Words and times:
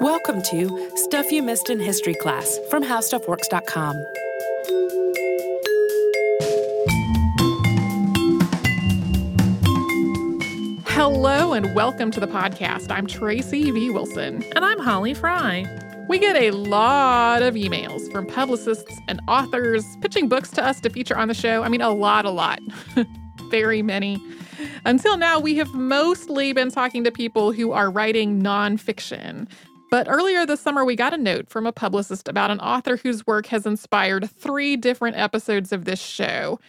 Welcome 0.00 0.42
to 0.42 0.90
Stuff 0.94 1.32
You 1.32 1.42
Missed 1.42 1.70
in 1.70 1.80
History 1.80 2.14
Class 2.14 2.60
from 2.70 2.84
HowStuffWorks.com. 2.84 3.96
Hello 10.86 11.52
and 11.52 11.74
welcome 11.74 12.12
to 12.12 12.20
the 12.20 12.28
podcast. 12.28 12.92
I'm 12.92 13.08
Tracy 13.08 13.72
V. 13.72 13.90
Wilson. 13.90 14.44
And 14.54 14.64
I'm 14.64 14.78
Holly 14.78 15.14
Fry. 15.14 15.66
We 16.08 16.20
get 16.20 16.36
a 16.36 16.52
lot 16.52 17.42
of 17.42 17.54
emails 17.54 18.10
from 18.12 18.26
publicists 18.26 19.00
and 19.08 19.20
authors 19.26 19.84
pitching 20.00 20.28
books 20.28 20.50
to 20.52 20.64
us 20.64 20.80
to 20.82 20.90
feature 20.90 21.18
on 21.18 21.26
the 21.26 21.34
show. 21.34 21.64
I 21.64 21.68
mean, 21.68 21.80
a 21.80 21.90
lot, 21.90 22.24
a 22.24 22.30
lot. 22.30 22.60
Very 23.50 23.82
many. 23.82 24.22
Until 24.84 25.16
now, 25.16 25.38
we 25.40 25.56
have 25.56 25.74
mostly 25.74 26.52
been 26.52 26.70
talking 26.70 27.04
to 27.04 27.10
people 27.10 27.52
who 27.52 27.72
are 27.72 27.90
writing 27.90 28.40
nonfiction. 28.40 29.48
But 29.90 30.06
earlier 30.08 30.44
this 30.44 30.60
summer, 30.60 30.84
we 30.84 30.96
got 30.96 31.14
a 31.14 31.18
note 31.18 31.48
from 31.48 31.66
a 31.66 31.72
publicist 31.72 32.28
about 32.28 32.50
an 32.50 32.60
author 32.60 32.98
whose 32.98 33.26
work 33.26 33.46
has 33.46 33.64
inspired 33.64 34.30
three 34.30 34.76
different 34.76 35.16
episodes 35.16 35.72
of 35.72 35.86
this 35.86 36.00
show. 36.00 36.60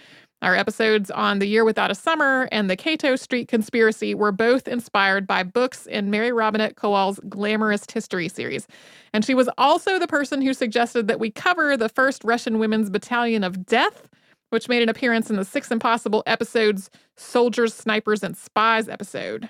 Our 0.41 0.55
episodes 0.55 1.11
on 1.11 1.39
The 1.39 1.47
Year 1.47 1.65
Without 1.65 1.91
a 1.91 1.95
Summer 1.95 2.47
and 2.49 2.69
The 2.69 2.77
Cato 2.77 3.17
Street 3.17 3.49
Conspiracy 3.49 4.15
were 4.15 4.31
both 4.31 4.69
inspired 4.69 5.27
by 5.27 5.43
books 5.43 5.85
in 5.85 6.09
Mary 6.09 6.31
Robinette 6.31 6.77
Kowal's 6.77 7.19
Glamourist 7.27 7.91
History 7.91 8.29
series. 8.29 8.65
And 9.13 9.25
she 9.25 9.33
was 9.33 9.49
also 9.57 9.99
the 9.99 10.07
person 10.07 10.41
who 10.41 10.53
suggested 10.53 11.09
that 11.09 11.19
we 11.19 11.29
cover 11.29 11.75
the 11.75 11.89
first 11.89 12.23
Russian 12.23 12.57
Women's 12.57 12.89
Battalion 12.89 13.43
of 13.43 13.65
Death, 13.65 14.07
which 14.51 14.69
made 14.69 14.81
an 14.81 14.87
appearance 14.87 15.29
in 15.29 15.35
the 15.35 15.43
Six 15.43 15.71
Impossible 15.71 16.23
episodes 16.25 16.89
Soldiers, 17.17 17.73
Snipers, 17.73 18.23
and 18.23 18.37
Spies 18.37 18.87
episode. 18.87 19.49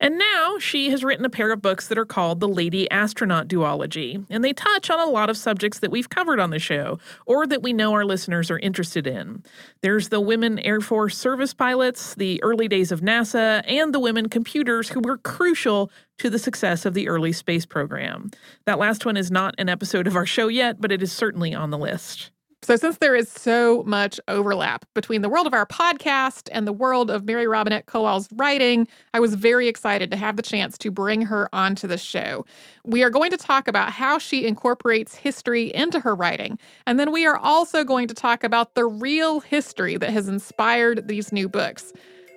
And 0.00 0.18
now 0.18 0.58
she 0.58 0.90
has 0.90 1.04
written 1.04 1.24
a 1.24 1.30
pair 1.30 1.52
of 1.52 1.62
books 1.62 1.88
that 1.88 1.98
are 1.98 2.04
called 2.04 2.40
The 2.40 2.48
Lady 2.48 2.90
Astronaut 2.90 3.48
Duology, 3.48 4.24
and 4.30 4.44
they 4.44 4.52
touch 4.52 4.90
on 4.90 5.00
a 5.00 5.10
lot 5.10 5.30
of 5.30 5.36
subjects 5.36 5.78
that 5.80 5.90
we've 5.90 6.08
covered 6.08 6.40
on 6.40 6.50
the 6.50 6.58
show 6.58 6.98
or 7.26 7.46
that 7.46 7.62
we 7.62 7.72
know 7.72 7.92
our 7.92 8.04
listeners 8.04 8.50
are 8.50 8.58
interested 8.58 9.06
in. 9.06 9.42
There's 9.82 10.08
the 10.08 10.20
women 10.20 10.58
Air 10.60 10.80
Force 10.80 11.16
service 11.16 11.54
pilots, 11.54 12.14
the 12.14 12.42
early 12.42 12.68
days 12.68 12.92
of 12.92 13.00
NASA, 13.00 13.62
and 13.66 13.94
the 13.94 14.00
women 14.00 14.28
computers 14.28 14.88
who 14.88 15.00
were 15.00 15.18
crucial 15.18 15.90
to 16.18 16.30
the 16.30 16.38
success 16.38 16.84
of 16.84 16.94
the 16.94 17.08
early 17.08 17.32
space 17.32 17.66
program. 17.66 18.30
That 18.66 18.78
last 18.78 19.06
one 19.06 19.16
is 19.16 19.30
not 19.30 19.54
an 19.58 19.68
episode 19.68 20.06
of 20.06 20.16
our 20.16 20.26
show 20.26 20.48
yet, 20.48 20.80
but 20.80 20.92
it 20.92 21.02
is 21.02 21.12
certainly 21.12 21.54
on 21.54 21.70
the 21.70 21.78
list. 21.78 22.30
So, 22.62 22.74
since 22.74 22.98
there 22.98 23.14
is 23.14 23.30
so 23.30 23.84
much 23.84 24.18
overlap 24.26 24.84
between 24.92 25.22
the 25.22 25.28
world 25.28 25.46
of 25.46 25.54
our 25.54 25.64
podcast 25.64 26.48
and 26.50 26.66
the 26.66 26.72
world 26.72 27.08
of 27.08 27.24
Mary 27.24 27.46
Robinette 27.46 27.86
Kowal's 27.86 28.28
writing, 28.34 28.88
I 29.14 29.20
was 29.20 29.36
very 29.36 29.68
excited 29.68 30.10
to 30.10 30.16
have 30.16 30.36
the 30.36 30.42
chance 30.42 30.76
to 30.78 30.90
bring 30.90 31.22
her 31.22 31.48
onto 31.52 31.86
the 31.86 31.96
show. 31.96 32.44
We 32.84 33.04
are 33.04 33.10
going 33.10 33.30
to 33.30 33.36
talk 33.36 33.68
about 33.68 33.92
how 33.92 34.18
she 34.18 34.44
incorporates 34.44 35.14
history 35.14 35.72
into 35.72 36.00
her 36.00 36.16
writing. 36.16 36.58
And 36.84 36.98
then 36.98 37.12
we 37.12 37.26
are 37.26 37.36
also 37.36 37.84
going 37.84 38.08
to 38.08 38.14
talk 38.14 38.42
about 38.42 38.74
the 38.74 38.86
real 38.86 39.38
history 39.38 39.96
that 39.96 40.10
has 40.10 40.26
inspired 40.26 41.06
these 41.06 41.32
new 41.32 41.48
books. 41.48 41.92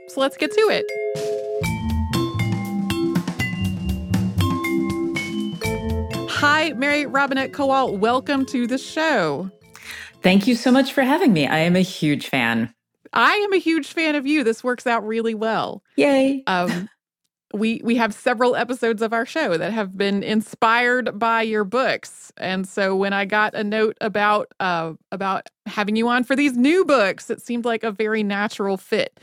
So, 0.08 0.22
let's 0.22 0.38
get 0.38 0.52
to 0.52 0.69
it. 0.69 0.86
Hi, 6.30 6.73
Mary 6.73 7.08
Robinette 7.08 7.53
Kowal. 7.53 7.97
Welcome 7.97 8.45
to 8.45 8.67
the 8.67 8.77
show. 8.77 9.52
Thank 10.22 10.47
you 10.47 10.55
so 10.55 10.72
much 10.72 10.94
for 10.94 11.02
having 11.02 11.33
me. 11.33 11.47
I 11.47 11.59
am 11.59 11.75
a 11.75 11.81
huge 11.81 12.27
fan. 12.27 12.73
I 13.14 13.33
am 13.33 13.53
a 13.53 13.58
huge 13.58 13.88
fan 13.88 14.16
of 14.16 14.25
you. 14.25 14.44
This 14.44 14.64
works 14.64 14.88
out 14.88 15.05
really 15.05 15.33
well. 15.33 15.83
Yay. 15.97 16.44
Um, 16.47 16.89
we 17.53 17.81
we 17.83 17.95
have 17.95 18.14
several 18.14 18.55
episodes 18.55 19.02
of 19.02 19.14
our 19.14 19.25
show 19.25 19.58
that 19.58 19.73
have 19.73 19.97
been 19.97 20.23
inspired 20.23 21.17
by 21.19 21.42
your 21.42 21.64
books, 21.64 22.31
and 22.38 22.67
so 22.67 22.95
when 22.95 23.14
I 23.14 23.25
got 23.25 23.53
a 23.55 23.64
note 23.64 23.97
about 23.99 24.53
uh, 24.59 24.94
about 25.11 25.49
having 25.66 25.95
you 25.95 26.08
on 26.08 26.23
for 26.23 26.36
these 26.36 26.55
new 26.55 26.86
books, 26.86 27.30
it 27.30 27.42
seemed 27.42 27.66
like 27.66 27.83
a 27.83 27.92
very 27.92 28.23
natural 28.23 28.77
fit. 28.77 29.20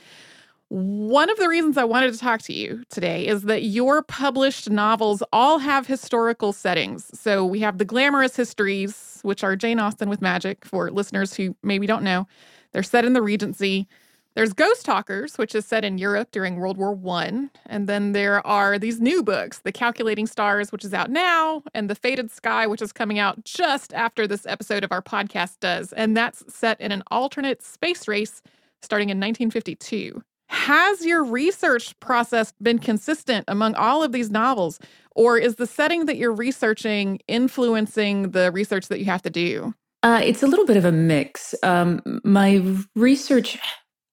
One 0.70 1.30
of 1.30 1.38
the 1.38 1.48
reasons 1.48 1.78
I 1.78 1.84
wanted 1.84 2.12
to 2.12 2.18
talk 2.18 2.42
to 2.42 2.52
you 2.52 2.84
today 2.90 3.26
is 3.26 3.42
that 3.42 3.62
your 3.62 4.02
published 4.02 4.68
novels 4.68 5.22
all 5.32 5.58
have 5.58 5.86
historical 5.86 6.52
settings. 6.52 7.10
So 7.18 7.46
we 7.46 7.60
have 7.60 7.78
the 7.78 7.86
Glamourist 7.86 8.36
Histories, 8.36 9.20
which 9.22 9.42
are 9.42 9.56
Jane 9.56 9.80
Austen 9.80 10.10
with 10.10 10.20
magic 10.20 10.66
for 10.66 10.90
listeners 10.90 11.32
who 11.32 11.56
maybe 11.62 11.86
don't 11.86 12.02
know. 12.02 12.28
They're 12.72 12.82
set 12.82 13.06
in 13.06 13.14
the 13.14 13.22
Regency. 13.22 13.88
There's 14.34 14.52
Ghost 14.52 14.84
Talkers, 14.84 15.38
which 15.38 15.54
is 15.54 15.64
set 15.64 15.86
in 15.86 15.96
Europe 15.96 16.32
during 16.32 16.56
World 16.56 16.76
War 16.76 16.92
One, 16.92 17.50
and 17.64 17.88
then 17.88 18.12
there 18.12 18.46
are 18.46 18.78
these 18.78 19.00
new 19.00 19.22
books, 19.22 19.60
The 19.60 19.72
Calculating 19.72 20.26
Stars, 20.26 20.70
which 20.70 20.84
is 20.84 20.92
out 20.92 21.10
now, 21.10 21.62
and 21.74 21.88
The 21.88 21.94
Fated 21.94 22.30
Sky, 22.30 22.66
which 22.66 22.82
is 22.82 22.92
coming 22.92 23.18
out 23.18 23.42
just 23.44 23.94
after 23.94 24.26
this 24.26 24.46
episode 24.46 24.84
of 24.84 24.92
our 24.92 25.02
podcast 25.02 25.60
does, 25.60 25.94
and 25.94 26.16
that's 26.16 26.44
set 26.54 26.78
in 26.80 26.92
an 26.92 27.02
alternate 27.10 27.62
space 27.64 28.06
race 28.06 28.42
starting 28.80 29.08
in 29.08 29.18
1952. 29.18 30.22
Has 30.48 31.04
your 31.04 31.24
research 31.24 31.98
process 32.00 32.52
been 32.62 32.78
consistent 32.78 33.44
among 33.48 33.74
all 33.74 34.02
of 34.02 34.12
these 34.12 34.30
novels, 34.30 34.78
or 35.14 35.38
is 35.38 35.56
the 35.56 35.66
setting 35.66 36.06
that 36.06 36.16
you're 36.16 36.32
researching 36.32 37.20
influencing 37.28 38.30
the 38.30 38.50
research 38.52 38.88
that 38.88 38.98
you 38.98 39.04
have 39.06 39.22
to 39.22 39.30
do? 39.30 39.74
Uh, 40.02 40.20
it's 40.22 40.42
a 40.42 40.46
little 40.46 40.66
bit 40.66 40.76
of 40.76 40.84
a 40.84 40.92
mix. 40.92 41.54
Um, 41.62 42.00
my 42.24 42.62
research 42.94 43.58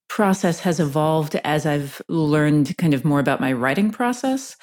process 0.08 0.60
has 0.60 0.80
evolved 0.80 1.36
as 1.44 1.66
I've 1.66 2.00
learned 2.08 2.76
kind 2.78 2.94
of 2.94 3.04
more 3.04 3.20
about 3.20 3.40
my 3.40 3.52
writing 3.52 3.90
process. 3.90 4.56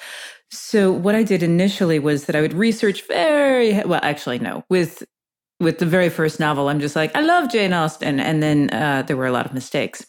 So, 0.50 0.92
what 0.92 1.14
I 1.14 1.22
did 1.22 1.42
initially 1.42 1.98
was 1.98 2.26
that 2.26 2.36
I 2.36 2.40
would 2.40 2.54
research 2.54 3.06
very 3.08 3.82
well, 3.84 4.00
actually, 4.02 4.38
no, 4.38 4.64
with 4.68 5.02
with 5.60 5.78
the 5.78 5.86
very 5.86 6.08
first 6.08 6.40
novel, 6.40 6.68
I'm 6.68 6.80
just 6.80 6.96
like, 6.96 7.14
I 7.14 7.20
love 7.20 7.50
Jane 7.50 7.72
Austen. 7.72 8.20
And 8.20 8.42
then 8.42 8.70
uh, 8.70 9.02
there 9.02 9.16
were 9.16 9.26
a 9.26 9.32
lot 9.32 9.46
of 9.46 9.54
mistakes. 9.54 10.06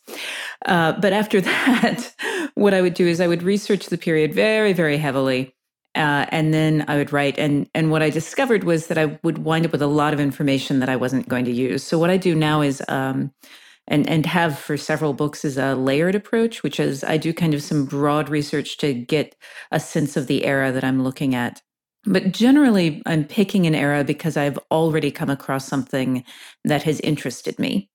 Uh, 0.66 0.94
but 0.94 1.14
after 1.14 1.42
that, 1.50 2.14
what 2.56 2.74
I 2.74 2.82
would 2.82 2.94
do 2.94 3.08
is 3.08 3.22
I 3.22 3.28
would 3.28 3.44
research 3.44 3.88
the 3.88 3.98
period 3.98 4.34
very, 4.34 4.74
very 4.74 4.98
heavily. 4.98 5.56
Uh, 5.96 6.26
and 6.30 6.54
then 6.54 6.84
I 6.90 6.98
would 6.98 7.14
write. 7.14 7.38
And, 7.38 7.70
and 7.74 7.90
what 7.90 8.02
I 8.02 8.10
discovered 8.10 8.66
was 8.66 8.88
that 8.88 8.98
I 8.98 9.18
would 9.24 9.40
wind 9.40 9.66
up 9.66 9.72
with 9.72 9.82
a 9.82 9.88
lot 9.88 10.14
of 10.14 10.20
information 10.20 10.80
that 10.80 10.90
I 10.90 10.98
wasn't 10.98 11.30
going 11.30 11.46
to 11.46 11.52
use. 11.52 11.84
So 11.84 11.98
what 11.98 12.10
I 12.10 12.18
do 12.18 12.36
now 12.36 12.62
is, 12.62 12.84
um, 12.90 13.32
and, 13.88 14.10
and 14.10 14.26
have 14.26 14.58
for 14.58 14.78
several 14.78 15.14
books 15.14 15.46
is 15.46 15.58
a 15.58 15.76
layered 15.76 16.16
approach, 16.16 16.64
which 16.64 16.80
is 16.80 17.04
I 17.04 17.18
do 17.18 17.34
kind 17.34 17.54
of 17.54 17.62
some 17.62 17.86
broad 17.86 18.30
research 18.30 18.78
to 18.78 18.94
get 18.94 19.36
a 19.72 19.80
sense 19.80 20.18
of 20.18 20.28
the 20.28 20.44
era 20.46 20.72
that 20.72 20.84
I'm 20.84 21.04
looking 21.04 21.36
at. 21.36 21.62
But 22.06 22.32
generally, 22.32 23.02
I'm 23.06 23.24
picking 23.26 23.66
an 23.66 23.76
era 23.76 24.04
because 24.04 24.38
I've 24.38 24.60
already 24.72 25.12
come 25.12 25.30
across 25.30 25.68
something 25.68 26.24
that 26.64 26.84
has 26.84 27.00
interested 27.02 27.58
me. 27.60 27.90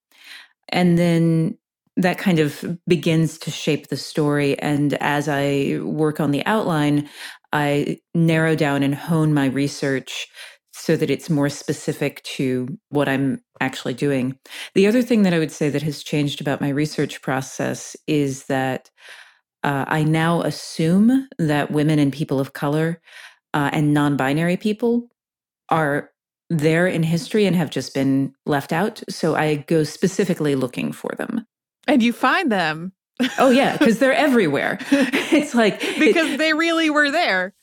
And 0.71 0.98
then 0.98 1.59
that 1.97 2.19
kind 2.19 2.38
of 2.38 2.78
begins 2.87 3.38
to 3.38 3.50
shape 3.50 3.88
the 3.88 3.97
story. 3.97 4.59
And 4.60 4.94
as 4.94 5.28
I 5.28 5.81
work 5.82 6.20
on 6.20 6.31
the 6.31 6.44
outline, 6.47 7.09
I 7.53 7.99
narrow 8.15 8.54
down 8.56 8.82
and 8.82 8.94
hone 8.94 9.34
my 9.34 9.47
research 9.47 10.28
so 10.72 10.97
that 10.97 11.10
it's 11.10 11.28
more 11.28 11.49
specific 11.49 12.22
to 12.22 12.78
what 12.88 13.09
I'm 13.09 13.43
actually 13.60 13.94
doing. 13.94 14.38
The 14.75 14.87
other 14.87 15.03
thing 15.03 15.22
that 15.22 15.34
I 15.34 15.38
would 15.38 15.53
say 15.53 15.69
that 15.69 15.82
has 15.82 16.03
changed 16.03 16.41
about 16.41 16.60
my 16.60 16.70
research 16.70 17.22
process 17.22 17.97
is 18.06 18.47
that 18.47 18.91
uh, 19.62 19.84
I 19.88 20.04
now 20.04 20.43
assume 20.43 21.28
that 21.38 21.70
women 21.70 21.99
and 21.99 22.12
people 22.12 22.41
of 22.41 22.54
color 22.54 23.00
uh, 23.55 23.71
and 23.72 23.94
non 23.94 24.16
binary 24.16 24.56
people 24.56 25.09
are 25.69 26.11
there 26.49 26.87
in 26.87 27.03
history 27.03 27.47
and 27.47 27.55
have 27.55 27.71
just 27.71 27.94
been 27.94 28.34
left 28.44 28.72
out. 28.72 29.03
So 29.09 29.37
I 29.37 29.56
go 29.56 29.84
specifically 29.84 30.56
looking 30.56 30.93
for 30.93 31.15
them. 31.16 31.47
And 31.87 32.03
you 32.03 32.12
find 32.12 32.50
them. 32.50 32.93
oh, 33.38 33.50
yeah, 33.50 33.77
because 33.77 33.99
they're 33.99 34.12
everywhere. 34.28 34.78
it's 34.91 35.55
like 35.55 35.81
because 35.99 36.33
it, 36.33 36.38
they 36.38 36.53
really 36.53 36.91
were 36.91 37.11
there. 37.11 37.55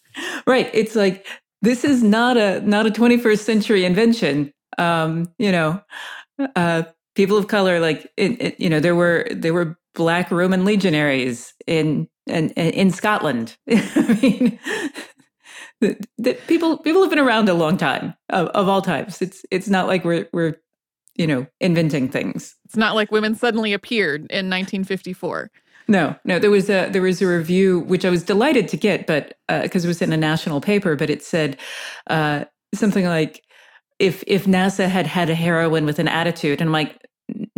Right. 0.45 0.69
It's 0.73 0.95
like 0.95 1.27
this 1.61 1.83
is 1.83 2.03
not 2.03 2.37
a 2.37 2.61
not 2.61 2.87
a 2.87 2.91
21st 2.91 3.39
century 3.39 3.85
invention. 3.85 4.53
Um, 4.77 5.27
you 5.37 5.51
know, 5.51 5.81
uh, 6.55 6.83
people 7.15 7.37
of 7.37 7.47
color, 7.47 7.79
like 7.79 8.11
it, 8.15 8.41
it, 8.41 8.59
you 8.59 8.69
know, 8.69 8.79
there 8.79 8.95
were 8.95 9.27
there 9.31 9.53
were 9.53 9.77
black 9.95 10.31
Roman 10.31 10.65
legionaries 10.65 11.53
in 11.65 12.07
in, 12.27 12.49
in 12.51 12.91
Scotland. 12.91 13.57
I 13.69 14.19
mean, 14.21 14.59
that 15.81 16.47
people 16.47 16.77
people 16.77 17.01
have 17.01 17.09
been 17.09 17.19
around 17.19 17.49
a 17.49 17.53
long 17.53 17.77
time 17.77 18.13
of, 18.29 18.47
of 18.49 18.67
all 18.67 18.81
types. 18.81 19.21
It's 19.21 19.45
it's 19.51 19.67
not 19.67 19.87
like 19.87 20.03
we're 20.03 20.27
we're 20.33 20.55
you 21.15 21.27
know 21.27 21.47
inventing 21.59 22.09
things. 22.09 22.55
It's 22.65 22.77
not 22.77 22.95
like 22.95 23.11
women 23.11 23.35
suddenly 23.35 23.73
appeared 23.73 24.21
in 24.21 24.49
1954. 24.49 25.51
No, 25.87 26.15
no. 26.25 26.39
There 26.39 26.51
was 26.51 26.69
a 26.69 26.89
there 26.89 27.01
was 27.01 27.21
a 27.21 27.27
review 27.27 27.79
which 27.81 28.05
I 28.05 28.09
was 28.09 28.23
delighted 28.23 28.67
to 28.69 28.77
get, 28.77 29.07
but 29.07 29.37
because 29.47 29.85
uh, 29.85 29.87
it 29.87 29.89
was 29.89 30.01
in 30.01 30.11
a 30.11 30.17
national 30.17 30.61
paper, 30.61 30.95
but 30.95 31.09
it 31.09 31.23
said 31.23 31.57
uh, 32.07 32.45
something 32.73 33.05
like 33.05 33.43
if 33.99 34.23
if 34.27 34.45
NASA 34.45 34.89
had 34.89 35.07
had 35.07 35.29
a 35.29 35.35
heroine 35.35 35.85
with 35.85 35.99
an 35.99 36.07
attitude, 36.07 36.59
and 36.59 36.69
I'm 36.69 36.73
like, 36.73 36.99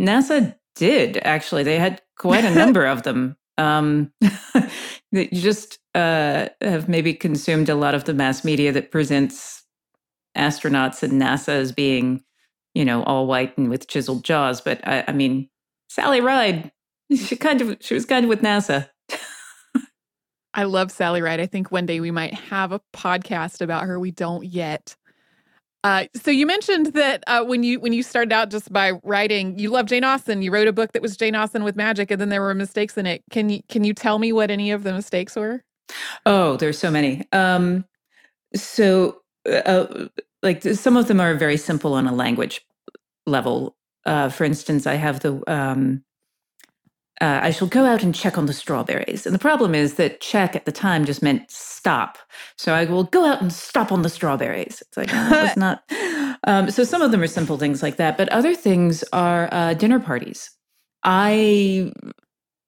NASA 0.00 0.54
did 0.76 1.18
actually. 1.24 1.64
They 1.64 1.78
had 1.78 2.00
quite 2.16 2.44
a 2.44 2.54
number 2.54 2.86
of 2.86 3.02
them. 3.02 3.36
Um, 3.58 4.12
you 5.10 5.28
just 5.32 5.79
uh, 5.94 6.48
have 6.60 6.88
maybe 6.88 7.14
consumed 7.14 7.68
a 7.68 7.74
lot 7.74 7.94
of 7.94 8.04
the 8.04 8.14
mass 8.14 8.44
media 8.44 8.72
that 8.72 8.90
presents 8.90 9.64
astronauts 10.36 11.02
and 11.02 11.20
NASA 11.20 11.48
as 11.48 11.72
being, 11.72 12.22
you 12.74 12.84
know, 12.84 13.02
all 13.04 13.26
white 13.26 13.56
and 13.58 13.68
with 13.68 13.88
chiseled 13.88 14.24
jaws. 14.24 14.60
But 14.60 14.86
I, 14.86 15.04
I 15.08 15.12
mean, 15.12 15.48
Sally 15.88 16.20
Ride, 16.20 16.70
she 17.14 17.36
kind 17.36 17.60
of 17.60 17.76
she 17.80 17.94
was 17.94 18.06
kind 18.06 18.24
of 18.24 18.28
with 18.28 18.42
NASA. 18.42 18.88
I 20.54 20.64
love 20.64 20.90
Sally 20.90 21.22
Ride. 21.22 21.40
I 21.40 21.46
think 21.46 21.70
one 21.70 21.86
day 21.86 22.00
we 22.00 22.10
might 22.10 22.34
have 22.34 22.72
a 22.72 22.80
podcast 22.92 23.60
about 23.60 23.84
her. 23.84 24.00
We 24.00 24.10
don't 24.10 24.44
yet. 24.44 24.96
Uh, 25.82 26.06
so 26.14 26.30
you 26.30 26.44
mentioned 26.44 26.86
that 26.92 27.24
uh, 27.26 27.42
when 27.44 27.62
you 27.62 27.80
when 27.80 27.92
you 27.92 28.02
started 28.02 28.32
out 28.32 28.50
just 28.50 28.72
by 28.72 28.92
writing, 29.02 29.58
you 29.58 29.70
love 29.70 29.86
Jane 29.86 30.04
Austen. 30.04 30.42
You 30.42 30.52
wrote 30.52 30.68
a 30.68 30.72
book 30.72 30.92
that 30.92 31.02
was 31.02 31.16
Jane 31.16 31.34
Austen 31.34 31.64
with 31.64 31.74
magic, 31.76 32.10
and 32.10 32.20
then 32.20 32.28
there 32.28 32.42
were 32.42 32.54
mistakes 32.54 32.98
in 32.98 33.06
it. 33.06 33.22
Can 33.30 33.48
you 33.48 33.60
can 33.68 33.84
you 33.84 33.94
tell 33.94 34.18
me 34.18 34.32
what 34.32 34.50
any 34.50 34.72
of 34.72 34.82
the 34.82 34.92
mistakes 34.92 35.36
were? 35.36 35.62
Oh, 36.26 36.56
there's 36.56 36.78
so 36.78 36.90
many. 36.90 37.26
Um, 37.32 37.84
so, 38.54 39.22
uh, 39.46 40.06
like 40.42 40.62
some 40.62 40.96
of 40.96 41.08
them 41.08 41.20
are 41.20 41.34
very 41.34 41.56
simple 41.56 41.94
on 41.94 42.06
a 42.06 42.14
language 42.14 42.64
level. 43.26 43.76
Uh, 44.06 44.28
for 44.28 44.44
instance, 44.44 44.86
I 44.86 44.94
have 44.94 45.20
the 45.20 45.42
um, 45.46 46.02
uh, 47.20 47.40
I 47.42 47.50
shall 47.50 47.68
go 47.68 47.84
out 47.84 48.02
and 48.02 48.14
check 48.14 48.38
on 48.38 48.46
the 48.46 48.52
strawberries. 48.52 49.26
And 49.26 49.34
the 49.34 49.38
problem 49.38 49.74
is 49.74 49.94
that 49.94 50.20
check 50.20 50.56
at 50.56 50.64
the 50.64 50.72
time 50.72 51.04
just 51.04 51.22
meant 51.22 51.50
stop. 51.50 52.16
So 52.56 52.72
I 52.72 52.86
will 52.86 53.04
go 53.04 53.26
out 53.26 53.42
and 53.42 53.52
stop 53.52 53.92
on 53.92 54.02
the 54.02 54.08
strawberries. 54.08 54.82
It's 54.86 54.96
like, 54.96 55.10
that 55.10 55.42
was 55.42 55.56
not. 55.56 55.82
Um, 56.44 56.70
so 56.70 56.82
some 56.82 57.02
of 57.02 57.10
them 57.10 57.22
are 57.22 57.26
simple 57.26 57.58
things 57.58 57.82
like 57.82 57.96
that, 57.96 58.16
but 58.16 58.30
other 58.30 58.54
things 58.54 59.04
are 59.12 59.50
uh, 59.52 59.74
dinner 59.74 60.00
parties. 60.00 60.50
I 61.04 61.92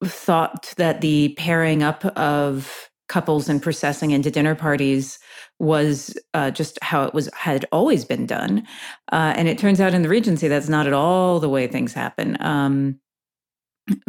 thought 0.05 0.75
that 0.77 1.01
the 1.01 1.35
pairing 1.39 1.83
up 1.83 2.05
of 2.05 2.91
couples 3.09 3.49
and 3.49 3.63
processing 3.63 4.11
into 4.11 4.31
dinner 4.31 4.55
parties 4.55 5.19
was 5.59 6.17
uh, 6.35 6.51
just 6.51 6.79
how 6.83 7.05
it 7.05 7.15
was 7.15 7.29
had 7.35 7.67
always 7.73 8.05
been 8.05 8.27
done, 8.27 8.67
uh, 9.13 9.35
and 9.37 9.49
it 9.49 9.59
turns 9.59 9.81
out 9.81 9.95
in 9.95 10.03
the 10.03 10.09
Regency 10.09 10.49
that's 10.49 10.69
not 10.69 10.87
at 10.87 10.93
all 10.93 11.41
the 11.41 11.49
way 11.49 11.67
things 11.67 11.93
happen. 11.93 12.37
Um, 12.41 13.01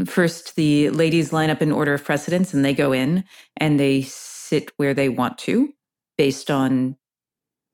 first 0.05 0.55
the 0.55 0.89
ladies 0.91 1.33
line 1.33 1.49
up 1.49 1.61
in 1.61 1.71
order 1.71 1.93
of 1.93 2.03
precedence 2.03 2.53
and 2.53 2.63
they 2.63 2.73
go 2.73 2.91
in 2.91 3.23
and 3.57 3.79
they 3.79 4.01
sit 4.03 4.71
where 4.77 4.93
they 4.93 5.09
want 5.09 5.37
to 5.39 5.73
based 6.17 6.51
on 6.51 6.95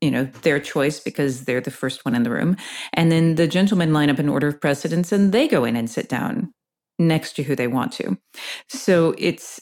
you 0.01 0.09
know 0.09 0.23
their 0.43 0.59
choice 0.59 0.99
because 0.99 1.45
they're 1.45 1.61
the 1.61 1.71
first 1.71 2.05
one 2.05 2.15
in 2.15 2.23
the 2.23 2.29
room. 2.29 2.55
And 2.93 3.11
then 3.11 3.35
the 3.35 3.47
gentlemen 3.47 3.93
line 3.93 4.09
up 4.09 4.19
in 4.19 4.29
order 4.29 4.47
of 4.47 4.61
precedence 4.61 5.11
and 5.11 5.31
they 5.31 5.47
go 5.47 5.65
in 5.65 5.75
and 5.75 5.89
sit 5.89 6.07
down 6.07 6.53
next 6.97 7.33
to 7.33 7.43
who 7.43 7.55
they 7.55 7.67
want 7.67 7.91
to. 7.93 8.17
So 8.69 9.13
it's 9.17 9.59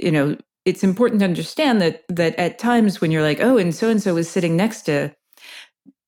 you 0.00 0.10
know 0.10 0.36
it's 0.64 0.84
important 0.84 1.20
to 1.20 1.24
understand 1.24 1.80
that 1.80 2.02
that 2.08 2.34
at 2.36 2.58
times 2.58 3.00
when 3.00 3.10
you're 3.10 3.22
like 3.22 3.40
oh 3.40 3.56
and 3.56 3.74
so 3.74 3.88
and 3.88 4.02
so 4.02 4.14
was 4.14 4.28
sitting 4.28 4.56
next 4.56 4.82
to 4.82 5.14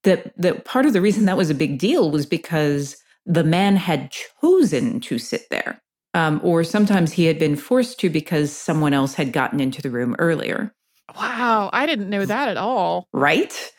that 0.04 0.32
that 0.40 0.64
part 0.64 0.86
of 0.86 0.92
the 0.92 1.00
reason 1.00 1.24
that 1.24 1.36
was 1.36 1.50
a 1.50 1.54
big 1.54 1.78
deal 1.78 2.10
was 2.10 2.26
because 2.26 2.96
the 3.26 3.44
man 3.44 3.76
had 3.76 4.12
chosen 4.40 5.00
to 5.00 5.18
sit 5.18 5.48
there. 5.50 5.80
Um, 6.12 6.40
or 6.44 6.62
sometimes 6.62 7.12
he 7.12 7.24
had 7.24 7.38
been 7.38 7.56
forced 7.56 7.98
to 8.00 8.10
because 8.10 8.52
someone 8.52 8.92
else 8.92 9.14
had 9.14 9.32
gotten 9.32 9.58
into 9.58 9.82
the 9.82 9.90
room 9.90 10.14
earlier. 10.18 10.72
Wow, 11.16 11.70
I 11.72 11.86
didn't 11.86 12.08
know 12.08 12.24
that 12.24 12.48
at 12.48 12.56
all. 12.56 13.08
Right? 13.12 13.72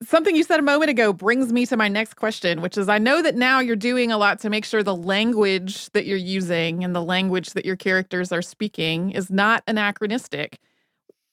Something 0.00 0.36
you 0.36 0.44
said 0.44 0.60
a 0.60 0.62
moment 0.62 0.90
ago 0.90 1.12
brings 1.12 1.52
me 1.52 1.66
to 1.66 1.76
my 1.76 1.88
next 1.88 2.14
question, 2.14 2.62
which 2.62 2.78
is 2.78 2.88
I 2.88 2.98
know 2.98 3.20
that 3.20 3.34
now 3.34 3.58
you're 3.58 3.74
doing 3.74 4.12
a 4.12 4.18
lot 4.18 4.38
to 4.40 4.50
make 4.50 4.64
sure 4.64 4.84
the 4.84 4.94
language 4.94 5.90
that 5.90 6.06
you're 6.06 6.16
using 6.16 6.84
and 6.84 6.94
the 6.94 7.02
language 7.02 7.50
that 7.50 7.64
your 7.64 7.74
characters 7.74 8.30
are 8.30 8.42
speaking 8.42 9.10
is 9.10 9.28
not 9.28 9.64
anachronistic. 9.66 10.60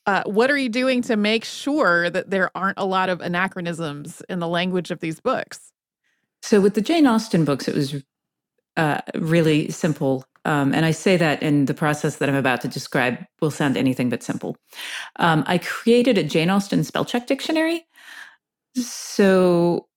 Uh, 0.07 0.23
what 0.25 0.49
are 0.49 0.57
you 0.57 0.69
doing 0.69 1.03
to 1.03 1.15
make 1.15 1.45
sure 1.45 2.09
that 2.09 2.31
there 2.31 2.49
aren't 2.55 2.79
a 2.79 2.85
lot 2.85 3.09
of 3.09 3.21
anachronisms 3.21 4.23
in 4.29 4.39
the 4.39 4.47
language 4.47 4.89
of 4.89 4.99
these 4.99 5.19
books? 5.19 5.71
So 6.41 6.59
with 6.59 6.73
the 6.73 6.81
Jane 6.81 7.05
Austen 7.05 7.45
books, 7.45 7.67
it 7.67 7.75
was 7.75 8.03
uh, 8.77 9.01
really 9.15 9.69
simple. 9.69 10.25
Um, 10.43 10.73
and 10.73 10.85
I 10.85 10.91
say 10.91 11.17
that 11.17 11.41
in 11.41 11.65
the 11.65 11.73
process 11.73 12.17
that 12.17 12.29
I'm 12.29 12.35
about 12.35 12.61
to 12.61 12.67
describe 12.67 13.25
will 13.41 13.49
sound 13.49 13.77
anything 13.77 14.09
but 14.09 14.21
simple. 14.21 14.57
Um, 15.15 15.43
I 15.47 15.57
created 15.57 16.19
a 16.19 16.23
Jane 16.23 16.51
Austen 16.51 16.83
spell 16.83 17.05
check 17.05 17.25
dictionary. 17.25 17.85
So 18.77 19.87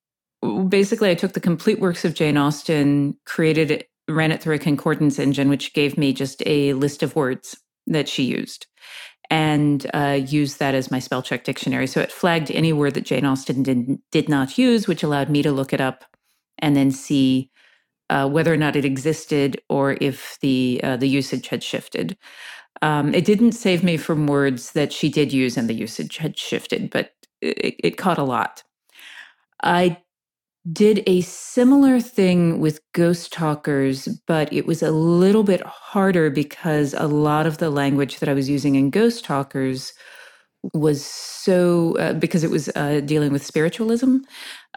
basically, 0.69 1.11
I 1.11 1.15
took 1.15 1.33
the 1.33 1.41
complete 1.41 1.81
works 1.81 2.05
of 2.05 2.15
Jane 2.15 2.37
Austen, 2.37 3.17
created 3.27 3.71
it, 3.71 3.89
ran 4.09 4.33
it 4.33 4.43
through 4.43 4.57
a 4.57 4.61
concordance 4.61 5.19
engine, 5.19 5.49
which 5.49 5.75
gave 5.75 5.99
me 5.99 6.13
just 6.13 6.43
a 6.47 6.73
list 6.75 7.03
of 7.03 7.17
words 7.17 7.59
that 7.87 8.09
she 8.09 8.25
used 8.25 8.67
and 9.31 9.91
uh, 9.95 10.21
used 10.27 10.59
that 10.59 10.75
as 10.75 10.91
my 10.91 10.99
spell 10.99 11.23
check 11.23 11.45
dictionary. 11.45 11.87
So 11.87 12.01
it 12.01 12.13
flagged 12.13 12.51
any 12.51 12.73
word 12.73 12.95
that 12.95 13.05
Jane 13.05 13.27
Austen 13.27 13.63
did, 13.63 13.99
did 14.11 14.29
not 14.29 14.57
use, 14.59 14.89
which 14.89 15.03
allowed 15.03 15.29
me 15.29 15.43
to 15.43 15.53
look 15.53 15.73
it 15.73 15.81
up 15.81 16.05
and 16.59 16.75
then 16.77 16.91
see 16.91 17.51
uh, 18.11 18.29
whether 18.29 18.53
or 18.53 18.57
not 18.57 18.77
it 18.77 18.85
existed 18.85 19.61
or 19.69 19.99
if 20.01 20.39
the 20.41 20.81
uh, 20.83 20.97
the 20.97 21.09
usage 21.09 21.49
had 21.49 21.63
shifted. 21.63 22.17
Um, 22.81 23.15
it 23.15 23.25
didn't 23.25 23.53
save 23.53 23.85
me 23.85 23.97
from 23.97 24.27
words 24.27 24.73
that 24.73 24.93
she 24.93 25.09
did 25.11 25.33
use 25.33 25.57
and 25.57 25.69
the 25.69 25.75
usage 25.75 26.19
had 26.19 26.39
shifted, 26.39 26.91
but 26.91 27.13
it, 27.41 27.77
it 27.79 27.97
caught 27.99 28.19
a 28.19 28.25
lot. 28.25 28.63
I 29.63 29.99
did 30.73 31.03
a 31.07 31.23
similar 31.23 32.01
thing 32.01 32.61
with 32.61 32.81
ghost 32.93 33.33
talkers, 33.33 34.09
but 34.27 34.53
it 34.53 34.67
was 34.67 34.83
a 34.83 34.91
little 34.93 35.45
bit 35.45 35.63
harder 35.63 36.31
because 36.31 36.95
a 36.95 37.09
lot 37.09 37.47
of 37.47 37.59
the 37.59 37.71
language 37.71 38.21
that 38.21 38.29
I 38.29 38.35
was 38.35 38.49
using 38.51 38.77
in 38.77 38.91
ghost 38.91 39.25
talkers 39.25 39.93
was 40.75 41.05
so 41.05 41.97
uh, 41.99 42.15
because 42.15 42.45
it 42.45 42.51
was 42.51 42.71
uh, 42.77 43.01
dealing 43.05 43.33
with 43.33 43.45
spiritualism 43.47 44.19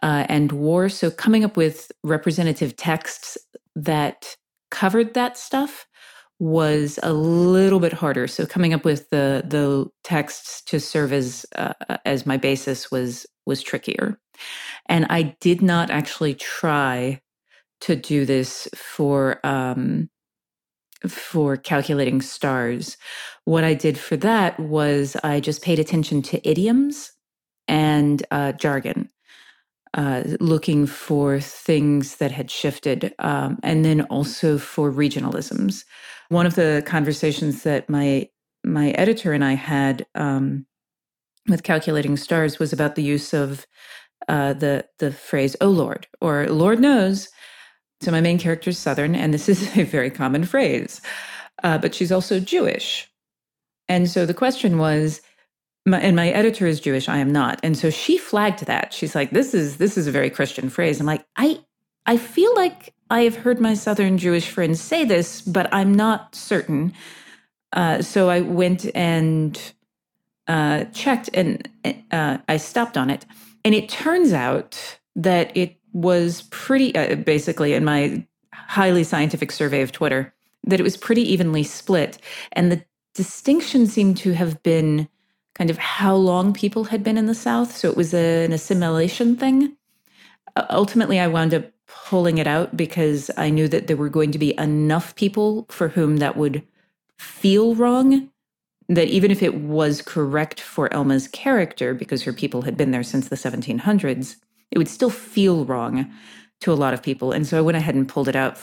uh, 0.03 0.25
and 0.29 0.51
war. 0.53 0.89
So 0.89 1.11
coming 1.11 1.43
up 1.45 1.57
with 1.57 1.91
representative 2.03 2.75
texts 2.77 3.37
that 3.75 4.35
covered 4.71 5.13
that 5.15 5.37
stuff 5.37 5.87
was 6.39 6.99
a 7.03 7.13
little 7.13 7.79
bit 7.79 7.93
harder. 7.93 8.27
So 8.27 8.45
coming 8.45 8.73
up 8.73 8.85
with 8.85 9.09
the 9.11 9.43
the 9.47 9.87
texts 10.03 10.61
to 10.67 10.79
serve 10.79 11.13
as 11.13 11.45
uh, 11.55 11.73
as 12.05 12.25
my 12.25 12.37
basis 12.37 12.91
was 12.91 13.25
was 13.45 13.63
trickier. 13.63 14.19
And 14.87 15.05
I 15.09 15.35
did 15.39 15.61
not 15.61 15.89
actually 15.89 16.35
try 16.35 17.21
to 17.81 17.95
do 17.95 18.25
this 18.25 18.67
for 18.75 19.45
um, 19.45 20.09
for 21.07 21.57
calculating 21.57 22.21
stars. 22.21 22.97
What 23.45 23.63
I 23.63 23.73
did 23.73 23.97
for 23.97 24.17
that 24.17 24.59
was 24.59 25.15
I 25.23 25.39
just 25.39 25.63
paid 25.63 25.79
attention 25.79 26.21
to 26.23 26.47
idioms 26.47 27.11
and 27.67 28.23
uh, 28.31 28.51
jargon, 28.53 29.09
uh, 29.93 30.23
looking 30.39 30.85
for 30.85 31.39
things 31.39 32.17
that 32.17 32.31
had 32.31 32.51
shifted, 32.51 33.13
um, 33.19 33.57
and 33.63 33.83
then 33.83 34.01
also 34.03 34.57
for 34.57 34.91
regionalisms. 34.91 35.85
One 36.29 36.45
of 36.45 36.55
the 36.55 36.83
conversations 36.85 37.63
that 37.63 37.89
my 37.89 38.29
my 38.63 38.91
editor 38.91 39.33
and 39.33 39.43
I 39.43 39.53
had 39.53 40.05
um, 40.13 40.67
with 41.49 41.63
calculating 41.63 42.15
stars 42.15 42.59
was 42.59 42.71
about 42.71 42.95
the 42.95 43.03
use 43.03 43.33
of 43.33 43.65
uh, 44.27 44.53
the 44.53 44.85
the 44.99 45.11
phrase 45.11 45.55
"Oh 45.61 45.69
Lord" 45.69 46.07
or 46.19 46.47
"Lord 46.47 46.79
knows." 46.79 47.29
So 48.01 48.11
my 48.11 48.21
main 48.21 48.39
character 48.39 48.71
is 48.71 48.77
Southern, 48.77 49.15
and 49.15 49.33
this 49.33 49.47
is 49.53 49.77
a 49.77 49.83
very 49.83 50.09
common 50.09 50.43
phrase, 50.45 51.01
uh, 51.63 51.77
but 51.77 51.93
she's 51.93 52.11
also 52.11 52.39
Jewish. 52.39 53.07
And 53.87 54.09
so 54.09 54.25
the 54.25 54.33
question 54.33 54.77
was, 54.77 55.21
my, 55.85 55.99
and 55.99 56.15
my 56.15 56.29
editor 56.29 56.65
is 56.65 56.79
Jewish, 56.79 57.09
I 57.09 57.17
am 57.17 57.31
not, 57.31 57.59
and 57.63 57.77
so 57.77 57.89
she 57.89 58.17
flagged 58.17 58.65
that. 58.67 58.93
She's 58.93 59.15
like, 59.15 59.31
"This 59.31 59.53
is 59.53 59.77
this 59.77 59.97
is 59.97 60.07
a 60.07 60.11
very 60.11 60.29
Christian 60.29 60.69
phrase." 60.69 60.99
I'm 60.99 61.07
like, 61.07 61.25
I 61.37 61.59
I 62.05 62.17
feel 62.17 62.53
like 62.55 62.93
I 63.09 63.21
have 63.21 63.35
heard 63.35 63.59
my 63.59 63.73
Southern 63.73 64.17
Jewish 64.17 64.49
friends 64.49 64.79
say 64.79 65.05
this, 65.05 65.41
but 65.41 65.71
I'm 65.73 65.93
not 65.93 66.33
certain. 66.33 66.93
Uh, 67.73 68.01
so 68.01 68.29
I 68.29 68.41
went 68.41 68.89
and 68.95 69.59
uh, 70.47 70.85
checked, 70.85 71.29
and 71.33 71.67
uh, 72.11 72.37
I 72.47 72.57
stopped 72.57 72.97
on 72.97 73.09
it, 73.09 73.25
and 73.63 73.75
it 73.75 73.89
turns 73.89 74.33
out 74.33 74.99
that 75.15 75.55
it 75.55 75.77
was 75.93 76.43
pretty 76.51 76.95
uh, 76.95 77.15
basically 77.15 77.73
in 77.73 77.83
my 77.83 78.25
highly 78.53 79.03
scientific 79.03 79.51
survey 79.51 79.81
of 79.81 79.91
Twitter 79.91 80.33
that 80.63 80.79
it 80.79 80.83
was 80.83 80.97
pretty 80.97 81.21
evenly 81.21 81.63
split. 81.63 82.17
And 82.53 82.71
the 82.71 82.83
distinction 83.13 83.87
seemed 83.87 84.17
to 84.17 84.33
have 84.33 84.61
been 84.63 85.07
kind 85.55 85.69
of 85.69 85.77
how 85.77 86.15
long 86.15 86.53
people 86.53 86.85
had 86.85 87.03
been 87.03 87.17
in 87.17 87.25
the 87.25 87.35
South. 87.35 87.75
So 87.75 87.89
it 87.89 87.97
was 87.97 88.13
a, 88.13 88.45
an 88.45 88.53
assimilation 88.53 89.35
thing. 89.35 89.75
Uh, 90.55 90.65
ultimately, 90.69 91.19
I 91.19 91.27
wound 91.27 91.53
up 91.53 91.65
pulling 91.87 92.37
it 92.37 92.47
out 92.47 92.75
because 92.77 93.29
I 93.37 93.49
knew 93.49 93.67
that 93.67 93.87
there 93.87 93.97
were 93.97 94.09
going 94.09 94.31
to 94.31 94.39
be 94.39 94.57
enough 94.57 95.15
people 95.15 95.65
for 95.69 95.89
whom 95.89 96.17
that 96.17 96.37
would 96.37 96.63
feel 97.17 97.75
wrong. 97.75 98.29
That 98.93 99.07
even 99.07 99.31
if 99.31 99.41
it 99.41 99.55
was 99.55 100.01
correct 100.01 100.59
for 100.59 100.93
Elma's 100.93 101.27
character, 101.27 101.93
because 101.93 102.23
her 102.23 102.33
people 102.33 102.63
had 102.63 102.75
been 102.75 102.91
there 102.91 103.03
since 103.03 103.29
the 103.29 103.35
1700s, 103.35 104.35
it 104.71 104.77
would 104.77 104.89
still 104.89 105.09
feel 105.09 105.65
wrong 105.65 106.11
to 106.61 106.71
a 106.71 106.75
lot 106.75 106.93
of 106.93 107.01
people. 107.01 107.31
And 107.31 107.45
so 107.45 107.57
I 107.57 107.61
went 107.61 107.77
ahead 107.77 107.95
and 107.95 108.07
pulled 108.07 108.27
it 108.27 108.35
out. 108.35 108.57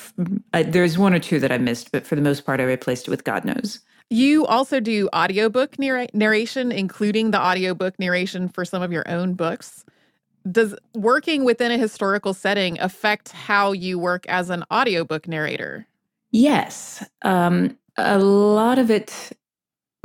I, 0.55 0.63
there's 0.63 0.97
one 0.97 1.15
or 1.15 1.19
two 1.19 1.41
that 1.41 1.53
I 1.53 1.59
missed, 1.59 1.93
but 1.93 2.07
for 2.07 2.15
the 2.15 2.23
most 2.23 2.45
part, 2.45 2.61
I 2.61 2.65
replaced 2.65 3.09
it 3.09 3.11
with 3.11 3.25
God 3.25 3.45
knows. 3.45 3.81
You 4.11 4.47
also 4.47 4.81
do 4.81 5.09
audiobook 5.15 5.79
narr- 5.79 6.09
narration, 6.15 6.73
including 6.73 7.31
the 7.31 7.41
audiobook 7.41 7.99
narration 7.99 8.49
for 8.49 8.65
some 8.65 8.83
of 8.83 8.93
your 8.93 9.07
own 9.09 9.35
books. 9.35 9.85
Does 10.51 10.75
working 10.95 11.45
within 11.45 11.71
a 11.71 11.77
historical 11.77 12.33
setting 12.33 12.79
affect 12.81 13.33
how 13.33 13.73
you 13.73 13.99
work 13.99 14.27
as 14.29 14.49
an 14.49 14.65
audiobook 14.73 15.29
narrator? 15.29 15.87
Yes. 16.31 17.05
Um, 17.23 17.77
a 17.99 18.19
lot 18.19 18.79
of 18.79 18.91
it, 18.91 19.37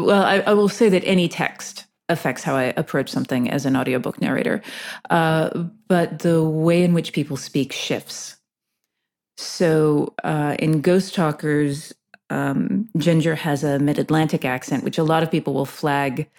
well, 0.04 0.24
I, 0.24 0.40
I, 0.40 0.54
will 0.54 0.70
say 0.70 0.90
that 0.90 1.04
any 1.06 1.28
text 1.28 1.86
affects 2.10 2.44
how 2.44 2.56
I 2.56 2.74
approach 2.78 3.10
something 3.10 3.50
as 3.50 3.66
an 3.66 3.76
audiobook 3.76 4.22
narrator. 4.22 4.62
Uh, 5.10 5.66
but 5.88 6.20
the 6.20 6.44
way 6.44 6.84
in 6.84 6.94
which 6.94 7.14
people 7.14 7.38
speak 7.38 7.72
shifts. 7.72 8.38
So 9.38 10.14
uh, 10.24 10.56
in 10.60 10.82
Ghost 10.82 11.16
Talkers, 11.16 11.94
um, 12.30 12.88
Ginger 12.98 13.36
has 13.36 13.64
a 13.64 13.80
mid 13.80 14.00
Atlantic 14.00 14.46
accent, 14.46 14.84
which 14.84 14.98
a 14.98 15.04
lot 15.04 15.24
of 15.24 15.32
people 15.32 15.54
will 15.54 15.66
flag 15.66 16.30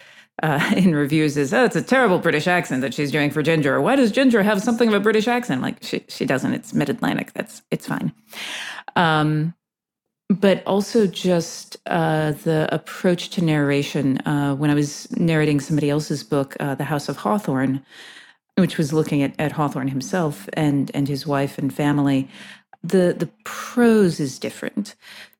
uh, 0.42 0.72
in 0.76 0.94
reviews 0.94 1.36
as, 1.36 1.52
oh, 1.52 1.64
it's 1.64 1.76
a 1.76 1.82
terrible 1.82 2.18
British 2.18 2.46
accent 2.46 2.82
that 2.82 2.94
she's 2.94 3.10
doing 3.10 3.30
for 3.30 3.42
Ginger. 3.42 3.80
Why 3.80 3.96
does 3.96 4.10
Ginger 4.10 4.42
have 4.42 4.62
something 4.62 4.88
of 4.88 4.94
a 4.94 5.00
British 5.00 5.28
accent? 5.28 5.62
Like, 5.62 5.82
she, 5.82 6.04
she 6.08 6.24
doesn't. 6.24 6.54
It's 6.54 6.74
mid 6.74 6.88
Atlantic. 6.90 7.32
That's, 7.32 7.62
it's 7.70 7.86
fine. 7.86 8.12
Um, 8.96 9.54
but 10.28 10.62
also 10.66 11.06
just 11.06 11.76
uh, 11.86 12.32
the 12.32 12.68
approach 12.72 13.30
to 13.30 13.44
narration. 13.44 14.18
Uh, 14.26 14.54
when 14.54 14.70
I 14.70 14.74
was 14.74 15.10
narrating 15.18 15.60
somebody 15.60 15.90
else's 15.90 16.24
book, 16.24 16.56
uh, 16.60 16.74
The 16.74 16.84
House 16.84 17.08
of 17.08 17.18
Hawthorne, 17.18 17.84
which 18.56 18.78
was 18.78 18.92
looking 18.92 19.22
at, 19.22 19.34
at 19.38 19.52
Hawthorne 19.52 19.88
himself 19.88 20.48
and, 20.54 20.90
and 20.94 21.08
his 21.08 21.26
wife 21.26 21.58
and 21.58 21.72
family, 21.72 22.28
the, 22.82 23.14
the 23.18 23.28
prose 23.44 24.20
is 24.20 24.38
different. 24.38 24.94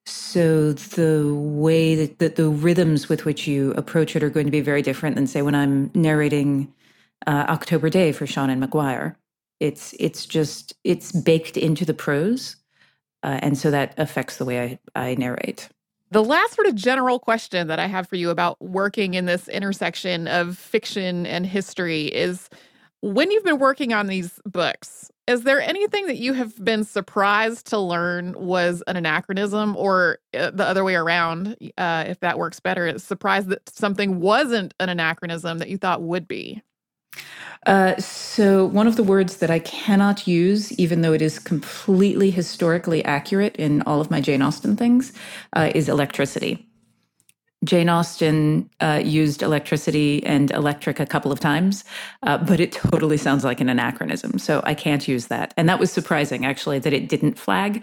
So 0.06 0.72
the 0.72 1.34
way 1.34 1.94
that, 1.94 2.18
that 2.18 2.36
the 2.36 2.48
rhythms 2.48 3.08
with 3.08 3.24
which 3.24 3.46
you 3.46 3.72
approach 3.72 4.14
it 4.14 4.22
are 4.22 4.30
going 4.30 4.46
to 4.46 4.52
be 4.52 4.60
very 4.60 4.82
different 4.82 5.16
than 5.16 5.26
say 5.26 5.40
when 5.40 5.54
I'm 5.54 5.90
narrating 5.94 6.72
uh, 7.26 7.46
October 7.48 7.88
Daye 7.88 8.12
for 8.12 8.26
Seanan 8.26 8.62
McGuire. 8.64 9.16
It's 9.60 9.94
it's 9.98 10.26
just 10.26 10.74
it's 10.84 11.12
baked 11.12 11.56
into 11.56 11.84
the 11.84 11.94
prose, 11.94 12.56
uh, 13.24 13.40
and 13.42 13.58
so 13.58 13.70
that 13.70 13.94
affects 13.96 14.36
the 14.36 14.44
way 14.44 14.78
I, 14.94 15.08
I 15.08 15.14
narrate. 15.14 15.68
The 16.10 16.22
last 16.22 16.54
sort 16.54 16.68
of 16.68 16.76
general 16.76 17.18
question 17.18 17.66
that 17.66 17.80
I 17.80 17.86
have 17.86 18.06
for 18.06 18.16
you 18.16 18.30
about 18.30 18.60
working 18.60 19.14
in 19.14 19.24
this 19.24 19.48
intersection 19.48 20.28
of 20.28 20.56
fiction 20.56 21.26
and 21.26 21.44
history 21.44 22.04
is 22.04 22.48
when 23.00 23.30
you've 23.30 23.44
been 23.44 23.58
working 23.58 23.92
on 23.92 24.06
these 24.06 24.38
books, 24.46 25.10
is 25.26 25.42
there 25.42 25.60
anything 25.60 26.06
that 26.06 26.18
you 26.18 26.34
have 26.34 26.62
been 26.62 26.84
surprised 26.84 27.66
to 27.66 27.78
learn 27.78 28.34
was 28.34 28.82
an 28.86 28.96
anachronism 28.96 29.74
or 29.76 30.18
uh, 30.34 30.50
the 30.50 30.64
other 30.64 30.84
way 30.84 30.94
around, 30.94 31.56
uh, 31.78 32.04
if 32.06 32.20
that 32.20 32.38
works 32.38 32.60
better, 32.60 32.98
surprised 32.98 33.48
that 33.48 33.68
something 33.70 34.20
wasn't 34.20 34.74
an 34.80 34.90
anachronism 34.90 35.58
that 35.58 35.68
you 35.68 35.78
thought 35.78 36.02
would 36.02 36.28
be? 36.28 36.62
Uh, 37.66 37.96
so, 37.96 38.66
one 38.66 38.86
of 38.86 38.96
the 38.96 39.02
words 39.02 39.38
that 39.38 39.50
I 39.50 39.58
cannot 39.58 40.26
use, 40.26 40.72
even 40.72 41.00
though 41.00 41.14
it 41.14 41.22
is 41.22 41.38
completely 41.38 42.30
historically 42.30 43.04
accurate 43.04 43.56
in 43.56 43.82
all 43.82 44.00
of 44.00 44.10
my 44.10 44.20
Jane 44.20 44.42
Austen 44.42 44.76
things, 44.76 45.12
uh, 45.54 45.70
is 45.74 45.88
electricity. 45.88 46.66
Jane 47.64 47.88
Austen 47.88 48.70
uh, 48.80 49.00
used 49.02 49.42
electricity 49.42 50.24
and 50.24 50.50
electric 50.50 51.00
a 51.00 51.06
couple 51.06 51.32
of 51.32 51.40
times, 51.40 51.84
uh, 52.22 52.38
but 52.38 52.60
it 52.60 52.72
totally 52.72 53.16
sounds 53.16 53.44
like 53.44 53.60
an 53.60 53.68
anachronism. 53.68 54.38
So 54.38 54.62
I 54.64 54.74
can't 54.74 55.06
use 55.08 55.26
that. 55.28 55.54
And 55.56 55.68
that 55.68 55.78
was 55.78 55.90
surprising, 55.90 56.44
actually, 56.44 56.78
that 56.80 56.92
it 56.92 57.08
didn't 57.08 57.38
flag 57.38 57.82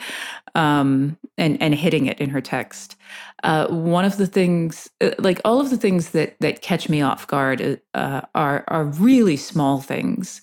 um, 0.55 1.17
and, 1.37 1.61
and 1.61 1.75
hitting 1.75 2.05
it 2.05 2.19
in 2.19 2.29
her 2.29 2.41
text. 2.41 2.95
Uh, 3.43 3.67
one 3.67 4.05
of 4.05 4.17
the 4.17 4.27
things, 4.27 4.89
uh, 5.01 5.11
like 5.17 5.41
all 5.43 5.59
of 5.59 5.69
the 5.69 5.77
things 5.77 6.11
that, 6.11 6.37
that 6.39 6.61
catch 6.61 6.87
me 6.87 7.01
off 7.01 7.27
guard 7.27 7.81
uh, 7.93 8.21
are, 8.35 8.63
are 8.67 8.85
really 8.85 9.35
small 9.35 9.81
things, 9.81 10.41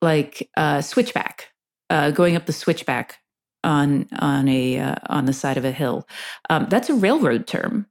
like 0.00 0.48
uh, 0.56 0.80
switchback, 0.80 1.52
going 2.14 2.36
up 2.36 2.46
the 2.46 2.52
switchback 2.52 3.18
on 3.64 4.06
on 4.20 4.48
a 4.48 4.78
uh, 4.78 4.94
on 5.06 5.24
the 5.26 5.32
side 5.32 5.56
of 5.56 5.64
a 5.64 5.72
hill. 5.72 6.06
Um, 6.48 6.66
that's 6.68 6.88
a 6.88 6.94
railroad 6.94 7.46
term. 7.46 7.86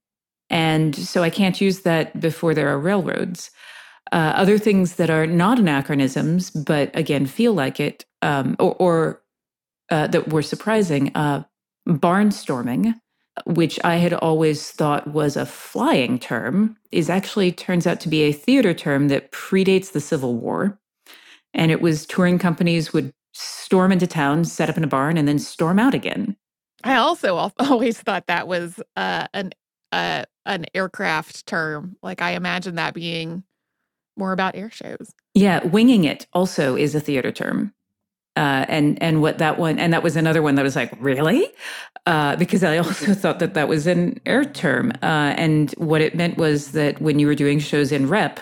And 0.50 0.96
so 0.96 1.24
I 1.24 1.30
can't 1.30 1.60
use 1.60 1.82
that 1.82 2.20
before 2.20 2.54
there 2.54 2.70
are 2.70 2.80
railroads. 2.80 3.52
Uh, 4.12 4.34
other 4.36 4.58
things 4.58 4.96
that 4.96 5.10
are 5.10 5.28
not 5.28 5.60
anachronisms, 5.60 6.50
but 6.52 6.90
again, 6.98 7.26
feel 7.26 7.54
like 7.54 7.80
it, 7.80 8.06
um, 8.22 8.56
or, 8.60 8.76
or 8.76 9.22
uh, 9.90 10.08
that 10.08 10.30
were 10.30 10.42
surprising, 10.42 11.12
uh, 11.16 11.44
barnstorming, 11.88 12.94
which 13.46 13.80
I 13.84 13.98
had 13.98 14.14
always 14.14 14.72
thought 14.72 15.08
was 15.08 15.36
a 15.36 15.46
flying 15.46 16.20
term, 16.20 16.78
is 16.92 17.10
actually 17.10 17.52
turns 17.52 17.86
out 17.86 18.00
to 18.02 18.10
be 18.10 18.24
a 18.24 18.32
theater 18.32 18.74
term 18.74 19.10
that 19.10 19.32
predates 19.32 19.92
the 19.92 20.00
Civil 20.00 20.36
War. 20.36 20.80
And 21.54 21.72
it 21.72 21.82
was 21.82 22.06
touring 22.06 22.40
companies 22.40 22.94
would 22.94 23.14
storm 23.34 23.92
into 23.92 24.08
town, 24.08 24.46
set 24.46 24.70
up 24.70 24.78
in 24.78 24.84
a 24.84 24.88
barn, 24.88 25.18
and 25.18 25.28
then 25.28 25.40
storm 25.40 25.80
out 25.80 25.94
again. 25.94 26.36
I 26.84 26.96
also 26.96 27.36
always 27.60 28.00
thought 28.00 28.28
that 28.28 28.48
was 28.48 28.82
uh, 28.96 29.28
an 29.34 29.52
uh, 29.92 30.26
an 30.48 30.66
aircraft 30.74 31.46
term. 31.46 31.96
Like 32.02 32.22
I 32.22 32.32
imagine 32.32 32.76
that 32.76 32.96
being 32.96 33.44
more 34.16 34.32
about 34.32 34.56
air 34.56 34.72
shows. 34.72 35.14
Yeah, 35.36 35.64
winging 35.66 36.06
it 36.06 36.26
also 36.34 36.76
is 36.76 36.96
a 36.96 37.00
theater 37.00 37.32
term. 37.32 37.74
Uh, 38.36 38.66
and 38.70 39.02
and 39.02 39.20
what 39.20 39.40
that 39.40 39.58
one 39.58 39.80
and 39.80 39.92
that 39.92 40.04
was 40.04 40.16
another 40.16 40.44
one 40.44 40.54
that 40.54 40.62
was 40.62 40.76
like 40.76 40.94
really 41.00 41.52
uh, 42.06 42.36
because 42.36 42.64
I 42.64 42.78
also 42.78 43.14
thought 43.16 43.40
that 43.40 43.56
that 43.56 43.68
was 43.68 43.88
an 43.88 44.22
air 44.28 44.46
term 44.46 44.92
uh, 45.02 45.34
and 45.36 45.72
what 45.72 46.02
it 46.02 46.14
meant 46.14 46.38
was 46.38 46.74
that 46.74 47.02
when 47.02 47.18
you 47.18 47.26
were 47.26 47.34
doing 47.34 47.58
shows 47.58 47.92
in 47.92 48.08
rep 48.08 48.40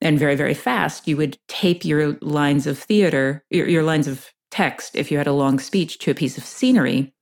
and 0.00 0.18
very 0.18 0.34
very 0.34 0.54
fast 0.54 1.06
you 1.06 1.16
would 1.16 1.38
tape 1.46 1.84
your 1.84 2.14
lines 2.20 2.66
of 2.66 2.76
theater 2.76 3.44
your, 3.50 3.68
your 3.68 3.84
lines 3.84 4.08
of 4.08 4.32
text 4.50 4.96
if 4.96 5.12
you 5.12 5.18
had 5.18 5.28
a 5.28 5.32
long 5.32 5.60
speech 5.60 6.00
to 6.00 6.10
a 6.10 6.14
piece 6.16 6.36
of 6.36 6.44
scenery 6.44 7.14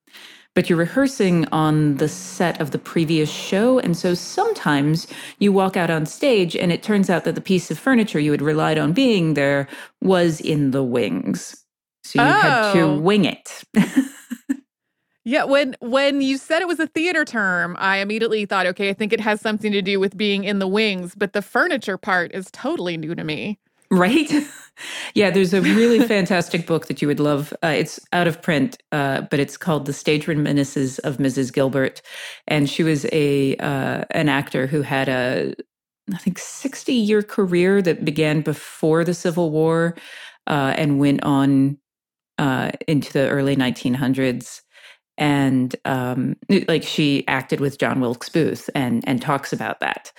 but 0.61 0.69
you're 0.69 0.77
rehearsing 0.77 1.47
on 1.53 1.97
the 1.97 2.07
set 2.07 2.61
of 2.61 2.71
the 2.71 2.79
previous 2.79 3.31
show. 3.31 3.79
And 3.79 3.97
so 3.97 4.13
sometimes 4.13 5.07
you 5.39 5.55
walk 5.55 5.75
out 5.75 5.89
on 5.89 6.05
stage 6.05 6.55
and 6.55 6.71
it 6.71 6.83
turns 6.83 7.09
out 7.09 7.25
that 7.25 7.35
the 7.35 7.41
piece 7.41 7.71
of 7.71 7.79
furniture 7.79 8.21
you 8.21 8.31
had 8.31 8.43
relied 8.43 8.77
on 8.77 8.93
being 8.93 9.33
there 9.33 9.69
was 10.03 10.39
in 10.39 10.73
the 10.73 10.83
wings. 10.83 11.65
So 12.05 12.23
you 12.23 12.29
oh. 12.29 12.33
had 12.33 12.73
to 12.75 12.81
oh. 12.81 12.99
wing 12.99 13.25
it. 13.25 13.65
yeah, 15.25 15.45
when 15.45 15.77
when 15.81 16.21
you 16.21 16.37
said 16.37 16.61
it 16.61 16.69
was 16.69 16.79
a 16.79 16.89
theater 16.89 17.25
term, 17.25 17.75
I 17.79 17.97
immediately 18.01 18.45
thought, 18.45 18.67
okay, 18.67 18.91
I 18.91 18.93
think 18.93 19.15
it 19.15 19.21
has 19.21 19.41
something 19.41 19.73
to 19.73 19.81
do 19.81 19.99
with 19.99 20.15
being 20.15 20.45
in 20.45 20.59
the 20.59 20.69
wings, 20.69 21.15
but 21.15 21.33
the 21.33 21.41
furniture 21.41 21.97
part 21.97 22.35
is 22.35 22.51
totally 22.53 22.99
new 22.99 23.15
to 23.15 23.25
me. 23.25 23.59
Right? 23.91 24.31
yeah, 25.15 25.31
there's 25.31 25.53
a 25.53 25.61
really 25.61 26.01
fantastic 26.07 26.67
book 26.67 26.87
that 26.87 27.03
you 27.03 27.09
would 27.09 27.21
love. 27.21 27.53
Uh, 27.63 27.69
it's 27.69 28.01
out 28.13 28.29
of 28.29 28.41
print, 28.43 28.83
uh, 28.93 29.23
but 29.23 29.41
it's 29.41 29.57
called 29.57 29.87
The 29.87 29.93
Stage 29.93 30.29
Reminiscences 30.29 30.99
of 31.01 31.19
Mrs. 31.19 31.53
Gilbert. 31.53 32.03
And 32.49 32.69
she 32.69 32.83
was 32.83 33.07
a 33.13 33.57
uh, 33.57 34.05
an 34.11 34.29
actor 34.29 34.67
who 34.67 34.83
had 34.83 35.09
a, 35.09 35.55
I 36.15 36.19
think, 36.19 36.39
60 36.39 36.93
year 36.93 37.23
career 37.23 37.83
that 37.83 38.05
began 38.05 38.43
before 38.43 39.05
the 39.05 39.15
Civil 39.15 39.51
War 39.51 39.97
uh, 40.47 40.75
and 40.77 40.99
went 40.99 41.23
on 41.25 41.79
uh, 42.39 42.71
into 42.89 43.13
the 43.13 43.29
early 43.29 43.57
1900s 43.57 44.63
and 45.19 45.77
um, 45.85 46.35
like 46.67 46.83
she 46.83 47.29
acted 47.29 47.61
with 47.61 47.79
John 47.79 48.01
Wilkes 48.01 48.31
Booth 48.31 48.71
and 48.75 49.05
and 49.07 49.21
talks 49.21 49.53
about 49.53 49.81
that 49.81 50.11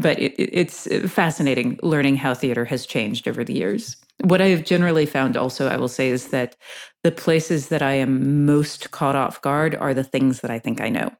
but 0.00 0.18
it, 0.18 0.34
it's 0.38 0.86
fascinating 1.10 1.78
learning 1.82 2.16
how 2.16 2.34
theater 2.34 2.64
has 2.64 2.86
changed 2.86 3.28
over 3.28 3.44
the 3.44 3.54
years. 3.54 3.96
What 4.24 4.40
I 4.40 4.48
have 4.48 4.64
generally 4.64 5.06
found 5.06 5.36
also, 5.36 5.68
I 5.68 5.76
will 5.76 5.88
say, 5.88 6.08
is 6.08 6.28
that 6.28 6.56
the 7.02 7.12
places 7.12 7.68
that 7.68 7.82
I 7.82 7.92
am 7.92 8.44
most 8.44 8.90
caught 8.90 9.16
off 9.16 9.40
guard 9.40 9.74
are 9.74 9.94
the 9.94 10.04
things 10.04 10.40
that 10.40 10.50
I 10.50 10.58
think 10.58 10.80
I 10.80 10.88
know. 10.88 11.12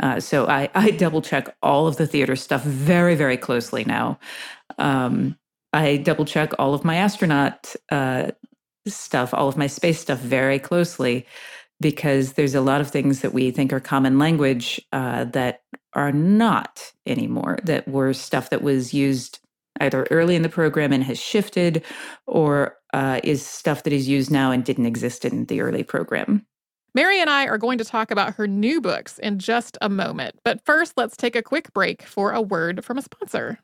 Uh, 0.00 0.20
so 0.20 0.46
I, 0.46 0.68
I, 0.74 0.90
double 0.90 1.22
check 1.22 1.54
all 1.62 1.86
of 1.86 1.96
the 1.96 2.06
theater 2.06 2.36
stuff 2.36 2.62
very, 2.62 3.14
very 3.14 3.36
closely 3.36 3.84
now. 3.84 4.18
Um, 4.78 5.38
I 5.72 5.98
double 5.98 6.24
check 6.24 6.52
all 6.58 6.74
of 6.74 6.84
my 6.84 6.96
astronaut 6.96 7.74
uh, 7.90 8.32
stuff, 8.86 9.32
all 9.32 9.48
of 9.48 9.56
my 9.56 9.66
space 9.66 10.00
stuff 10.00 10.18
very 10.18 10.58
closely 10.58 11.26
because 11.80 12.34
there's 12.34 12.54
a 12.54 12.60
lot 12.60 12.80
of 12.80 12.90
things 12.90 13.20
that 13.20 13.32
we 13.32 13.50
think 13.50 13.72
are 13.72 13.80
common 13.80 14.18
language 14.18 14.80
uh, 14.92 15.24
that 15.24 15.62
are 15.92 16.12
not 16.12 16.92
anymore, 17.06 17.58
that 17.64 17.86
were 17.88 18.12
stuff 18.12 18.50
that 18.50 18.62
was 18.62 18.94
used 18.94 19.40
either 19.80 20.06
early 20.10 20.34
in 20.34 20.42
the 20.42 20.48
program 20.48 20.92
and 20.92 21.04
has 21.04 21.18
shifted, 21.18 21.84
or 22.26 22.76
uh, 22.94 23.20
is 23.22 23.46
stuff 23.46 23.82
that 23.82 23.92
is 23.92 24.08
used 24.08 24.30
now 24.30 24.50
and 24.50 24.64
didn't 24.64 24.86
exist 24.86 25.24
in 25.24 25.44
the 25.46 25.60
early 25.60 25.82
program. 25.82 26.46
Mary 26.94 27.20
and 27.20 27.28
I 27.28 27.46
are 27.46 27.58
going 27.58 27.76
to 27.76 27.84
talk 27.84 28.10
about 28.10 28.36
her 28.36 28.46
new 28.46 28.80
books 28.80 29.18
in 29.18 29.38
just 29.38 29.76
a 29.82 29.90
moment. 29.90 30.36
But 30.44 30.64
first, 30.64 30.94
let's 30.96 31.14
take 31.14 31.36
a 31.36 31.42
quick 31.42 31.74
break 31.74 32.02
for 32.02 32.32
a 32.32 32.40
word 32.40 32.82
from 32.86 32.96
a 32.96 33.02
sponsor. 33.02 33.58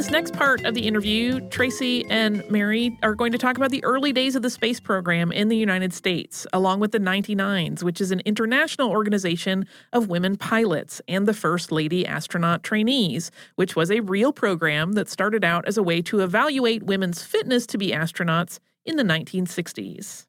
This 0.00 0.10
next 0.10 0.32
part 0.32 0.64
of 0.64 0.72
the 0.72 0.86
interview, 0.86 1.46
Tracy 1.50 2.06
and 2.08 2.42
Mary 2.50 2.98
are 3.02 3.14
going 3.14 3.32
to 3.32 3.36
talk 3.36 3.58
about 3.58 3.70
the 3.70 3.84
early 3.84 4.14
days 4.14 4.34
of 4.34 4.40
the 4.40 4.48
space 4.48 4.80
program 4.80 5.30
in 5.30 5.48
the 5.48 5.58
United 5.58 5.92
States, 5.92 6.46
along 6.54 6.80
with 6.80 6.92
the 6.92 6.98
99s, 6.98 7.82
which 7.82 8.00
is 8.00 8.10
an 8.10 8.20
international 8.20 8.88
organization 8.88 9.66
of 9.92 10.08
women 10.08 10.38
pilots, 10.38 11.02
and 11.06 11.28
the 11.28 11.34
First 11.34 11.70
Lady 11.70 12.06
Astronaut 12.06 12.62
Trainees, 12.62 13.30
which 13.56 13.76
was 13.76 13.90
a 13.90 14.00
real 14.00 14.32
program 14.32 14.92
that 14.92 15.10
started 15.10 15.44
out 15.44 15.68
as 15.68 15.76
a 15.76 15.82
way 15.82 16.00
to 16.00 16.20
evaluate 16.20 16.84
women's 16.84 17.22
fitness 17.22 17.66
to 17.66 17.76
be 17.76 17.90
astronauts 17.90 18.58
in 18.86 18.96
the 18.96 19.04
1960s. 19.04 20.24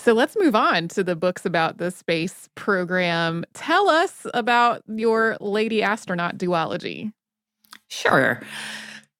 So 0.00 0.12
let's 0.12 0.36
move 0.38 0.54
on 0.54 0.86
to 0.88 1.02
the 1.02 1.16
books 1.16 1.46
about 1.46 1.78
the 1.78 1.90
space 1.90 2.50
program. 2.56 3.46
Tell 3.54 3.88
us 3.88 4.26
about 4.34 4.82
your 4.86 5.38
Lady 5.40 5.82
Astronaut 5.82 6.36
duology. 6.36 7.14
Sure. 7.88 8.42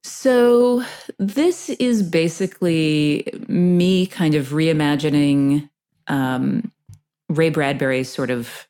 So, 0.04 0.84
this 1.18 1.70
is 1.70 2.02
basically 2.02 3.26
me 3.48 4.06
kind 4.06 4.34
of 4.34 4.48
reimagining 4.48 5.68
um, 6.08 6.70
Ray 7.30 7.48
Bradbury's 7.48 8.12
sort 8.12 8.30
of 8.30 8.68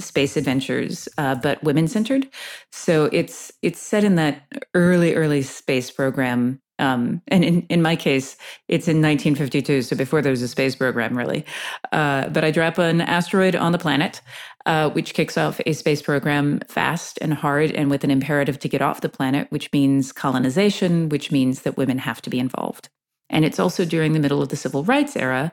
space 0.00 0.36
adventures, 0.36 1.08
uh, 1.18 1.34
but 1.36 1.62
women 1.62 1.88
centered. 1.88 2.28
So 2.72 3.08
it's 3.12 3.52
it's 3.62 3.80
set 3.80 4.04
in 4.04 4.16
that 4.16 4.42
early 4.74 5.14
early 5.14 5.42
space 5.42 5.90
program 5.90 6.60
um, 6.78 7.22
and 7.28 7.44
in, 7.44 7.62
in 7.62 7.82
my 7.82 7.96
case, 7.96 8.36
it's 8.68 8.88
in 8.88 9.00
1952, 9.00 9.82
so 9.82 9.96
before 9.96 10.20
there 10.22 10.30
was 10.30 10.42
a 10.42 10.48
space 10.48 10.74
program, 10.74 11.16
really. 11.16 11.44
Uh, 11.92 12.28
but 12.28 12.44
I 12.44 12.50
drop 12.50 12.78
an 12.78 13.00
asteroid 13.00 13.54
on 13.54 13.72
the 13.72 13.78
planet, 13.78 14.20
uh, 14.66 14.90
which 14.90 15.14
kicks 15.14 15.38
off 15.38 15.60
a 15.66 15.72
space 15.72 16.02
program 16.02 16.60
fast 16.68 17.18
and 17.20 17.34
hard 17.34 17.70
and 17.72 17.90
with 17.90 18.02
an 18.02 18.10
imperative 18.10 18.58
to 18.60 18.68
get 18.68 18.82
off 18.82 19.02
the 19.02 19.08
planet, 19.08 19.46
which 19.50 19.72
means 19.72 20.10
colonization, 20.10 21.08
which 21.08 21.30
means 21.30 21.62
that 21.62 21.76
women 21.76 21.98
have 21.98 22.20
to 22.22 22.30
be 22.30 22.38
involved. 22.38 22.88
And 23.30 23.44
it's 23.44 23.60
also 23.60 23.84
during 23.84 24.12
the 24.12 24.20
middle 24.20 24.42
of 24.42 24.48
the 24.48 24.56
civil 24.56 24.84
rights 24.84 25.16
era. 25.16 25.52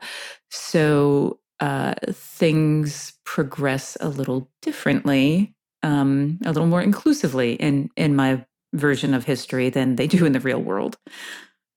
So 0.50 1.38
uh, 1.60 1.94
things 2.10 3.12
progress 3.24 3.96
a 4.00 4.08
little 4.08 4.50
differently, 4.60 5.54
um, 5.82 6.38
a 6.44 6.52
little 6.52 6.66
more 6.66 6.82
inclusively 6.82 7.54
in, 7.54 7.90
in 7.96 8.16
my 8.16 8.44
version 8.72 9.14
of 9.14 9.24
history 9.24 9.70
than 9.70 9.96
they 9.96 10.06
do 10.06 10.24
in 10.24 10.32
the 10.32 10.40
real 10.40 10.60
world. 10.60 10.96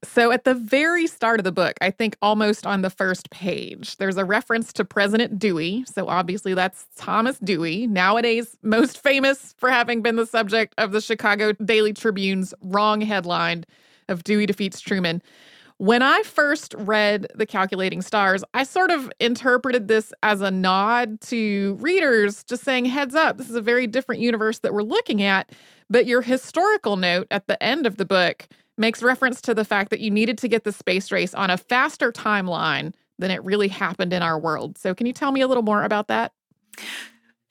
So, 0.04 0.32
at 0.32 0.44
the 0.44 0.54
very 0.54 1.08
start 1.08 1.40
of 1.40 1.46
the 1.46 1.52
book, 1.52 1.74
I 1.82 1.90
think 1.90 2.16
almost 2.22 2.68
on 2.68 2.82
the 2.82 2.92
first 2.92 3.32
page, 3.32 3.98
there's 3.98 4.18
a 4.18 4.26
reference 4.26 4.72
to 4.74 4.86
President 4.86 5.40
Dewey. 5.40 5.84
So, 5.86 6.08
obviously, 6.08 6.54
that's 6.54 6.86
Thomas 6.96 7.40
Dewey, 7.40 7.88
nowadays 7.88 8.56
most 8.62 9.02
famous 9.02 9.56
for 9.58 9.72
having 9.72 10.02
been 10.02 10.16
the 10.16 10.28
subject 10.28 10.76
of 10.78 10.92
the 10.92 11.02
Chicago 11.02 11.54
Daily 11.54 11.92
Tribune's 11.92 12.54
wrong 12.62 13.02
headline 13.02 13.66
of 14.08 14.24
Dewey 14.24 14.46
defeats 14.46 14.80
Truman. 14.80 15.24
When 15.78 16.02
I 16.02 16.24
first 16.24 16.74
read 16.78 17.28
The 17.36 17.46
Calculating 17.46 18.02
Stars, 18.02 18.46
I 18.54 18.64
sort 18.64 18.92
of 18.92 19.12
interpreted 19.20 19.90
this 19.90 20.14
as 20.24 20.40
a 20.40 20.50
nod 20.50 21.20
to 21.22 21.78
readers, 21.82 22.46
just 22.46 22.64
saying, 22.64 22.86
heads 22.86 23.14
up, 23.14 23.38
this 23.38 23.50
is 23.50 23.56
a 23.56 23.62
very 23.62 23.86
different 23.86 24.22
universe 24.22 24.60
that 24.60 24.74
we're 24.74 24.84
looking 24.84 25.22
at. 25.22 25.52
But 25.90 26.06
your 26.06 26.22
historical 26.22 26.96
note 26.96 27.28
at 27.30 27.48
the 27.48 27.62
end 27.62 27.86
of 27.86 27.98
the 27.98 28.06
book 28.06 28.48
makes 28.78 29.04
reference 29.04 29.42
to 29.42 29.54
the 29.54 29.66
fact 29.66 29.90
that 29.90 30.00
you 30.00 30.10
needed 30.10 30.38
to 30.40 30.48
get 30.48 30.64
the 30.64 30.72
space 30.72 31.12
race 31.12 31.34
on 31.34 31.50
a 31.50 31.58
faster 31.58 32.10
timeline 32.12 32.94
than 33.20 33.30
it 33.30 33.44
really 33.44 33.68
happened 33.68 34.14
in 34.14 34.24
our 34.24 34.40
world. 34.40 34.78
So, 34.78 34.94
can 34.96 35.08
you 35.08 35.14
tell 35.14 35.32
me 35.32 35.42
a 35.42 35.48
little 35.48 35.64
more 35.64 35.84
about 35.84 36.08
that? 36.08 36.32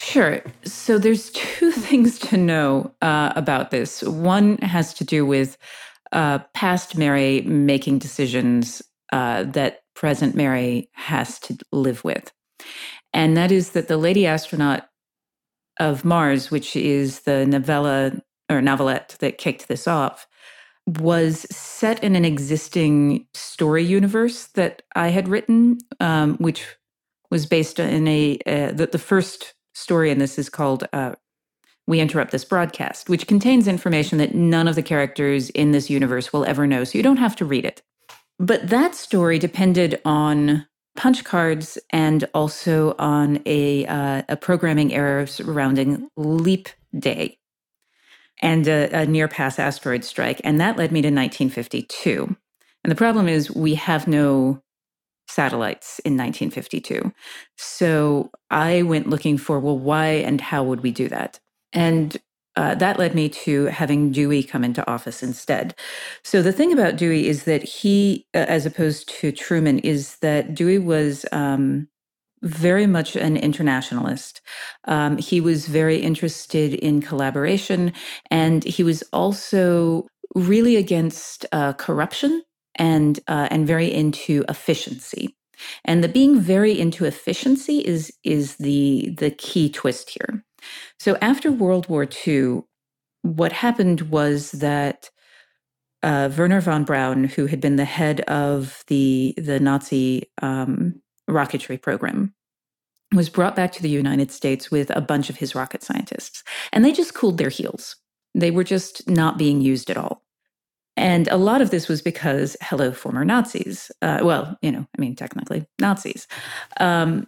Sure. 0.01 0.43
So, 0.65 0.99
there's 0.99 1.31
two 1.31 1.73
things 1.73 2.19
to 2.21 2.37
know 2.37 2.93
uh, 3.03 3.33
about 3.37 3.71
this. 3.71 4.03
One 4.03 4.59
has 4.59 4.95
to 4.95 5.05
do 5.05 5.25
with 5.25 5.57
uh, 6.15 6.39
past 6.55 6.97
Mary 6.97 7.43
making 7.43 7.99
decisions 7.99 8.81
uh, 9.13 9.43
that 9.45 9.83
present 9.95 10.35
Mary 10.35 10.89
has 10.93 11.39
to 11.41 11.57
live 11.73 12.03
with. 12.05 12.33
And 13.13 13.37
that 13.37 13.53
is 13.53 13.71
that 13.71 13.89
the 13.89 13.97
lady 13.97 14.27
astronaut 14.27 14.89
of 15.79 16.05
Mars, 16.05 16.51
which 16.51 16.77
is 16.77 17.21
the 17.21 17.45
novella 17.47 18.13
or 18.51 18.63
novelette 18.63 19.17
that 19.21 19.39
kicked 19.39 19.69
this 19.69 19.87
off, 19.87 20.27
was 20.87 21.47
set 21.51 22.03
in 22.03 22.15
an 22.15 22.25
existing 22.25 23.27
story 23.35 23.83
universe 23.83 24.47
that 24.49 24.83
I 24.95 25.09
had 25.09 25.29
written, 25.29 25.79
um, 26.01 26.37
which 26.37 26.65
was 27.31 27.47
based 27.47 27.79
in 27.79 28.07
a 28.07 28.39
uh, 28.47 28.73
the, 28.73 28.89
the 28.93 28.99
first 28.99 29.55
story 29.75 30.11
in 30.11 30.19
this 30.19 30.39
is 30.39 30.49
called 30.49 30.87
uh, 30.93 31.15
"We 31.87 32.01
Interrupt 32.01 32.33
This 32.33 32.45
Broadcast," 32.45 33.09
which 33.09 33.27
contains 33.27 33.69
information 33.69 34.19
that 34.19 34.35
none 34.35 34.69
of 34.69 34.75
the 34.75 34.83
characters 34.83 35.51
in 35.51 35.73
this 35.73 35.91
universe 35.91 36.33
will 36.33 36.45
ever 36.45 36.67
know, 36.67 36.85
so 36.85 36.99
you 36.99 37.03
don't 37.03 37.19
have 37.19 37.37
to 37.37 37.45
read 37.45 37.65
it. 37.65 37.83
But 38.39 38.69
that 38.69 38.95
story 38.95 39.39
depended 39.39 40.01
on 40.05 40.67
punch 40.97 41.25
cards 41.25 41.79
and 41.91 42.29
also 42.35 42.95
on 42.99 43.43
a, 43.47 43.87
uh, 43.87 44.23
a 44.29 44.37
programming 44.37 44.93
error 44.95 45.27
surrounding 45.27 46.09
leap 46.17 46.69
day 46.97 47.39
and 48.43 48.69
a, 48.69 49.03
a 49.03 49.07
near 49.07 49.29
pass 49.29 49.59
asteroid 49.59 50.05
strike. 50.05 50.41
And 50.45 50.61
that 50.61 50.77
led 50.77 50.93
me 50.93 51.01
to 51.03 51.09
1952. 51.09 52.37
And 52.85 52.91
the 52.91 52.97
problem 52.97 53.29
is, 53.29 53.51
we 53.51 53.75
have 53.77 54.07
no 54.07 54.63
satellites 55.27 56.01
in 56.01 56.17
1952. 56.17 57.13
So 57.57 58.31
I 58.51 58.83
went 58.83 59.09
looking 59.09 59.39
for, 59.39 59.59
well, 59.59 59.79
why 59.79 60.07
and 60.07 60.41
how 60.41 60.63
would 60.65 60.83
we 60.83 60.91
do 60.91 61.09
that? 61.09 61.41
And 61.75 62.17
uh, 62.57 62.75
that 62.77 62.99
led 62.99 63.15
me 63.15 63.29
to 63.29 63.67
having 63.67 64.13
Dewey 64.13 64.43
come 64.43 64.65
into 64.65 64.89
office 64.89 65.23
instead. 65.23 65.75
So 66.23 66.41
the 66.41 66.53
thing 66.53 66.73
about 66.73 66.97
Dewey 66.97 67.27
is 67.29 67.45
that 67.45 67.65
he, 67.65 68.27
uh, 68.35 68.47
as 68.49 68.65
opposed 68.65 69.09
to 69.21 69.33
Truman, 69.33 69.81
is 69.81 70.17
that 70.19 70.55
Dewey 70.55 70.79
was 70.79 71.27
um, 71.33 71.89
very 72.43 72.87
much 72.87 73.17
an 73.17 73.37
internationalist. 73.37 74.41
Um, 74.85 75.19
he 75.19 75.41
was 75.41 75.67
very 75.67 75.97
interested 75.97 76.75
in 76.75 77.01
collaboration, 77.01 77.93
and 78.31 78.63
he 78.65 78.85
was 78.85 79.03
also 79.13 80.07
really 80.35 80.77
against 80.77 81.47
uh, 81.53 81.73
corruption 81.75 82.43
and 82.77 83.21
uh, 83.29 83.49
and 83.51 83.67
very 83.67 83.93
into 83.93 84.45
efficiency. 84.49 85.37
And 85.85 86.05
the 86.05 86.09
being 86.09 86.41
very 86.41 86.79
into 86.79 87.05
efficiency 87.05 87.79
is 87.79 88.13
is 88.23 88.57
the 88.57 89.15
the 89.19 89.31
key 89.31 89.71
twist 89.71 90.11
here. 90.11 90.45
So 90.99 91.17
after 91.21 91.51
World 91.51 91.89
War 91.89 92.07
II, 92.27 92.63
what 93.23 93.53
happened 93.53 94.03
was 94.03 94.53
that 94.53 95.11
uh, 96.03 96.31
Wernher 96.37 96.61
von 96.61 96.85
Braun, 96.85 97.25
who 97.25 97.47
had 97.47 97.61
been 97.61 97.77
the 97.77 97.85
head 97.85 98.21
of 98.23 98.85
the 98.89 99.35
the 99.39 99.59
Nazi 99.59 100.31
um, 100.43 101.01
rocketry 101.29 101.81
program, 101.81 102.35
was 103.15 103.31
brought 103.31 103.57
back 103.57 103.73
to 103.73 103.83
the 103.83 103.89
United 103.89 104.31
States 104.31 104.71
with 104.71 104.95
a 104.95 105.01
bunch 105.01 105.31
of 105.31 105.37
his 105.37 105.55
rocket 105.55 105.83
scientists, 105.83 106.45
and 106.73 106.85
they 106.85 106.93
just 106.93 107.15
cooled 107.15 107.39
their 107.39 107.49
heels. 107.49 107.97
They 108.35 108.51
were 108.51 108.65
just 108.65 109.09
not 109.09 109.39
being 109.39 109.61
used 109.61 109.89
at 109.91 109.97
all. 109.97 110.25
And 110.97 111.27
a 111.29 111.37
lot 111.37 111.61
of 111.61 111.71
this 111.71 111.89
was 111.89 112.03
because, 112.03 112.57
hello, 112.63 112.93
former 112.93 113.25
Nazis. 113.25 113.91
Uh, 114.01 114.21
well, 114.23 114.57
you 114.63 114.71
know, 114.71 114.87
I 114.97 115.01
mean, 115.01 115.17
technically 115.17 115.67
Nazis. 115.81 116.27
Um, 116.79 117.27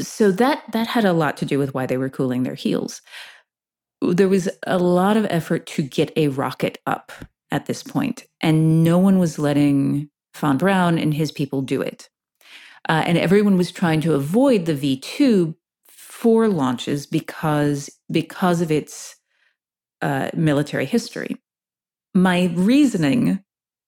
so 0.00 0.30
that 0.32 0.64
that 0.72 0.86
had 0.86 1.04
a 1.04 1.12
lot 1.12 1.36
to 1.38 1.44
do 1.44 1.58
with 1.58 1.74
why 1.74 1.86
they 1.86 1.96
were 1.96 2.10
cooling 2.10 2.42
their 2.42 2.54
heels. 2.54 3.02
There 4.00 4.28
was 4.28 4.48
a 4.66 4.78
lot 4.78 5.16
of 5.16 5.26
effort 5.30 5.66
to 5.66 5.82
get 5.82 6.12
a 6.16 6.28
rocket 6.28 6.78
up 6.86 7.12
at 7.50 7.66
this 7.66 7.82
point, 7.82 8.24
and 8.40 8.82
no 8.82 8.98
one 8.98 9.18
was 9.18 9.38
letting 9.38 10.08
von 10.34 10.58
Braun 10.58 10.98
and 10.98 11.14
his 11.14 11.30
people 11.30 11.62
do 11.62 11.82
it. 11.82 12.08
Uh, 12.88 13.04
and 13.06 13.16
everyone 13.18 13.56
was 13.56 13.70
trying 13.70 14.00
to 14.00 14.14
avoid 14.14 14.64
the 14.64 14.74
V 14.74 14.98
two 14.98 15.56
for 15.88 16.48
launches 16.48 17.06
because 17.06 17.90
because 18.10 18.60
of 18.60 18.70
its 18.70 19.16
uh, 20.00 20.30
military 20.34 20.84
history. 20.84 21.36
My 22.14 22.52
reasoning 22.54 23.42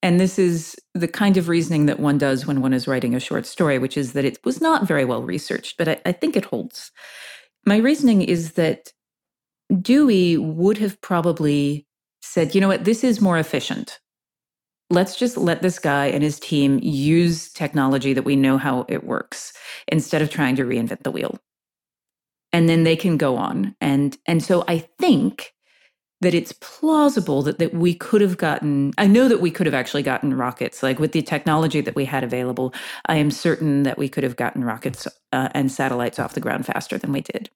and 0.05 0.21
this 0.21 0.39
is 0.39 0.77
the 0.93 1.09
kind 1.09 1.39
of 1.39 1.49
reasoning 1.49 1.87
that 1.87 1.99
one 1.99 2.19
does 2.19 2.45
when 2.45 2.61
one 2.61 2.75
is 2.75 2.87
writing 2.87 3.15
a 3.15 3.21
short 3.21 3.47
story, 3.47 3.79
which 3.79 3.97
is 3.97 4.13
that 4.13 4.27
it 4.27 4.39
was 4.45 4.61
not 4.61 4.87
very 4.87 5.07
well 5.07 5.23
researched, 5.23 5.79
but 5.79 5.89
I, 5.89 6.01
I 6.05 6.13
think 6.13 6.37
it 6.37 6.45
holds. 6.45 6.93
My 7.65 7.79
reasoning 7.79 8.21
is 8.21 8.53
that 8.53 8.93
Dewey 9.81 10.37
would 10.37 10.77
have 10.77 11.01
probably 11.01 11.87
said, 12.21 12.55
you 12.55 12.61
know 12.61 12.69
what, 12.69 12.85
this 12.85 13.03
is 13.03 13.23
more 13.23 13.39
efficient. 13.39 13.99
Let's 14.91 15.17
just 15.17 15.39
let 15.39 15.63
this 15.63 15.79
guy 15.79 16.09
and 16.09 16.23
his 16.23 16.39
team 16.39 16.79
use 16.83 17.51
technology 17.51 18.13
that 18.13 18.27
we 18.27 18.37
know 18.37 18.59
how 18.59 18.85
it 18.91 19.05
works 19.05 19.55
instead 19.89 20.21
of 20.21 20.29
trying 20.29 20.57
to 20.57 20.65
reinvent 20.65 21.03
the 21.03 21.11
wheel. 21.11 21.39
And 22.53 22.69
then 22.69 22.85
they 22.85 22.95
can 22.95 23.17
go 23.17 23.37
on. 23.37 23.75
And 23.81 24.19
and 24.27 24.43
so 24.43 24.65
I 24.69 24.81
think 25.01 25.54
that 26.25 26.35
it's 26.35 26.53
plausible 26.61 27.43
that, 27.43 27.61
that 27.61 27.75
we 27.75 27.95
could 27.95 28.23
have 28.23 28.39
gotten 28.39 28.93
i 28.99 29.07
know 29.07 29.29
that 29.29 29.41
we 29.43 29.53
could 29.53 29.67
have 29.67 29.75
actually 29.75 30.03
gotten 30.03 30.35
rockets 30.35 30.83
like 30.83 30.99
with 31.01 31.13
the 31.13 31.23
technology 31.23 31.83
that 31.83 31.97
we 31.97 32.07
had 32.07 32.25
available 32.25 32.75
i 33.07 33.17
am 33.17 33.31
certain 33.31 33.85
that 33.85 33.99
we 33.99 34.09
could 34.09 34.25
have 34.25 34.37
gotten 34.37 34.65
rockets 34.65 35.09
uh, 35.33 35.51
and 35.55 35.73
satellites 35.73 36.19
off 36.21 36.35
the 36.35 36.41
ground 36.41 36.67
faster 36.67 36.99
than 36.99 37.13
we 37.13 37.23
did 37.23 37.51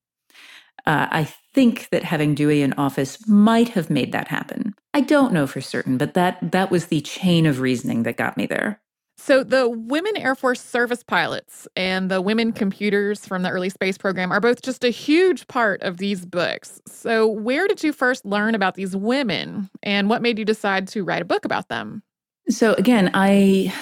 Uh, 0.86 1.06
I 1.10 1.24
think 1.54 1.88
that 1.90 2.04
having 2.04 2.34
Dewey 2.34 2.62
in 2.62 2.74
office 2.74 3.28
might 3.28 3.70
have 3.70 3.90
made 3.90 4.12
that 4.12 4.28
happen. 4.28 4.74
I 4.94 5.02
don't 5.02 5.32
know 5.32 5.46
for 5.46 5.60
certain, 5.60 5.98
but 5.98 6.14
that 6.14 6.38
that 6.52 6.70
was 6.70 6.86
the 6.86 7.00
chain 7.02 7.46
of 7.46 7.60
reasoning 7.60 8.04
that 8.04 8.16
got 8.16 8.36
me 8.36 8.46
there. 8.46 8.80
So, 9.20 9.42
the 9.42 9.68
women 9.68 10.16
Air 10.16 10.36
Force 10.36 10.60
service 10.60 11.02
pilots 11.02 11.66
and 11.74 12.08
the 12.08 12.22
women 12.22 12.52
computers 12.52 13.26
from 13.26 13.42
the 13.42 13.50
early 13.50 13.68
space 13.68 13.98
program 13.98 14.30
are 14.30 14.40
both 14.40 14.62
just 14.62 14.84
a 14.84 14.90
huge 14.90 15.46
part 15.48 15.82
of 15.82 15.98
these 15.98 16.24
books. 16.24 16.80
So, 16.86 17.26
where 17.26 17.66
did 17.66 17.82
you 17.82 17.92
first 17.92 18.24
learn 18.24 18.54
about 18.54 18.76
these 18.76 18.94
women 18.94 19.70
and 19.82 20.08
what 20.08 20.22
made 20.22 20.38
you 20.38 20.44
decide 20.44 20.86
to 20.88 21.02
write 21.02 21.20
a 21.20 21.24
book 21.24 21.44
about 21.44 21.68
them? 21.68 22.02
So, 22.48 22.74
again, 22.74 23.10
I 23.12 23.74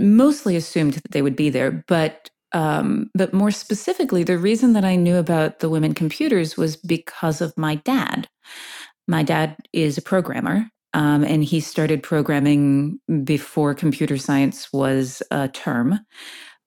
mostly 0.00 0.56
assumed 0.56 0.94
that 0.94 1.12
they 1.12 1.22
would 1.22 1.36
be 1.36 1.48
there, 1.48 1.84
but 1.86 2.28
um, 2.52 3.10
but 3.14 3.32
more 3.32 3.50
specifically, 3.50 4.24
the 4.24 4.38
reason 4.38 4.72
that 4.72 4.84
I 4.84 4.96
knew 4.96 5.16
about 5.16 5.60
the 5.60 5.68
women 5.68 5.94
computers 5.94 6.56
was 6.56 6.76
because 6.76 7.40
of 7.40 7.56
my 7.56 7.76
dad. 7.76 8.28
My 9.06 9.22
dad 9.22 9.56
is 9.72 9.96
a 9.96 10.02
programmer, 10.02 10.68
um, 10.96 11.24
and 11.24 11.44
he 11.44 11.60
started 11.60 12.02
programming 12.02 12.98
before 13.22 13.74
computer 13.74 14.16
science 14.16 14.72
was 14.72 15.22
a 15.30 15.46
term. 15.46 16.00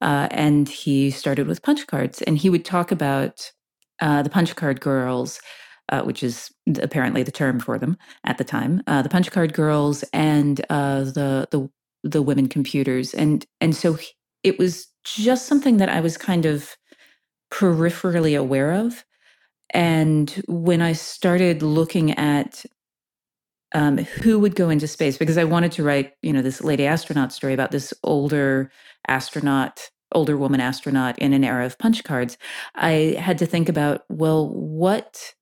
Uh, 0.01 0.27
and 0.29 0.69
he 0.69 1.09
started 1.09 1.47
with 1.47 1.63
punch 1.63 1.87
cards, 1.87 2.21
and 2.21 2.37
he 2.37 2.49
would 2.49 2.63
talk 2.63 2.91
about 2.91 3.51
uh, 4.01 4.21
the 4.21 4.29
punch 4.29 4.55
card 4.55 4.79
girls, 4.79 5.41
uh, 5.89 6.03
which 6.03 6.21
is 6.21 6.51
apparently 6.79 7.23
the 7.23 7.31
term 7.31 7.59
for 7.59 7.79
them 7.79 7.97
at 8.23 8.37
the 8.37 8.43
time. 8.43 8.83
Uh, 8.85 9.01
the 9.01 9.09
punch 9.09 9.31
card 9.31 9.51
girls 9.51 10.03
and 10.13 10.61
uh, 10.69 11.03
the 11.03 11.47
the 11.49 11.69
the 12.03 12.21
women 12.21 12.47
computers, 12.47 13.15
and 13.15 13.45
and 13.59 13.75
so 13.75 13.97
it 14.43 14.59
was 14.59 14.87
just 15.03 15.47
something 15.47 15.77
that 15.77 15.89
I 15.89 16.01
was 16.01 16.17
kind 16.17 16.45
of 16.45 16.77
peripherally 17.51 18.39
aware 18.39 18.73
of. 18.73 19.03
And 19.71 20.29
when 20.47 20.81
I 20.81 20.93
started 20.93 21.61
looking 21.61 22.11
at 22.11 22.63
um, 23.73 23.97
who 23.97 24.39
would 24.39 24.55
go 24.55 24.69
into 24.69 24.87
space, 24.87 25.17
because 25.17 25.37
I 25.37 25.43
wanted 25.43 25.71
to 25.73 25.83
write, 25.83 26.13
you 26.21 26.33
know, 26.33 26.41
this 26.41 26.63
lady 26.63 26.85
astronaut 26.85 27.31
story 27.31 27.53
about 27.53 27.71
this 27.71 27.93
older 28.03 28.71
astronaut, 29.07 29.89
older 30.11 30.35
woman 30.37 30.59
astronaut 30.59 31.17
in 31.19 31.33
an 31.33 31.43
era 31.43 31.65
of 31.65 31.77
punch 31.77 32.03
cards, 32.03 32.37
I 32.75 33.15
had 33.19 33.37
to 33.39 33.45
think 33.45 33.69
about, 33.69 34.01
well, 34.09 34.49
what 34.49 35.33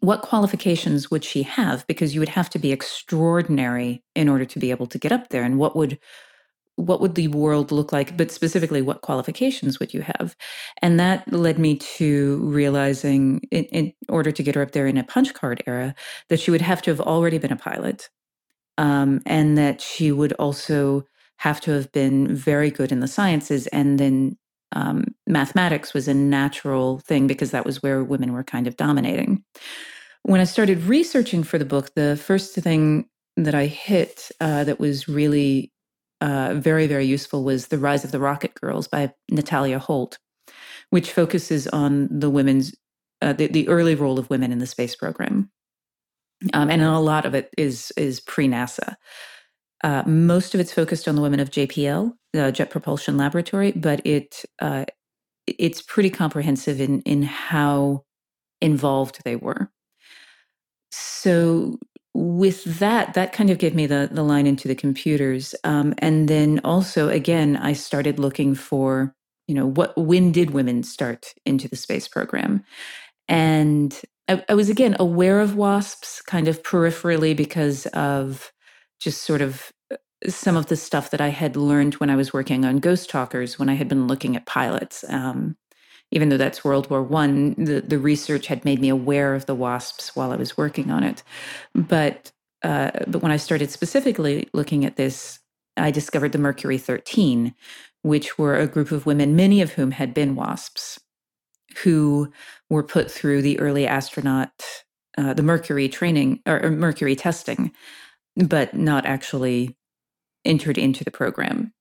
what 0.00 0.22
qualifications 0.22 1.10
would 1.10 1.22
she 1.22 1.42
have? 1.42 1.86
Because 1.86 2.14
you 2.14 2.20
would 2.20 2.30
have 2.30 2.50
to 2.50 2.58
be 2.58 2.72
extraordinary 2.72 4.02
in 4.14 4.28
order 4.28 4.44
to 4.44 4.58
be 4.58 4.70
able 4.70 4.86
to 4.86 4.98
get 4.98 5.12
up 5.12 5.28
there. 5.28 5.42
And 5.42 5.58
what 5.58 5.76
would 5.76 5.98
what 6.76 7.00
would 7.00 7.14
the 7.14 7.28
world 7.28 7.70
look 7.70 7.92
like 7.92 8.16
but 8.16 8.30
specifically 8.30 8.82
what 8.82 9.02
qualifications 9.02 9.78
would 9.78 9.94
you 9.94 10.02
have? 10.02 10.36
And 10.82 10.98
that 10.98 11.30
led 11.32 11.58
me 11.58 11.76
to 11.76 12.38
realizing 12.42 13.40
in, 13.50 13.64
in, 13.66 13.92
order 14.08 14.32
to 14.32 14.42
get 14.42 14.54
her 14.54 14.62
up 14.62 14.72
there 14.72 14.86
in 14.86 14.96
a 14.96 15.04
punch 15.04 15.34
card 15.34 15.62
era 15.66 15.94
that 16.28 16.40
she 16.40 16.50
would 16.50 16.60
have 16.60 16.82
to 16.82 16.90
have 16.90 17.00
already 17.00 17.38
been 17.38 17.52
a 17.52 17.56
pilot 17.56 18.08
um, 18.76 19.20
and 19.24 19.56
that 19.56 19.80
she 19.80 20.10
would 20.10 20.32
also 20.34 21.04
have 21.38 21.60
to 21.60 21.70
have 21.70 21.90
been 21.92 22.34
very 22.34 22.70
good 22.70 22.92
in 22.92 23.00
the 23.00 23.08
sciences 23.08 23.66
and 23.68 23.98
then 23.98 24.36
um, 24.72 25.04
mathematics 25.26 25.94
was 25.94 26.08
a 26.08 26.14
natural 26.14 26.98
thing 26.98 27.28
because 27.28 27.52
that 27.52 27.64
was 27.64 27.82
where 27.82 28.02
women 28.02 28.32
were 28.32 28.42
kind 28.42 28.66
of 28.66 28.76
dominating. 28.76 29.44
When 30.22 30.40
i 30.40 30.44
started 30.44 30.82
researching 30.84 31.44
for 31.44 31.58
the 31.58 31.64
book 31.64 31.94
the 31.94 32.16
first 32.16 32.54
thing 32.54 33.06
that 33.36 33.54
i 33.54 33.66
hit 33.66 34.30
uh, 34.40 34.64
that 34.64 34.80
was 34.80 35.08
really 35.08 35.70
uh, 36.24 36.54
very, 36.54 36.86
very 36.86 37.04
useful 37.04 37.44
was 37.44 37.66
The 37.66 37.78
Rise 37.78 38.02
of 38.02 38.10
the 38.10 38.18
Rocket 38.18 38.54
Girls 38.54 38.88
by 38.88 39.12
Nathalia 39.30 39.78
Holt, 39.78 40.18
which 40.88 41.12
focuses 41.12 41.66
on 41.68 42.08
the 42.10 42.30
women's, 42.30 42.74
uh, 43.20 43.34
the, 43.34 43.46
the 43.48 43.68
early 43.68 43.94
role 43.94 44.18
of 44.18 44.30
women 44.30 44.50
in 44.50 44.58
the 44.58 44.66
space 44.66 44.96
program. 44.96 45.50
Um, 46.54 46.70
and 46.70 46.80
a 46.80 46.98
lot 46.98 47.26
of 47.26 47.34
it 47.34 47.50
is, 47.58 47.92
is 47.98 48.20
pre 48.20 48.48
NASA. 48.48 48.94
Uh, 49.82 50.02
most 50.06 50.54
of 50.54 50.60
it's 50.60 50.72
focused 50.72 51.06
on 51.06 51.14
the 51.14 51.20
women 51.20 51.40
of 51.40 51.50
JPL, 51.50 52.12
the 52.32 52.50
Jet 52.50 52.70
Propulsion 52.70 53.18
Laboratory, 53.18 53.72
but 53.72 54.00
it 54.06 54.46
uh, 54.60 54.86
it's 55.46 55.82
pretty 55.82 56.08
comprehensive 56.08 56.80
in 56.80 57.02
in 57.02 57.22
how 57.22 58.02
involved 58.62 59.20
they 59.26 59.36
were. 59.36 59.70
So 60.90 61.78
with 62.14 62.64
that, 62.78 63.14
that 63.14 63.32
kind 63.32 63.50
of 63.50 63.58
gave 63.58 63.74
me 63.74 63.86
the, 63.86 64.08
the 64.10 64.22
line 64.22 64.46
into 64.46 64.68
the 64.68 64.74
computers. 64.74 65.54
Um, 65.64 65.94
and 65.98 66.28
then 66.28 66.60
also, 66.64 67.08
again, 67.08 67.56
I 67.56 67.72
started 67.72 68.18
looking 68.18 68.54
for, 68.54 69.14
you 69.48 69.54
know, 69.54 69.66
what 69.66 69.96
when 69.98 70.32
did 70.32 70.52
women 70.52 70.84
start 70.84 71.34
into 71.44 71.68
the 71.68 71.76
space 71.76 72.06
program? 72.08 72.64
And 73.28 74.00
I, 74.28 74.44
I 74.48 74.54
was 74.54 74.68
again 74.68 74.96
aware 74.98 75.40
of 75.40 75.56
WASPs 75.56 76.22
kind 76.24 76.48
of 76.48 76.62
peripherally 76.62 77.36
because 77.36 77.86
of 77.86 78.52
just 79.00 79.22
sort 79.22 79.42
of 79.42 79.72
uh, 79.92 79.96
some 80.28 80.56
of 80.56 80.66
the 80.66 80.76
stuff 80.76 81.10
that 81.10 81.20
I 81.20 81.28
had 81.28 81.56
learned 81.56 81.94
when 81.94 82.10
I 82.10 82.16
was 82.16 82.32
working 82.32 82.64
on 82.64 82.78
Ghost 82.78 83.10
Talkers, 83.10 83.58
when 83.58 83.68
I 83.68 83.74
had 83.74 83.88
been 83.88 84.06
looking 84.06 84.36
at 84.36 84.46
pilots. 84.46 85.04
Um, 85.08 85.56
even 86.10 86.28
though 86.28 86.36
that's 86.36 86.64
World 86.64 86.90
War 86.90 87.02
One, 87.02 87.54
the, 87.54 87.80
the 87.80 87.98
research 87.98 88.46
had 88.46 88.64
made 88.64 88.80
me 88.80 88.88
aware 88.88 89.34
of 89.34 89.46
the 89.46 89.54
wasps 89.54 90.14
while 90.14 90.32
I 90.32 90.36
was 90.36 90.56
working 90.56 90.90
on 90.90 91.02
it. 91.02 91.22
But 91.74 92.32
uh, 92.62 92.90
but 93.06 93.22
when 93.22 93.32
I 93.32 93.36
started 93.36 93.70
specifically 93.70 94.48
looking 94.54 94.84
at 94.84 94.96
this, 94.96 95.38
I 95.76 95.90
discovered 95.90 96.32
the 96.32 96.38
Mercury 96.38 96.78
13, 96.78 97.54
which 98.02 98.38
were 98.38 98.56
a 98.56 98.66
group 98.66 98.90
of 98.90 99.06
women, 99.06 99.36
many 99.36 99.60
of 99.60 99.72
whom 99.72 99.90
had 99.90 100.14
been 100.14 100.34
wasps, 100.34 100.98
who 101.82 102.32
were 102.70 102.82
put 102.82 103.10
through 103.10 103.42
the 103.42 103.60
early 103.60 103.86
astronaut, 103.86 104.52
uh, 105.18 105.34
the 105.34 105.42
Mercury 105.42 105.88
training 105.88 106.40
or, 106.46 106.64
or 106.64 106.70
Mercury 106.70 107.16
testing, 107.16 107.72
but 108.36 108.74
not 108.74 109.06
actually 109.06 109.76
entered 110.44 110.78
into 110.78 111.04
the 111.04 111.10
program. 111.10 111.72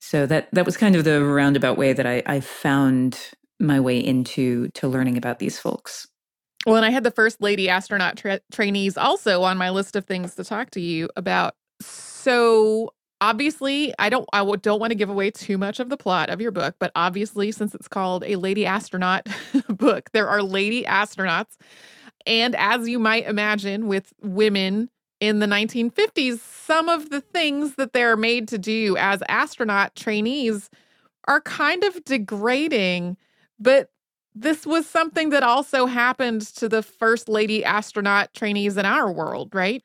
So 0.00 0.26
that 0.26 0.48
that 0.52 0.66
was 0.66 0.76
kind 0.76 0.96
of 0.96 1.04
the 1.04 1.24
roundabout 1.24 1.78
way 1.78 1.92
that 1.92 2.06
I, 2.06 2.22
I 2.26 2.40
found 2.40 3.30
my 3.60 3.80
way 3.80 3.98
into 3.98 4.68
to 4.70 4.88
learning 4.88 5.16
about 5.16 5.38
these 5.38 5.58
folks. 5.58 6.06
Well, 6.66 6.76
and 6.76 6.84
I 6.84 6.90
had 6.90 7.04
the 7.04 7.10
first 7.10 7.42
lady 7.42 7.68
astronaut 7.68 8.16
tra- 8.16 8.40
trainees 8.50 8.96
also 8.96 9.42
on 9.42 9.58
my 9.58 9.70
list 9.70 9.96
of 9.96 10.06
things 10.06 10.34
to 10.36 10.44
talk 10.44 10.70
to 10.70 10.80
you 10.80 11.08
about. 11.16 11.54
So 11.80 12.94
obviously, 13.20 13.92
I 13.98 14.08
don't 14.08 14.28
I 14.32 14.44
don't 14.56 14.80
want 14.80 14.90
to 14.90 14.96
give 14.96 15.10
away 15.10 15.30
too 15.30 15.58
much 15.58 15.78
of 15.78 15.88
the 15.90 15.96
plot 15.96 16.30
of 16.30 16.40
your 16.40 16.52
book, 16.52 16.76
but 16.78 16.90
obviously, 16.94 17.52
since 17.52 17.74
it's 17.74 17.88
called 17.88 18.24
a 18.24 18.36
lady 18.36 18.64
astronaut 18.64 19.26
book, 19.68 20.10
there 20.12 20.28
are 20.28 20.42
lady 20.42 20.84
astronauts, 20.84 21.56
and 22.26 22.54
as 22.56 22.88
you 22.88 22.98
might 22.98 23.26
imagine, 23.26 23.86
with 23.86 24.12
women 24.22 24.88
in 25.20 25.38
the 25.38 25.46
1950s, 25.46 26.38
some 26.38 26.88
of 26.88 27.10
the 27.10 27.20
things 27.20 27.76
that 27.76 27.92
they're 27.92 28.16
made 28.16 28.48
to 28.48 28.58
do 28.58 28.96
as 28.98 29.22
astronaut 29.28 29.94
trainees 29.94 30.70
are 31.26 31.40
kind 31.40 31.84
of 31.84 32.04
degrading 32.04 33.16
but 33.58 33.90
this 34.34 34.66
was 34.66 34.88
something 34.88 35.30
that 35.30 35.42
also 35.42 35.86
happened 35.86 36.42
to 36.56 36.68
the 36.68 36.82
first 36.82 37.28
lady 37.28 37.64
astronaut 37.64 38.32
trainees 38.34 38.76
in 38.76 38.84
our 38.84 39.12
world, 39.12 39.54
right? 39.54 39.82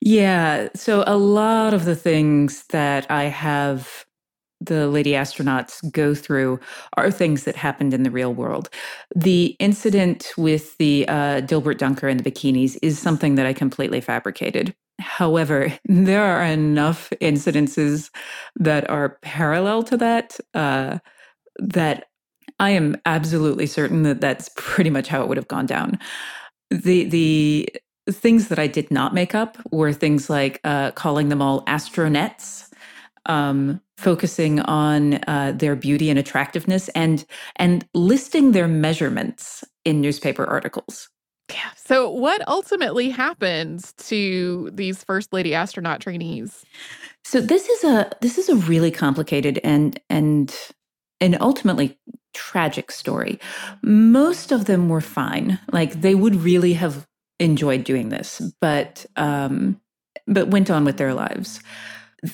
Yeah. 0.00 0.68
So 0.74 1.04
a 1.06 1.16
lot 1.16 1.74
of 1.74 1.84
the 1.84 1.96
things 1.96 2.64
that 2.68 3.10
I 3.10 3.24
have 3.24 4.06
the 4.60 4.88
lady 4.88 5.12
astronauts 5.12 5.90
go 5.92 6.14
through 6.14 6.58
are 6.96 7.10
things 7.10 7.44
that 7.44 7.56
happened 7.56 7.92
in 7.92 8.04
the 8.04 8.10
real 8.10 8.32
world. 8.32 8.70
The 9.14 9.54
incident 9.58 10.32
with 10.36 10.76
the 10.78 11.06
uh, 11.08 11.42
Dilbert 11.42 11.78
Dunker 11.78 12.08
and 12.08 12.18
the 12.18 12.30
bikinis 12.30 12.78
is 12.82 12.98
something 12.98 13.34
that 13.34 13.46
I 13.46 13.52
completely 13.52 14.00
fabricated. 14.00 14.74
However, 14.98 15.72
there 15.84 16.24
are 16.24 16.42
enough 16.42 17.10
incidences 17.20 18.10
that 18.56 18.88
are 18.88 19.18
parallel 19.22 19.82
to 19.84 19.96
that 19.98 20.38
uh, 20.54 20.98
that 21.58 22.06
I 22.58 22.70
am 22.70 22.96
absolutely 23.04 23.66
certain 23.66 24.02
that 24.04 24.20
that's 24.20 24.50
pretty 24.56 24.90
much 24.90 25.08
how 25.08 25.22
it 25.22 25.28
would 25.28 25.36
have 25.36 25.48
gone 25.48 25.66
down. 25.66 25.98
The 26.70 27.04
the 27.04 27.68
things 28.10 28.48
that 28.48 28.58
I 28.58 28.66
did 28.66 28.90
not 28.90 29.14
make 29.14 29.34
up 29.34 29.58
were 29.70 29.92
things 29.92 30.30
like 30.30 30.60
uh, 30.64 30.92
calling 30.92 31.28
them 31.28 31.42
all 31.42 31.64
astronettes, 31.64 32.70
um, 33.26 33.80
focusing 33.98 34.60
on 34.60 35.14
uh, 35.26 35.52
their 35.54 35.76
beauty 35.76 36.10
and 36.10 36.18
attractiveness, 36.18 36.88
and 36.90 37.24
and 37.56 37.86
listing 37.94 38.52
their 38.52 38.68
measurements 38.68 39.64
in 39.84 40.00
newspaper 40.00 40.44
articles. 40.44 41.08
Yeah. 41.50 41.70
So, 41.76 42.10
what 42.10 42.46
ultimately 42.48 43.10
happened 43.10 43.92
to 43.98 44.70
these 44.72 45.04
first 45.04 45.32
lady 45.32 45.54
astronaut 45.54 46.00
trainees? 46.00 46.64
So 47.24 47.40
this 47.40 47.68
is 47.68 47.84
a 47.84 48.10
this 48.20 48.38
is 48.38 48.48
a 48.48 48.54
really 48.54 48.90
complicated 48.90 49.60
and 49.64 49.98
and 50.08 50.54
and 51.20 51.36
ultimately 51.40 51.98
tragic 52.34 52.90
story. 52.90 53.40
Most 53.82 54.52
of 54.52 54.66
them 54.66 54.88
were 54.88 55.00
fine. 55.00 55.58
Like 55.72 56.00
they 56.00 56.14
would 56.14 56.36
really 56.36 56.74
have 56.74 57.06
enjoyed 57.38 57.84
doing 57.84 58.08
this, 58.10 58.40
but 58.60 59.06
um, 59.16 59.80
but 60.26 60.48
went 60.48 60.70
on 60.70 60.84
with 60.84 60.96
their 60.96 61.14
lives. 61.14 61.60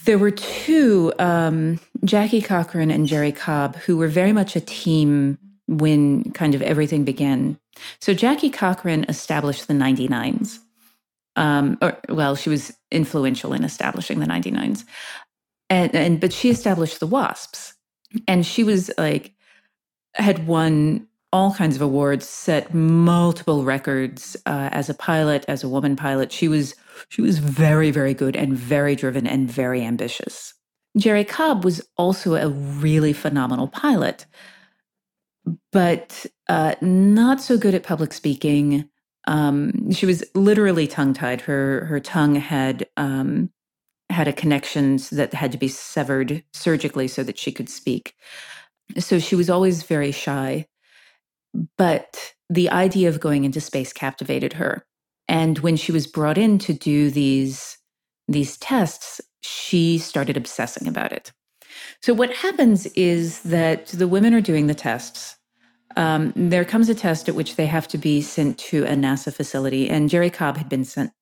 There 0.04 0.18
were 0.18 0.30
two, 0.30 1.12
um, 1.18 1.78
Jackie 2.04 2.40
Cochran 2.40 2.90
and 2.90 3.06
Jerrie 3.06 3.32
Cobb, 3.32 3.76
who 3.76 3.96
were 3.96 4.08
very 4.08 4.32
much 4.32 4.56
a 4.56 4.60
team 4.60 5.38
when 5.66 6.30
kind 6.32 6.54
of 6.54 6.62
everything 6.62 7.04
began. 7.04 7.58
So 8.00 8.14
Jackie 8.14 8.50
Cochran 8.50 9.04
established 9.08 9.68
the 9.68 9.74
99s. 9.74 10.58
Um, 11.36 11.78
or 11.80 11.98
well, 12.08 12.36
she 12.36 12.50
was 12.50 12.72
influential 12.90 13.52
in 13.52 13.64
establishing 13.64 14.20
the 14.20 14.26
99s. 14.26 14.84
And, 15.68 15.94
and 15.94 16.20
but 16.20 16.32
she 16.32 16.50
established 16.50 17.00
the 17.00 17.06
WASPs. 17.06 17.74
And 18.26 18.44
she 18.44 18.64
was 18.64 18.90
like 18.98 19.32
had 20.14 20.46
won 20.46 21.06
all 21.32 21.54
kinds 21.54 21.76
of 21.76 21.82
awards, 21.82 22.28
set 22.28 22.74
multiple 22.74 23.64
records 23.64 24.36
uh, 24.44 24.68
as 24.72 24.90
a 24.90 24.94
pilot, 24.94 25.44
as 25.48 25.64
a 25.64 25.68
woman 25.68 25.96
pilot. 25.96 26.30
She 26.30 26.48
was 26.48 26.74
she 27.08 27.22
was 27.22 27.38
very 27.38 27.90
very 27.90 28.14
good 28.14 28.36
and 28.36 28.54
very 28.54 28.94
driven 28.94 29.26
and 29.26 29.50
very 29.50 29.82
ambitious. 29.82 30.54
Jerrie 30.98 31.24
Cobb 31.24 31.64
was 31.64 31.86
also 31.96 32.34
a 32.34 32.48
really 32.48 33.14
phenomenal 33.14 33.68
pilot, 33.68 34.26
but 35.72 36.26
uh, 36.48 36.74
not 36.82 37.40
so 37.40 37.56
good 37.56 37.74
at 37.74 37.82
public 37.82 38.12
speaking. 38.12 38.88
Um, 39.26 39.90
she 39.92 40.04
was 40.04 40.22
literally 40.34 40.86
tongue 40.86 41.14
tied. 41.14 41.40
Her 41.42 41.86
her 41.86 42.00
tongue 42.00 42.34
had 42.34 42.86
um, 42.96 43.50
had 44.12 44.28
a 44.28 44.32
connection 44.32 44.98
that 45.10 45.34
had 45.34 45.52
to 45.52 45.58
be 45.58 45.68
severed 45.68 46.44
surgically 46.52 47.08
so 47.08 47.22
that 47.22 47.38
she 47.38 47.52
could 47.52 47.68
speak. 47.68 48.14
So 48.98 49.18
she 49.18 49.34
was 49.34 49.50
always 49.50 49.82
very 49.82 50.12
shy. 50.12 50.66
But 51.76 52.34
the 52.48 52.70
idea 52.70 53.08
of 53.08 53.20
going 53.20 53.44
into 53.44 53.60
space 53.60 53.92
captivated 53.92 54.54
her. 54.54 54.84
And 55.28 55.58
when 55.60 55.76
she 55.76 55.92
was 55.92 56.06
brought 56.06 56.38
in 56.38 56.58
to 56.58 56.72
do 56.72 57.10
these 57.10 57.78
these 58.28 58.56
tests, 58.58 59.20
she 59.42 59.98
started 59.98 60.36
obsessing 60.36 60.86
about 60.86 61.12
it. 61.12 61.32
So 62.00 62.14
what 62.14 62.32
happens 62.32 62.86
is 62.86 63.40
that 63.42 63.88
the 63.88 64.08
women 64.08 64.32
are 64.32 64.40
doing 64.40 64.68
the 64.68 64.74
tests. 64.74 65.36
Um, 65.96 66.32
there 66.36 66.64
comes 66.64 66.88
a 66.88 66.94
test 66.94 67.28
at 67.28 67.34
which 67.34 67.56
they 67.56 67.66
have 67.66 67.88
to 67.88 67.98
be 67.98 68.22
sent 68.22 68.58
to 68.58 68.84
a 68.84 68.94
NASA 68.94 69.34
facility, 69.34 69.90
and 69.90 70.08
Jerrie 70.08 70.30
Cobb 70.30 70.56
had 70.56 70.68
been 70.68 70.84
sent 70.84 71.12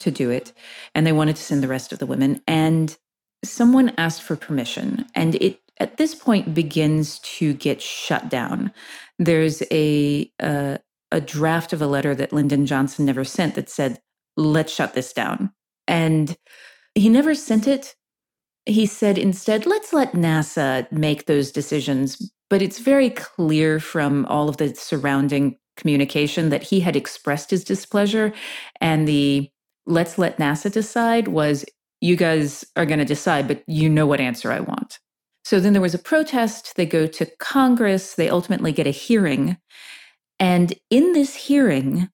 to 0.00 0.10
do 0.10 0.30
it, 0.30 0.52
and 0.94 1.06
they 1.06 1.12
wanted 1.12 1.36
to 1.36 1.42
send 1.42 1.62
the 1.62 1.68
rest 1.68 1.92
of 1.92 1.98
the 1.98 2.06
women. 2.06 2.40
And 2.46 2.96
someone 3.44 3.92
asked 3.98 4.22
for 4.22 4.36
permission, 4.36 5.06
and 5.14 5.34
it 5.36 5.60
at 5.80 5.96
this 5.96 6.14
point 6.14 6.54
begins 6.54 7.20
to 7.20 7.54
get 7.54 7.80
shut 7.80 8.28
down. 8.28 8.72
There's 9.18 9.62
a 9.70 10.30
a, 10.40 10.78
a 11.12 11.20
draft 11.20 11.72
of 11.72 11.82
a 11.82 11.86
letter 11.86 12.14
that 12.14 12.32
Lyndon 12.32 12.66
Johnson 12.66 13.04
never 13.04 13.24
sent 13.24 13.54
that 13.54 13.70
said, 13.70 14.00
"Let's 14.36 14.72
shut 14.72 14.94
this 14.94 15.12
down," 15.12 15.52
and 15.86 16.36
he 16.94 17.08
never 17.08 17.34
sent 17.34 17.66
it. 17.66 17.94
He 18.66 18.86
said 18.86 19.18
instead, 19.18 19.66
"Let's 19.66 19.92
let 19.92 20.12
NASA 20.12 20.90
make 20.92 21.26
those 21.26 21.52
decisions." 21.52 22.30
But 22.50 22.62
it's 22.62 22.78
very 22.78 23.10
clear 23.10 23.78
from 23.78 24.24
all 24.26 24.48
of 24.48 24.56
the 24.56 24.74
surrounding 24.74 25.58
communication 25.76 26.48
that 26.48 26.62
he 26.64 26.80
had 26.80 26.96
expressed 26.96 27.50
his 27.50 27.62
displeasure, 27.62 28.32
and 28.80 29.06
the 29.06 29.50
let's 29.88 30.18
let 30.18 30.38
NASA 30.38 30.70
decide 30.70 31.28
was 31.28 31.64
you 32.00 32.14
guys 32.14 32.64
are 32.76 32.86
going 32.86 33.00
to 33.00 33.04
decide, 33.04 33.48
but 33.48 33.62
you 33.66 33.88
know 33.88 34.06
what 34.06 34.20
answer 34.20 34.52
I 34.52 34.60
want. 34.60 34.98
So 35.44 35.58
then 35.58 35.72
there 35.72 35.82
was 35.82 35.94
a 35.94 35.98
protest. 35.98 36.76
They 36.76 36.86
go 36.86 37.06
to 37.06 37.26
Congress. 37.40 38.14
They 38.14 38.28
ultimately 38.28 38.70
get 38.70 38.86
a 38.86 38.90
hearing. 38.90 39.56
And 40.38 40.74
in 40.90 41.14
this 41.14 41.34
hearing, 41.34 42.10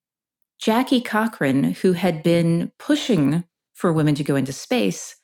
Jackie 0.59 1.01
Cochran, 1.01 1.73
who 1.73 1.93
had 1.93 2.23
been 2.23 2.71
pushing 2.79 3.43
for 3.73 3.91
women 3.91 4.15
to 4.15 4.23
go 4.23 4.35
into 4.35 4.53
space, 4.53 5.17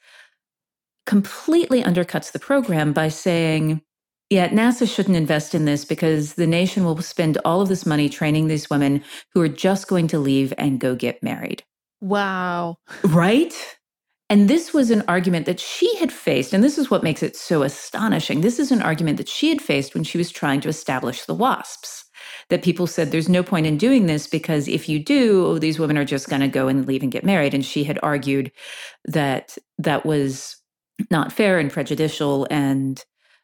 completely 1.06 1.82
undercuts 1.82 2.32
the 2.32 2.40
program 2.40 2.94
by 2.94 3.08
saying, 3.08 3.82
yeah, 4.30 4.50
NASA 4.50 4.94
shouldn't 4.94 5.18
invest 5.18 5.56
in 5.56 5.66
this 5.66 5.84
because 5.84 6.36
the 6.36 6.48
nation 6.48 6.86
will 6.86 7.02
spend 7.02 7.38
all 7.44 7.62
of 7.62 7.70
this 7.70 7.86
money 7.86 8.08
training 8.08 8.48
these 8.48 8.70
women 8.70 9.04
who 9.34 9.42
are 9.42 9.50
just 9.50 9.88
going 9.88 10.08
to 10.08 10.20
leave 10.20 10.54
and 10.58 10.80
go 10.80 10.96
get 10.96 11.24
married. 11.24 11.64
Wow. 12.02 12.78
Right? 13.04 13.54
And 14.30 14.50
this 14.50 14.74
was 14.74 14.92
an 14.92 15.04
argument 15.08 15.46
that 15.46 15.60
she 15.60 15.94
had 15.98 16.12
faced. 16.12 16.54
And 16.54 16.64
this 16.64 16.78
is 16.78 16.90
what 16.90 17.04
makes 17.04 17.22
it 17.22 17.36
so 17.36 17.64
astonishing. 17.64 18.42
This 18.42 18.60
is 18.60 18.72
an 18.72 18.82
argument 18.82 19.18
that 19.18 19.30
she 19.30 19.50
had 19.50 19.62
faced 19.62 19.94
when 19.94 20.04
she 20.04 20.18
was 20.18 20.32
trying 20.32 20.62
to 20.62 20.70
establish 20.70 21.26
the 21.26 21.36
WASPs. 21.36 22.06
That 22.50 22.64
people 22.64 22.88
said 22.88 23.12
there's 23.12 23.30
no 23.30 23.44
point 23.44 23.66
in 23.66 23.78
doing 23.78 24.06
this 24.06 24.28
because 24.28 24.68
if 24.68 24.88
you 24.88 25.04
do, 25.04 25.46
oh, 25.46 25.58
these 25.58 25.80
women 25.80 25.98
are 25.98 26.06
just 26.06 26.30
going 26.30 26.42
to 26.42 26.48
go 26.48 26.68
and 26.68 26.88
leave 26.88 27.04
and 27.04 27.12
get 27.12 27.26
married. 27.26 27.54
And 27.54 27.66
she 27.66 27.84
had 27.84 28.00
argued 28.02 28.52
that 29.06 29.58
that 29.78 30.06
was 30.06 30.56
not 31.10 31.34
fair 31.34 31.60
and 31.60 31.72
prejudicial 31.72 32.48
and 32.50 33.04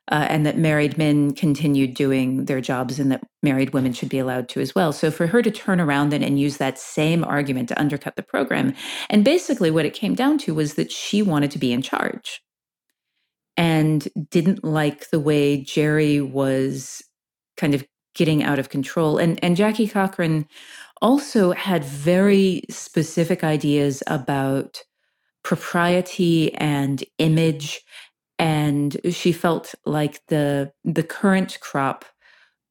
uh, 0.10 0.26
and 0.30 0.46
that 0.46 0.58
married 0.58 0.98
men 0.98 1.34
continued 1.34 1.94
doing 1.94 2.46
their 2.46 2.62
jobs 2.62 3.00
and 3.00 3.12
that 3.12 3.24
married 3.44 3.74
women 3.74 3.94
should 3.94 4.10
be 4.10 4.20
allowed 4.20 4.48
to 4.50 4.62
as 4.62 4.74
well. 4.74 4.94
So 4.94 5.12
for 5.12 5.28
her 5.28 5.42
to 5.42 5.52
turn 5.52 5.80
around 5.80 6.10
then 6.10 6.24
and 6.24 6.40
use 6.40 6.58
that 6.58 6.80
same 6.80 7.24
argument 7.24 7.70
to 7.70 7.80
undercut 7.80 8.16
the 8.16 8.24
program, 8.24 8.74
and 9.10 9.24
basically 9.24 9.72
what 9.72 9.86
it 9.86 9.94
came 9.94 10.16
down 10.16 10.38
to 10.40 10.54
was 10.54 10.76
that 10.76 10.92
she 10.92 11.22
wanted 11.22 11.52
to 11.52 11.60
be 11.60 11.74
in 11.74 11.82
charge 11.82 12.42
and 13.58 14.08
didn't 14.30 14.64
like 14.64 15.10
the 15.10 15.20
way 15.20 15.62
Jerrie 15.64 16.22
was 16.22 17.04
kind 17.58 17.74
of 17.74 17.84
getting 18.16 18.44
out 18.44 18.60
of 18.60 18.70
control. 18.70 19.18
And 19.18 19.44
and 19.44 19.56
Jackie 19.56 19.88
Cochran 19.88 20.48
also 21.02 21.52
had 21.52 21.84
very 21.84 22.64
specific 22.70 23.44
ideas 23.44 24.02
about 24.08 24.84
propriety 25.44 26.54
and 26.56 27.04
image 27.20 27.82
and 28.40 28.98
she 29.10 29.32
felt 29.32 29.74
like 29.86 30.22
the 30.28 30.72
the 30.84 31.04
current 31.04 31.60
crop 31.60 32.06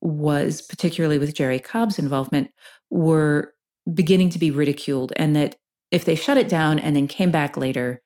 was 0.00 0.62
particularly 0.62 1.18
with 1.18 1.34
Jerrie 1.34 1.58
Cobb's 1.58 1.98
involvement 1.98 2.50
were 2.90 3.54
beginning 3.92 4.30
to 4.30 4.38
be 4.38 4.50
ridiculed 4.50 5.12
and 5.16 5.34
that 5.34 5.56
if 5.90 6.04
they 6.04 6.14
shut 6.14 6.36
it 6.36 6.48
down 6.48 6.78
and 6.78 6.94
then 6.96 7.06
came 7.06 7.30
back 7.30 7.56
later 7.56 8.02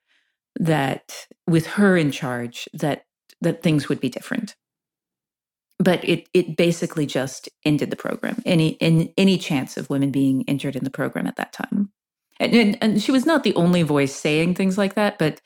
that 0.59 1.27
with 1.47 1.65
her 1.65 1.97
in 1.97 2.11
charge 2.11 2.67
that 2.73 3.05
that 3.41 3.63
things 3.63 3.89
would 3.89 3.99
be 3.99 4.09
different. 4.09 4.55
But 5.79 6.07
it 6.07 6.29
it 6.33 6.57
basically 6.57 7.05
just 7.05 7.49
ended 7.65 7.89
the 7.89 7.95
program. 7.95 8.41
Any 8.45 8.69
in 8.73 9.11
any 9.17 9.37
chance 9.37 9.77
of 9.77 9.89
women 9.89 10.11
being 10.11 10.43
entered 10.47 10.75
in 10.75 10.83
the 10.83 10.91
program 10.91 11.27
at 11.27 11.37
that 11.37 11.53
time 11.53 11.91
and, 12.41 12.77
and, 12.81 13.01
she 13.01 13.11
was 13.11 13.25
not 13.25 13.43
the 13.43 13.55
only 13.55 13.83
voice 13.83 14.15
saying 14.15 14.55
things 14.55 14.77
like 14.77 14.95
that, 14.95 15.17
but 15.19 15.41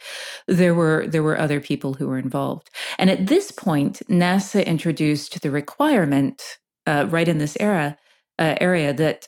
there 0.47 0.73
were 0.73 1.05
there 1.07 1.23
were 1.23 1.37
other 1.37 1.59
people 1.59 1.93
who 1.93 2.07
were 2.07 2.17
involved. 2.17 2.69
And 2.97 3.09
at 3.09 3.27
this 3.27 3.51
point, 3.51 4.01
NASA 4.09 4.65
introduced 4.65 5.41
the 5.41 5.51
requirement 5.51 6.41
uh, 6.87 7.07
right 7.09 7.27
in 7.27 7.37
this 7.37 7.57
era 7.59 7.97
uh, 8.39 8.55
area 8.59 8.93
that 8.93 9.27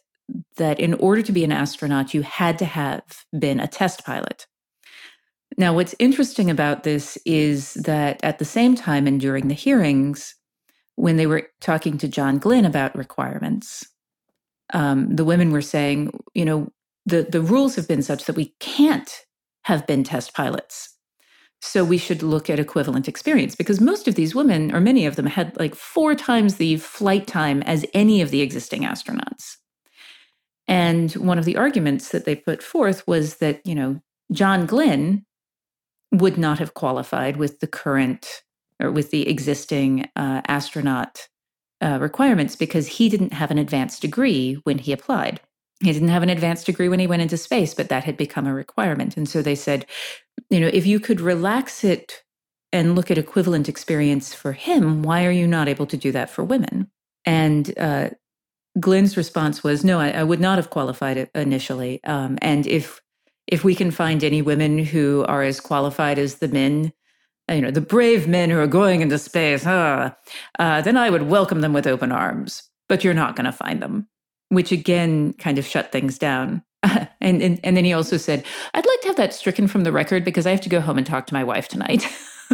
that 0.57 0.79
in 0.79 0.93
order 0.95 1.21
to 1.21 1.31
be 1.31 1.43
an 1.43 1.51
astronaut, 1.51 2.13
you 2.13 2.21
had 2.21 2.57
to 2.59 2.65
have 2.65 3.03
been 3.37 3.59
a 3.59 3.67
test 3.67 4.05
pilot. 4.05 4.47
Now, 5.57 5.73
what's 5.73 5.95
interesting 5.97 6.49
about 6.51 6.83
this 6.83 7.17
is 7.25 7.73
that 7.75 8.19
at 8.23 8.37
the 8.37 8.45
same 8.45 8.75
time 8.75 9.07
and 9.07 9.19
during 9.19 9.47
the 9.47 9.53
hearings, 9.53 10.35
when 10.95 11.17
they 11.17 11.27
were 11.27 11.47
talking 11.61 11.97
to 11.99 12.07
John 12.07 12.37
Glenn 12.37 12.65
about 12.65 12.95
requirements, 12.95 13.87
um, 14.73 15.15
the 15.15 15.23
women 15.23 15.51
were 15.51 15.61
saying, 15.61 16.19
you 16.33 16.43
know, 16.43 16.71
the, 17.07 17.23
the 17.23 17.41
rules 17.41 17.75
have 17.75 17.87
been 17.87 18.03
such 18.03 18.25
that 18.25 18.35
we 18.35 18.53
can't 18.59 19.25
have 19.63 19.87
been 19.87 20.03
test 20.03 20.33
pilots. 20.33 20.93
So 21.61 21.83
we 21.83 21.97
should 21.97 22.21
look 22.21 22.49
at 22.49 22.59
equivalent 22.59 23.07
experience 23.07 23.55
because 23.55 23.81
most 23.81 24.07
of 24.07 24.15
these 24.15 24.35
women, 24.35 24.75
or 24.75 24.79
many 24.79 25.05
of 25.05 25.15
them, 25.15 25.25
had 25.25 25.57
like 25.57 25.73
four 25.73 26.13
times 26.13 26.55
the 26.55 26.77
flight 26.77 27.25
time 27.25 27.63
as 27.63 27.85
any 27.93 28.21
of 28.21 28.29
the 28.29 28.41
existing 28.41 28.83
astronauts. 28.83 29.55
And 30.67 31.11
one 31.13 31.39
of 31.39 31.45
the 31.45 31.57
arguments 31.57 32.09
that 32.09 32.25
they 32.25 32.35
put 32.35 32.61
forth 32.61 33.07
was 33.07 33.37
that, 33.37 33.65
you 33.65 33.73
know, 33.73 34.01
John 34.31 34.65
Glenn 34.65 35.25
would 36.11 36.37
not 36.37 36.59
have 36.59 36.73
qualified 36.73 37.37
with 37.37 37.59
the 37.59 37.67
current 37.67 38.43
or 38.81 38.91
with 38.91 39.11
the 39.11 39.27
existing 39.27 40.09
uh, 40.15 40.41
astronaut 40.47 41.27
uh, 41.81 41.97
requirements 42.01 42.55
because 42.55 42.87
he 42.87 43.07
didn't 43.07 43.33
have 43.33 43.49
an 43.49 43.57
advanced 43.57 44.01
degree 44.01 44.55
when 44.65 44.77
he 44.77 44.91
applied. 44.91 45.39
He 45.79 45.93
didn't 45.93 46.07
have 46.09 46.23
an 46.23 46.29
advanced 46.29 46.65
degree 46.65 46.89
when 46.89 46.99
he 46.99 47.07
went 47.07 47.21
into 47.21 47.37
space, 47.37 47.73
but 47.73 47.89
that 47.89 48.03
had 48.03 48.17
become 48.17 48.47
a 48.47 48.53
requirement. 48.53 49.15
And 49.15 49.29
so 49.29 49.41
they 49.41 49.55
said, 49.55 49.85
you 50.49 50.59
know, 50.59 50.69
if 50.73 50.85
you 50.85 50.99
could 50.99 51.21
relax 51.21 51.83
it 51.83 52.23
and 52.71 52.95
look 52.95 53.11
at 53.11 53.17
equivalent 53.17 53.69
experience 53.69 54.33
for 54.33 54.53
him, 54.53 55.03
why 55.03 55.25
are 55.25 55.31
you 55.31 55.47
not 55.47 55.67
able 55.67 55.85
to 55.87 55.97
do 55.97 56.11
that 56.11 56.29
for 56.29 56.43
women? 56.43 56.89
And 57.25 57.77
uh, 57.77 58.09
Glenn's 58.79 59.17
response 59.17 59.63
was, 59.63 59.83
no, 59.83 59.99
I, 59.99 60.11
I, 60.11 60.23
would 60.23 60.39
not 60.39 60.57
have 60.57 60.69
qualified 60.69 61.17
it 61.17 61.29
initially. 61.35 62.03
Um, 62.03 62.37
and 62.41 62.65
if 62.65 63.01
if 63.47 63.63
we 63.63 63.75
can 63.75 63.91
find 63.91 64.23
any 64.23 64.41
women 64.41 64.77
who 64.77 65.23
are 65.27 65.43
as 65.43 65.61
qualified 65.61 66.19
as 66.19 66.35
the 66.35 66.49
men, 66.49 66.91
you 67.49 67.61
know, 67.61 67.71
the 67.71 67.79
brave 67.79 68.27
men 68.27 68.49
who 68.49 68.59
are 68.59 68.67
going 68.67 68.99
into 68.99 69.17
space, 69.17 69.65
uh, 69.65 70.11
uh, 70.59 70.81
then 70.81 70.97
I 70.97 71.09
would 71.09 71.23
welcome 71.23 71.61
them 71.61 71.71
with 71.71 71.87
open 71.87 72.11
arms. 72.11 72.63
But 72.89 73.03
you're 73.03 73.13
not 73.13 73.35
going 73.35 73.45
to 73.45 73.51
find 73.51 73.81
them 73.81 74.07
which 74.49 74.71
again 74.71 75.33
kind 75.33 75.57
of 75.57 75.65
shut 75.65 75.91
things 75.91 76.17
down. 76.17 76.63
and, 76.83 77.41
and 77.41 77.59
and 77.63 77.75
then 77.75 77.85
he 77.85 77.93
also 77.93 78.17
said, 78.17 78.45
"I'd 78.73 78.85
like 78.85 79.01
to 79.01 79.07
have 79.07 79.17
that 79.17 79.33
stricken 79.33 79.67
from 79.67 79.83
the 79.83 79.91
record 79.91 80.23
because 80.23 80.45
I 80.45 80.51
have 80.51 80.61
to 80.61 80.69
go 80.69 80.81
home 80.81 80.97
and 80.97 81.07
talk 81.07 81.27
to 81.27 81.33
my 81.33 81.43
wife 81.43 81.67
tonight." 81.67 82.05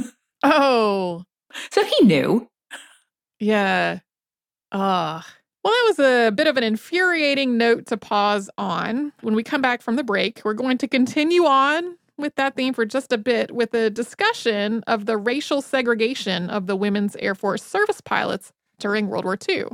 oh, 0.44 1.24
so 1.72 1.84
he 1.84 2.06
knew. 2.06 2.48
Yeah. 3.40 4.00
Ah. 4.72 5.26
Well, 5.64 5.72
that 5.72 5.96
was 5.98 6.00
a 6.00 6.32
bit 6.32 6.48
of 6.48 6.58
an 6.58 6.64
infuriating 6.64 7.58
note 7.58 7.86
to 7.88 7.96
pause 7.96 8.50
on. 8.58 9.14
When 9.22 9.34
we 9.34 9.44
come 9.44 9.62
back 9.62 9.82
from 9.82 9.96
the 9.96 10.04
break, 10.04 10.42
we're 10.44 10.54
going 10.54 10.78
to 10.80 10.90
continue 10.90 11.46
on 11.46 11.96
with 12.18 12.36
that 12.36 12.56
theme 12.56 12.74
for 12.74 12.86
just 12.86 13.14
a 13.14 13.18
bit 13.18 13.52
with 13.52 13.74
a 13.74 13.90
discussion 13.90 14.84
of 14.88 15.06
the 15.06 15.18
racial 15.18 15.62
segregation 15.62 16.50
of 16.50 16.68
the 16.68 16.76
women's 16.76 17.16
Air 17.18 17.34
Force 17.34 17.64
service 17.64 18.02
pilots 18.02 18.52
during 18.80 19.08
World 19.08 19.24
War 19.24 19.38
II. 19.48 19.66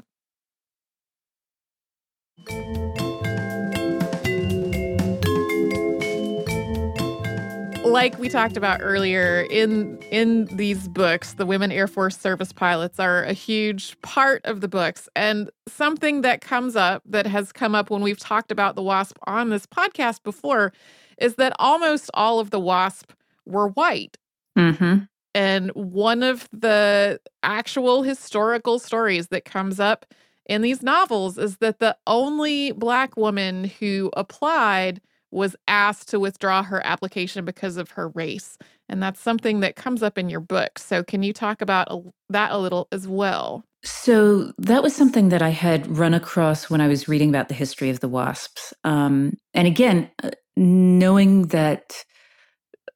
Like 7.85 8.17
we 8.19 8.29
talked 8.29 8.55
about 8.55 8.79
earlier 8.83 9.41
in 9.49 9.97
in 10.11 10.45
these 10.55 10.87
books 10.87 11.33
the 11.33 11.45
women 11.45 11.71
air 11.71 11.87
force 11.87 12.17
service 12.17 12.53
pilots 12.53 12.99
are 12.99 13.23
a 13.23 13.33
huge 13.33 13.99
part 14.01 14.45
of 14.45 14.61
the 14.61 14.67
books 14.67 15.09
and 15.15 15.49
something 15.67 16.21
that 16.21 16.39
comes 16.41 16.75
up 16.75 17.01
that 17.05 17.25
has 17.25 17.51
come 17.51 17.73
up 17.73 17.89
when 17.89 18.01
we've 18.01 18.19
talked 18.19 18.51
about 18.51 18.75
the 18.75 18.83
wasp 18.83 19.17
on 19.25 19.49
this 19.49 19.65
podcast 19.65 20.21
before 20.23 20.71
is 21.17 21.35
that 21.35 21.51
almost 21.57 22.11
all 22.13 22.39
of 22.39 22.51
the 22.51 22.59
wasp 22.59 23.11
were 23.45 23.69
white 23.69 24.17
Mm-hmm. 24.57 25.03
and 25.35 25.69
one 25.71 26.21
of 26.21 26.49
the 26.51 27.19
actual 27.43 28.03
historical 28.03 28.77
stories 28.77 29.27
that 29.27 29.45
comes 29.45 29.79
up 29.79 30.05
in 30.49 30.63
these 30.63 30.81
novels 30.81 31.37
is 31.37 31.57
that 31.57 31.79
the 31.79 31.95
only 32.07 32.71
black 32.71 33.15
woman 33.15 33.65
who 33.79 34.09
applied 34.17 34.99
was 35.31 35.55
asked 35.67 36.09
to 36.09 36.19
withdraw 36.19 36.63
her 36.63 36.85
application 36.85 37.45
because 37.45 37.77
of 37.77 37.91
her 37.91 38.09
race. 38.09 38.57
And 38.89 39.01
that's 39.01 39.21
something 39.21 39.59
that 39.59 39.75
comes 39.75 40.01
up 40.01 40.17
in 40.17 40.27
your 40.27 40.39
book. 40.39 40.79
So, 40.79 41.03
can 41.03 41.21
you 41.21 41.33
talk 41.33 41.61
about 41.61 41.87
that 42.29 42.51
a 42.51 42.57
little 42.57 42.87
as 42.91 43.07
well? 43.07 43.63
So 43.83 44.51
that 44.57 44.83
was 44.83 44.93
something 44.93 45.29
that 45.29 45.41
I 45.41 45.49
had 45.49 45.97
run 45.97 46.13
across 46.13 46.69
when 46.69 46.81
I 46.81 46.87
was 46.87 47.07
reading 47.07 47.29
about 47.29 47.47
the 47.47 47.53
history 47.53 47.89
of 47.89 48.01
the 48.01 48.09
wasps. 48.09 48.73
Um, 48.83 49.37
and 49.53 49.67
again, 49.67 50.09
uh, 50.21 50.31
knowing 50.57 51.47
that 51.47 52.03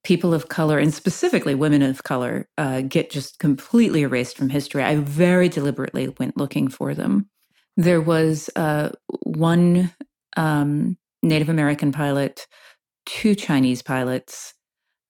people 0.03 0.33
of 0.33 0.49
color, 0.49 0.79
and 0.79 0.93
specifically 0.93 1.55
women 1.55 1.81
of 1.81 2.03
color, 2.03 2.49
uh, 2.57 2.81
get 2.81 3.09
just 3.09 3.39
completely 3.39 4.01
erased 4.01 4.35
from 4.35 4.49
history, 4.49 4.83
I 4.83 4.97
very 4.97 5.47
deliberately 5.47 6.09
went 6.19 6.35
looking 6.35 6.67
for 6.67 6.93
them. 6.93 7.29
There 7.77 8.01
was 8.01 8.49
uh, 8.55 8.89
one 9.07 9.91
um, 10.37 10.97
Native 11.21 11.49
American 11.49 11.91
pilot, 11.91 12.47
two 13.05 13.35
Chinese 13.35 13.81
pilots, 13.81 14.53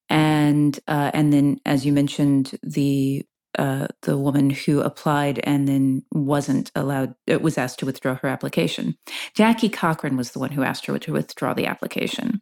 and 0.10 0.80
uh, 0.88 1.12
and 1.14 1.34
then, 1.34 1.60
as 1.66 1.86
you 1.86 1.92
mentioned, 1.92 2.58
the 2.64 3.26
uh, 3.58 3.88
the 4.02 4.18
woman 4.18 4.50
who 4.50 4.82
applied 4.82 5.40
and 5.44 5.68
then 5.68 6.04
wasn't 6.12 6.72
allowed, 6.76 7.14
it 7.28 7.42
was 7.42 7.58
asked 7.58 7.80
to 7.80 7.86
withdraw 7.86 8.16
her 8.16 8.28
application. 8.28 8.96
Jackie 9.36 9.70
Cochran 9.70 10.18
was 10.18 10.32
the 10.32 10.40
one 10.40 10.52
who 10.52 10.64
asked 10.64 10.86
her 10.88 10.98
to 10.98 11.14
withdraw 11.14 11.54
the 11.54 11.68
application 11.68 12.42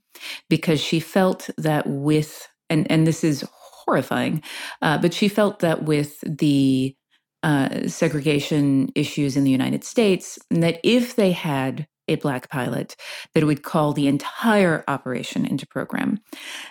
because 0.50 0.80
she 0.80 1.00
felt 1.00 1.50
that 1.58 1.86
with, 1.86 2.48
and, 2.70 2.90
and 2.90 3.06
this 3.06 3.24
is 3.24 3.46
horrifying, 3.52 4.42
uh, 4.82 4.98
but 5.00 5.14
she 5.14 5.28
felt 5.28 5.60
that 5.60 5.84
with 5.84 6.20
the 6.22 6.96
uh, 7.44 7.88
segregation 7.88 8.90
issues 8.96 9.36
in 9.36 9.44
the 9.44 9.52
United 9.52 9.84
States, 9.84 10.38
and 10.50 10.62
that 10.64 10.80
if 10.84 11.16
they 11.16 11.32
had 11.32 11.88
a 12.08 12.16
black 12.16 12.50
pilot 12.50 12.96
that 13.34 13.44
it 13.44 13.46
would 13.46 13.64
call 13.64 13.94
the 13.94 14.08
entire 14.08 14.84
operation 14.88 15.46
into 15.46 15.66
program. 15.68 16.20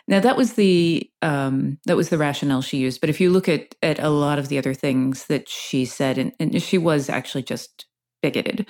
Now 0.07 0.21
that 0.21 0.37
was 0.37 0.55
the 0.55 1.11
um, 1.23 1.79
that 1.87 1.97
was 1.97 2.09
the 2.09 2.19
rationale 2.19 2.63
she 2.63 2.79
used. 2.79 3.01
But 3.01 3.11
if 3.11 3.21
you 3.21 3.31
look 3.31 3.49
at 3.49 3.75
at 3.83 3.99
a 3.99 4.11
lot 4.11 4.39
of 4.39 4.49
the 4.49 4.59
other 4.59 4.75
things 4.75 5.27
that 5.27 5.49
she 5.49 5.85
said, 5.85 6.19
and, 6.19 6.33
and 6.39 6.63
she 6.63 6.79
was 6.79 7.09
actually 7.09 7.43
just 7.43 7.87
bigoted. 8.23 8.69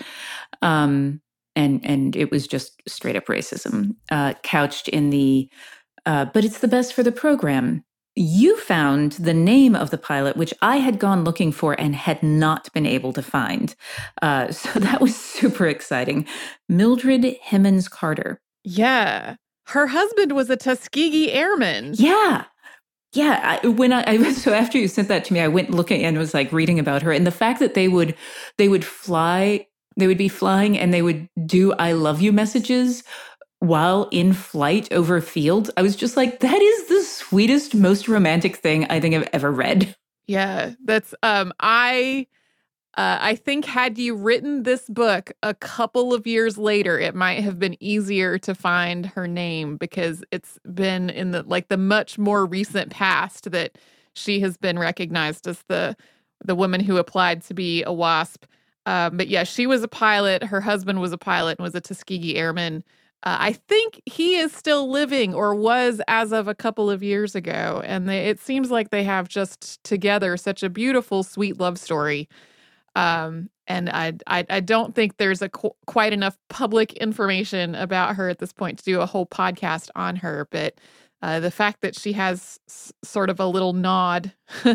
Um, 0.63 1.21
and 1.57 1.85
and 1.85 2.15
it 2.15 2.31
was 2.31 2.47
just 2.47 2.81
straight 2.87 3.17
up 3.17 3.27
racism, 3.27 3.97
uh, 4.11 4.35
couched 4.43 4.89
in 4.89 5.11
the 5.11 5.51
uh, 6.07 6.27
but 6.27 6.45
it's 6.45 6.61
the 6.61 6.69
best 6.69 6.95
for 6.95 7.03
the 7.03 7.13
program 7.13 7.85
you 8.17 8.59
found 8.59 9.13
the 9.13 9.35
name 9.35 9.75
of 9.75 9.91
the 9.91 9.99
pilot, 9.99 10.37
which 10.37 10.53
I 10.63 10.77
had 10.77 10.99
gone 10.99 11.25
looking 11.25 11.53
for 11.53 11.79
and 11.81 11.95
had 11.95 12.23
not 12.23 12.73
been 12.73 12.87
able 12.87 13.13
to 13.13 13.23
find. 13.23 13.75
Uh, 14.21 14.51
so 14.53 14.79
that 14.81 15.01
was 15.01 15.17
super 15.17 15.67
exciting. 15.67 16.27
Mildred 16.69 17.37
Hemmons 17.43 17.89
Carter. 17.89 18.41
Yeah. 18.65 19.37
Her 19.67 19.87
husband 19.87 20.33
was 20.33 20.51
a 20.51 20.57
Tuskegee 20.57 21.33
Airman. 21.33 21.95
Yeah. 21.97 22.45
Yeah, 23.13 23.59
I, 23.63 23.67
when 23.67 23.93
I, 23.93 24.05
I 24.07 24.33
so 24.33 24.53
after 24.53 24.79
you 24.79 24.87
sent 24.89 25.09
that 25.09 25.25
to 25.27 25.33
me, 25.33 25.41
I 25.41 25.49
went 25.49 25.71
looking 25.71 26.05
and 26.05 26.17
was 26.17 26.35
like 26.35 26.53
reading 26.53 26.79
about 26.79 27.03
her 27.03 27.13
and 27.13 27.27
the 27.27 27.33
fact 27.33 27.59
that 27.59 27.75
they 27.75 27.89
would 27.89 28.15
they 28.57 28.69
would 28.69 28.85
fly, 28.85 29.67
they 29.97 30.07
would 30.07 30.19
be 30.19 30.29
flying 30.29 30.79
and 30.79 30.95
they 30.95 31.03
would 31.03 31.29
do 31.45 31.73
"I 31.73 31.91
love 31.91 32.21
you" 32.21 32.33
messages 32.33 33.03
while 33.61 34.09
in 34.11 34.33
flight 34.33 34.91
over 34.93 35.21
fields. 35.21 35.71
I 35.77 35.83
was 35.83 35.95
just 35.95 36.17
like, 36.17 36.41
that 36.41 36.61
is 36.61 36.89
the 36.89 36.90
sweetest, 37.31 37.77
most 37.77 38.09
romantic 38.09 38.57
thing 38.57 38.87
I 38.87 38.99
think 38.99 39.15
I've 39.15 39.29
ever 39.33 39.53
read. 39.53 39.95
Yeah, 40.27 40.73
that's 40.85 41.15
um 41.23 41.53
I 41.61 42.27
uh, 42.97 43.19
I 43.21 43.37
think 43.37 43.67
had 43.67 43.99
you 43.99 44.17
written 44.17 44.65
this 44.65 44.89
book 44.89 45.33
a 45.45 45.55
couple 45.55 46.13
of 46.13 46.27
years 46.27 46.59
later, 46.59 46.99
it 46.99 47.15
might 47.15 47.41
have 47.41 47.57
been 47.59 47.77
easier 47.79 48.37
to 48.39 48.53
find 48.53 49.07
her 49.07 49.29
name 49.29 49.77
because 49.77 50.25
it's 50.33 50.59
been 50.75 51.09
in 51.09 51.31
the 51.31 51.45
like 51.45 51.69
the 51.69 51.77
much 51.77 52.19
more 52.19 52.45
recent 52.45 52.91
past 52.91 53.53
that 53.53 53.79
she 54.15 54.41
has 54.41 54.57
been 54.57 54.77
recognized 54.77 55.47
as 55.47 55.63
the 55.69 55.97
the 56.45 56.57
woman 56.57 56.81
who 56.81 56.97
applied 56.97 57.43
to 57.43 57.55
be 57.55 57.85
a 57.85 57.93
WASP. 57.93 58.45
Um, 58.87 59.17
but 59.17 59.29
yeah, 59.29 59.45
she 59.45 59.69
was 59.69 59.85
a 59.85 59.89
pilot. 59.89 60.43
Her 60.43 60.61
husband 60.61 61.01
was 61.01 61.13
a 61.13 61.19
pilot 61.19 61.59
and 61.59 61.65
was 61.65 61.77
a 61.77 61.81
Tuskegee 61.81 62.37
Airman. 62.37 62.83
Uh, 63.23 63.37
I 63.39 63.53
think 63.53 64.01
he 64.07 64.37
is 64.37 64.53
still 64.53 64.91
living 64.91 65.35
or 65.35 65.55
was 65.55 66.01
as 66.09 66.33
of 66.33 66.49
a 66.49 66.55
couple 66.55 66.91
of 66.91 67.03
years 67.03 67.35
ago. 67.35 67.83
And 67.85 68.09
they, 68.09 68.29
it 68.29 68.41
seems 68.41 68.71
like 68.71 68.91
they 68.91 69.05
have 69.05 69.29
just 69.29 69.83
together 69.85 70.37
such 70.39 70.63
a 70.63 70.71
beautiful, 70.71 71.23
sweet 71.23 71.61
love 71.61 71.79
story. 71.79 72.29
Um, 72.97 73.51
and 73.67 73.91
I, 73.91 74.15
I, 74.27 74.47
I, 74.51 74.61
don't 74.61 74.97
think 74.97 75.17
there's 75.17 75.43
a 75.43 75.49
qu- 75.49 75.77
quite 75.87 76.13
enough 76.13 76.37
public 76.49 76.95
information 76.95 77.77
about 77.77 78.17
her 78.17 78.29
at 78.29 78.41
this 78.41 78.53
point 78.53 78.79
to 78.79 78.85
do 78.85 79.01
a 79.01 79.07
whole 79.07 79.27
podcast 79.27 79.91
on 79.95 80.17
her. 80.17 80.49
But 80.51 80.75
uh, 81.23 81.39
the 81.39 81.53
fact 81.53 81.83
that 81.83 81.97
she 81.97 82.13
has 82.15 82.59
s- 82.69 82.93
sort 83.05 83.31
of 83.31 83.39
a 83.39 83.47
little 83.47 83.75
nod 83.75 84.33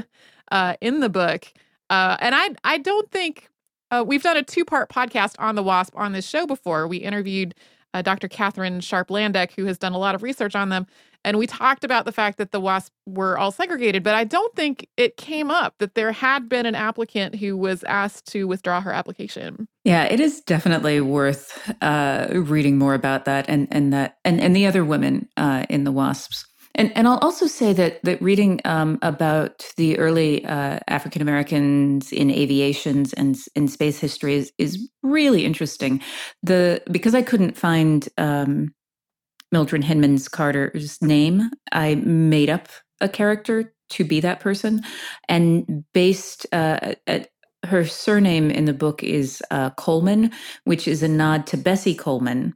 uh, 0.52 0.76
in 0.80 1.02
the 1.02 1.10
book, 1.10 1.52
uh, 1.90 2.16
and 2.22 2.34
I, 2.34 2.52
I 2.64 2.78
don't 2.78 3.12
think 3.12 3.50
uh, 3.92 4.04
we've 4.08 4.24
done 4.24 4.38
a 4.38 4.44
two 4.44 4.64
part 4.64 4.90
podcast 4.90 5.36
on 5.40 5.56
the 5.56 5.64
WASP 5.64 5.94
on 5.96 6.14
this 6.14 6.28
show 6.28 6.46
before. 6.48 6.88
We 6.88 6.98
interviewed 6.98 7.54
uh, 7.96 8.02
Dr. 8.02 8.28
Katherine 8.28 8.82
Sharp 8.82 9.10
Landdeck, 9.10 9.54
who 9.54 9.66
has 9.66 9.78
done 9.78 9.94
a 9.94 9.98
lot 9.98 10.16
of 10.16 10.22
research 10.22 10.54
on 10.54 10.68
them. 10.68 10.86
And 11.24 11.38
we 11.38 11.48
talked 11.48 11.86
about 11.86 12.04
the 12.04 12.12
fact 12.12 12.38
that 12.38 12.52
the 12.52 12.60
WASP 12.60 12.92
were 13.06 13.38
all 13.38 13.52
segregated, 13.52 14.04
but 14.04 14.14
I 14.14 14.26
don't 14.26 14.54
think 14.54 14.88
it 14.98 15.16
came 15.16 15.50
up 15.50 15.76
that 15.80 15.96
there 15.96 16.12
had 16.12 16.50
been 16.50 16.66
an 16.66 16.76
applicant 16.76 17.36
who 17.36 17.56
was 17.56 17.84
asked 17.86 18.28
to 18.34 18.48
withdraw 18.48 18.82
her 18.82 18.92
application. 18.92 19.68
Yeah, 19.86 20.04
it 20.04 20.20
is 20.20 20.42
definitely 20.42 21.00
worth 21.00 21.74
uh, 21.82 22.28
reading 22.32 22.78
more 22.78 22.94
about 22.94 23.26
that 23.26 23.46
and 23.48 23.68
and 23.72 23.94
that 23.94 24.18
and 24.26 24.42
and 24.42 24.56
the 24.56 24.68
other 24.68 24.84
women 24.84 25.30
uh, 25.38 25.66
in 25.70 25.86
the 25.86 25.92
WASPs. 25.92 26.46
And 26.76 26.92
and 26.96 27.08
I'll 27.08 27.18
also 27.20 27.48
say 27.48 27.74
that 27.74 28.04
that 28.04 28.22
reading 28.22 28.62
um, 28.66 29.00
about 29.02 29.66
the 29.78 29.98
early 29.98 30.46
uh, 30.46 30.80
African 30.88 31.22
Americans 31.22 32.12
in 32.12 32.30
aviations 32.30 33.14
and 33.14 33.38
in 33.56 33.68
space 33.68 33.98
history 34.00 34.36
is, 34.36 34.52
is 34.58 34.90
really 35.02 35.46
interesting. 35.46 36.02
The 36.44 36.82
because 36.92 37.16
I 37.16 37.22
couldn't 37.22 37.58
find 37.58 38.08
um, 38.18 38.74
Mildred 39.52 39.84
Hemmons 39.84 40.28
Carter's 40.28 41.02
name, 41.02 41.50
I 41.72 41.96
made 41.96 42.50
up 42.50 42.68
a 43.02 43.10
character 43.10 43.74
to 43.92 44.04
be 44.04 44.20
that 44.20 44.42
person, 44.42 44.82
and 45.30 45.86
based 45.94 46.46
uh, 46.52 46.96
at 47.08 47.30
her 47.66 47.86
surname 47.86 48.52
in 48.52 48.66
the 48.66 48.74
book 48.74 49.02
is 49.04 49.42
uh, 49.50 49.72
Coleman, 49.72 50.32
which 50.66 50.88
is 50.88 51.02
a 51.02 51.08
nod 51.08 51.48
to 51.48 51.58
Bessie 51.58 51.96
Coleman. 51.96 52.54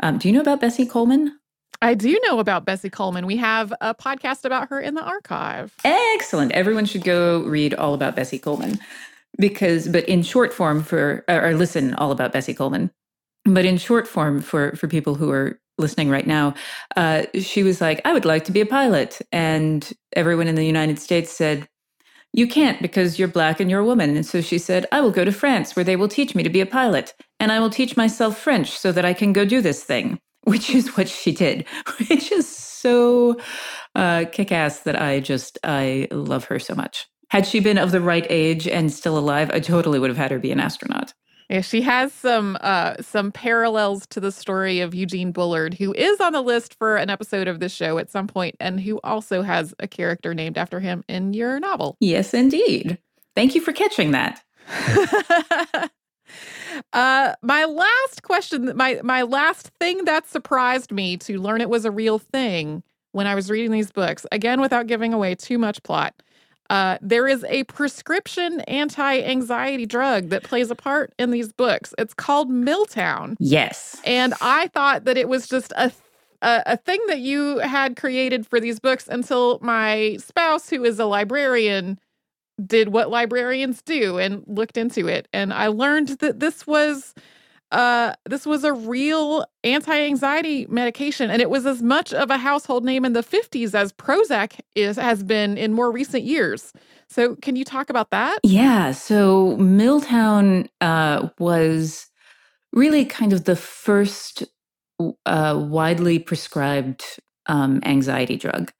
Um, 0.00 0.18
do 0.18 0.28
you 0.28 0.34
know 0.34 0.40
about 0.40 0.60
Bessie 0.60 0.86
Coleman? 0.86 1.38
I 1.80 1.94
do 1.94 2.18
know 2.26 2.40
about 2.40 2.64
Bessie 2.64 2.90
Coleman. 2.90 3.24
We 3.24 3.36
have 3.36 3.72
a 3.80 3.94
podcast 3.94 4.44
about 4.44 4.68
her 4.68 4.80
in 4.80 4.94
the 4.94 5.02
archive. 5.02 5.74
Excellent. 5.84 6.52
Everyone 6.52 6.84
should 6.84 7.04
go 7.04 7.42
read 7.44 7.72
all 7.74 7.94
about 7.94 8.16
Bessie 8.16 8.38
Coleman 8.38 8.78
because, 9.38 9.86
but 9.86 10.04
in 10.08 10.22
short 10.22 10.52
form 10.52 10.82
for, 10.82 11.24
or 11.28 11.54
listen 11.54 11.94
all 11.94 12.10
about 12.10 12.32
Bessie 12.32 12.54
Coleman. 12.54 12.90
But 13.44 13.64
in 13.64 13.78
short 13.78 14.08
form 14.08 14.42
for 14.42 14.74
for 14.76 14.88
people 14.88 15.14
who 15.14 15.30
are 15.30 15.58
listening 15.78 16.10
right 16.10 16.26
now, 16.26 16.54
uh, 16.96 17.22
she 17.40 17.62
was 17.62 17.80
like, 17.80 18.00
"I 18.04 18.12
would 18.12 18.24
like 18.24 18.44
to 18.44 18.52
be 18.52 18.60
a 18.60 18.66
pilot," 18.66 19.20
and 19.32 19.90
everyone 20.14 20.48
in 20.48 20.56
the 20.56 20.66
United 20.66 20.98
States 20.98 21.30
said, 21.30 21.68
"You 22.32 22.48
can't 22.48 22.82
because 22.82 23.18
you're 23.18 23.28
black 23.28 23.60
and 23.60 23.70
you're 23.70 23.80
a 23.80 23.86
woman." 23.86 24.16
And 24.16 24.26
so 24.26 24.40
she 24.40 24.58
said, 24.58 24.84
"I 24.90 25.00
will 25.00 25.12
go 25.12 25.24
to 25.24 25.32
France 25.32 25.76
where 25.76 25.84
they 25.84 25.96
will 25.96 26.08
teach 26.08 26.34
me 26.34 26.42
to 26.42 26.50
be 26.50 26.60
a 26.60 26.66
pilot, 26.66 27.14
and 27.38 27.52
I 27.52 27.60
will 27.60 27.70
teach 27.70 27.96
myself 27.96 28.36
French 28.36 28.76
so 28.76 28.90
that 28.92 29.04
I 29.04 29.14
can 29.14 29.32
go 29.32 29.44
do 29.44 29.62
this 29.62 29.84
thing." 29.84 30.18
Which 30.48 30.74
is 30.74 30.96
what 30.96 31.08
she 31.08 31.32
did, 31.32 31.66
which 32.08 32.32
is 32.32 32.48
so 32.48 33.36
uh, 33.94 34.24
kick 34.30 34.52
ass 34.52 34.80
that 34.80 35.00
I 35.00 35.20
just, 35.20 35.58
I 35.64 36.08
love 36.10 36.44
her 36.44 36.58
so 36.58 36.74
much. 36.74 37.06
Had 37.30 37.46
she 37.46 37.60
been 37.60 37.76
of 37.76 37.90
the 37.90 38.00
right 38.00 38.26
age 38.30 38.66
and 38.66 38.90
still 38.90 39.18
alive, 39.18 39.50
I 39.52 39.60
totally 39.60 39.98
would 39.98 40.10
have 40.10 40.16
had 40.16 40.30
her 40.30 40.38
be 40.38 40.50
an 40.50 40.60
astronaut. 40.60 41.12
Yeah, 41.50 41.62
she 41.62 41.80
has 41.82 42.12
some 42.12 42.58
uh, 42.60 42.96
some 43.00 43.32
parallels 43.32 44.06
to 44.08 44.20
the 44.20 44.30
story 44.30 44.80
of 44.80 44.94
Eugene 44.94 45.32
Bullard, 45.32 45.72
who 45.72 45.94
is 45.94 46.20
on 46.20 46.34
the 46.34 46.42
list 46.42 46.74
for 46.74 46.96
an 46.96 47.08
episode 47.08 47.48
of 47.48 47.58
this 47.58 47.72
show 47.72 47.96
at 47.96 48.10
some 48.10 48.26
point, 48.26 48.54
and 48.60 48.78
who 48.78 49.00
also 49.02 49.40
has 49.40 49.74
a 49.78 49.88
character 49.88 50.34
named 50.34 50.58
after 50.58 50.78
him 50.78 51.04
in 51.08 51.32
your 51.32 51.58
novel. 51.58 51.96
Yes, 52.00 52.34
indeed. 52.34 52.98
Thank 53.34 53.54
you 53.54 53.62
for 53.62 53.72
catching 53.72 54.10
that. 54.10 54.42
uh, 56.92 57.34
my 57.42 57.64
last 57.64 58.22
question, 58.22 58.72
my 58.76 59.00
my 59.02 59.22
last 59.22 59.70
thing 59.80 60.04
that 60.04 60.28
surprised 60.28 60.92
me 60.92 61.16
to 61.18 61.40
learn 61.40 61.60
it 61.60 61.70
was 61.70 61.84
a 61.84 61.90
real 61.90 62.18
thing 62.18 62.82
when 63.12 63.26
I 63.26 63.34
was 63.34 63.50
reading 63.50 63.70
these 63.70 63.90
books, 63.90 64.26
again 64.32 64.60
without 64.60 64.86
giving 64.86 65.12
away 65.12 65.34
too 65.34 65.58
much 65.58 65.82
plot 65.82 66.14
uh, 66.70 66.98
there 67.00 67.26
is 67.26 67.44
a 67.44 67.64
prescription 67.64 68.60
anti 68.62 69.22
anxiety 69.22 69.86
drug 69.86 70.28
that 70.28 70.42
plays 70.42 70.70
a 70.70 70.74
part 70.74 71.12
in 71.18 71.30
these 71.30 71.52
books. 71.52 71.94
It's 71.96 72.14
called 72.14 72.50
Miltown. 72.50 73.36
Yes. 73.38 74.00
And 74.04 74.34
I 74.40 74.68
thought 74.68 75.04
that 75.04 75.16
it 75.16 75.28
was 75.28 75.48
just 75.48 75.72
a, 75.72 75.90
a, 76.42 76.62
a 76.66 76.76
thing 76.76 77.00
that 77.08 77.20
you 77.20 77.58
had 77.58 77.96
created 77.96 78.46
for 78.46 78.60
these 78.60 78.80
books 78.80 79.08
until 79.08 79.58
my 79.62 80.18
spouse, 80.20 80.68
who 80.68 80.84
is 80.84 80.98
a 80.98 81.06
librarian, 81.06 81.98
did 82.64 82.88
what 82.88 83.10
librarians 83.10 83.82
do 83.82 84.18
and 84.18 84.42
looked 84.46 84.76
into 84.76 85.06
it. 85.06 85.28
And 85.32 85.52
I 85.52 85.68
learned 85.68 86.08
that 86.20 86.40
this 86.40 86.66
was 86.66 87.14
uh, 87.70 88.14
this 88.24 88.46
was 88.46 88.64
a 88.64 88.72
real 88.72 89.44
anti-anxiety 89.62 90.66
medication, 90.70 91.30
and 91.30 91.42
it 91.42 91.50
was 91.50 91.66
as 91.66 91.82
much 91.82 92.14
of 92.14 92.30
a 92.30 92.38
household 92.38 92.82
name 92.82 93.04
in 93.04 93.12
the 93.12 93.22
50s 93.22 93.74
as 93.74 93.92
Prozac 93.92 94.58
is 94.74 94.96
has 94.96 95.22
been 95.22 95.58
in 95.58 95.74
more 95.74 95.92
recent 95.92 96.24
years. 96.24 96.72
So, 97.08 97.36
can 97.36 97.56
you 97.56 97.64
talk 97.64 97.90
about 97.90 98.10
that? 98.10 98.38
Yeah. 98.42 98.92
So, 98.92 99.56
Miltown 99.58 100.68
uh, 100.80 101.28
was 101.38 102.06
really 102.72 103.04
kind 103.04 103.34
of 103.34 103.44
the 103.44 103.56
first 103.56 104.44
uh, 105.26 105.62
widely 105.68 106.18
prescribed 106.18 107.04
um, 107.46 107.80
anxiety 107.84 108.36
drug 108.36 108.72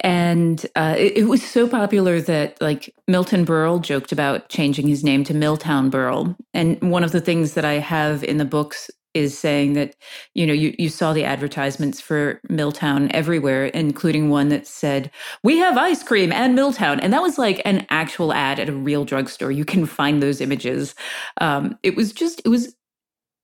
and 0.00 0.64
uh, 0.74 0.94
it, 0.96 1.18
it, 1.18 1.24
was 1.24 1.42
so 1.42 1.68
popular 1.68 2.20
that 2.20 2.60
like 2.60 2.94
Milton 3.06 3.44
Berle 3.44 3.80
joked 3.80 4.10
about 4.10 4.48
changing 4.48 4.88
his 4.88 5.04
name 5.04 5.22
to 5.24 5.34
Miltown 5.34 5.90
Berle. 5.90 6.34
And 6.54 6.80
one 6.90 7.04
of 7.04 7.12
the 7.12 7.20
things 7.20 7.54
that 7.54 7.64
I 7.64 7.74
have 7.74 8.24
in 8.24 8.38
the 8.38 8.46
books 8.46 8.90
is 9.14 9.38
saying 9.38 9.74
that 9.74 9.94
you 10.34 10.46
know 10.46 10.54
you, 10.54 10.74
you 10.78 10.88
saw 10.88 11.12
the 11.12 11.24
advertisements 11.24 12.00
for 12.00 12.40
Miltown 12.48 13.10
everywhere, 13.12 13.66
including 13.66 14.30
one 14.30 14.48
that 14.48 14.66
said 14.66 15.10
we 15.42 15.58
have 15.58 15.76
ice 15.76 16.02
cream 16.02 16.32
and 16.32 16.56
Miltown, 16.56 16.98
and 17.02 17.12
that 17.12 17.22
was 17.22 17.38
like 17.38 17.60
an 17.64 17.86
actual 17.90 18.32
ad 18.32 18.58
at 18.58 18.68
a 18.68 18.72
real 18.72 19.04
drugstore. 19.04 19.50
You 19.50 19.64
can 19.64 19.84
find 19.84 20.22
those 20.22 20.40
images. 20.40 20.94
Um, 21.40 21.78
it 21.82 21.96
was 21.96 22.12
just 22.12 22.40
it 22.44 22.48
was 22.48 22.74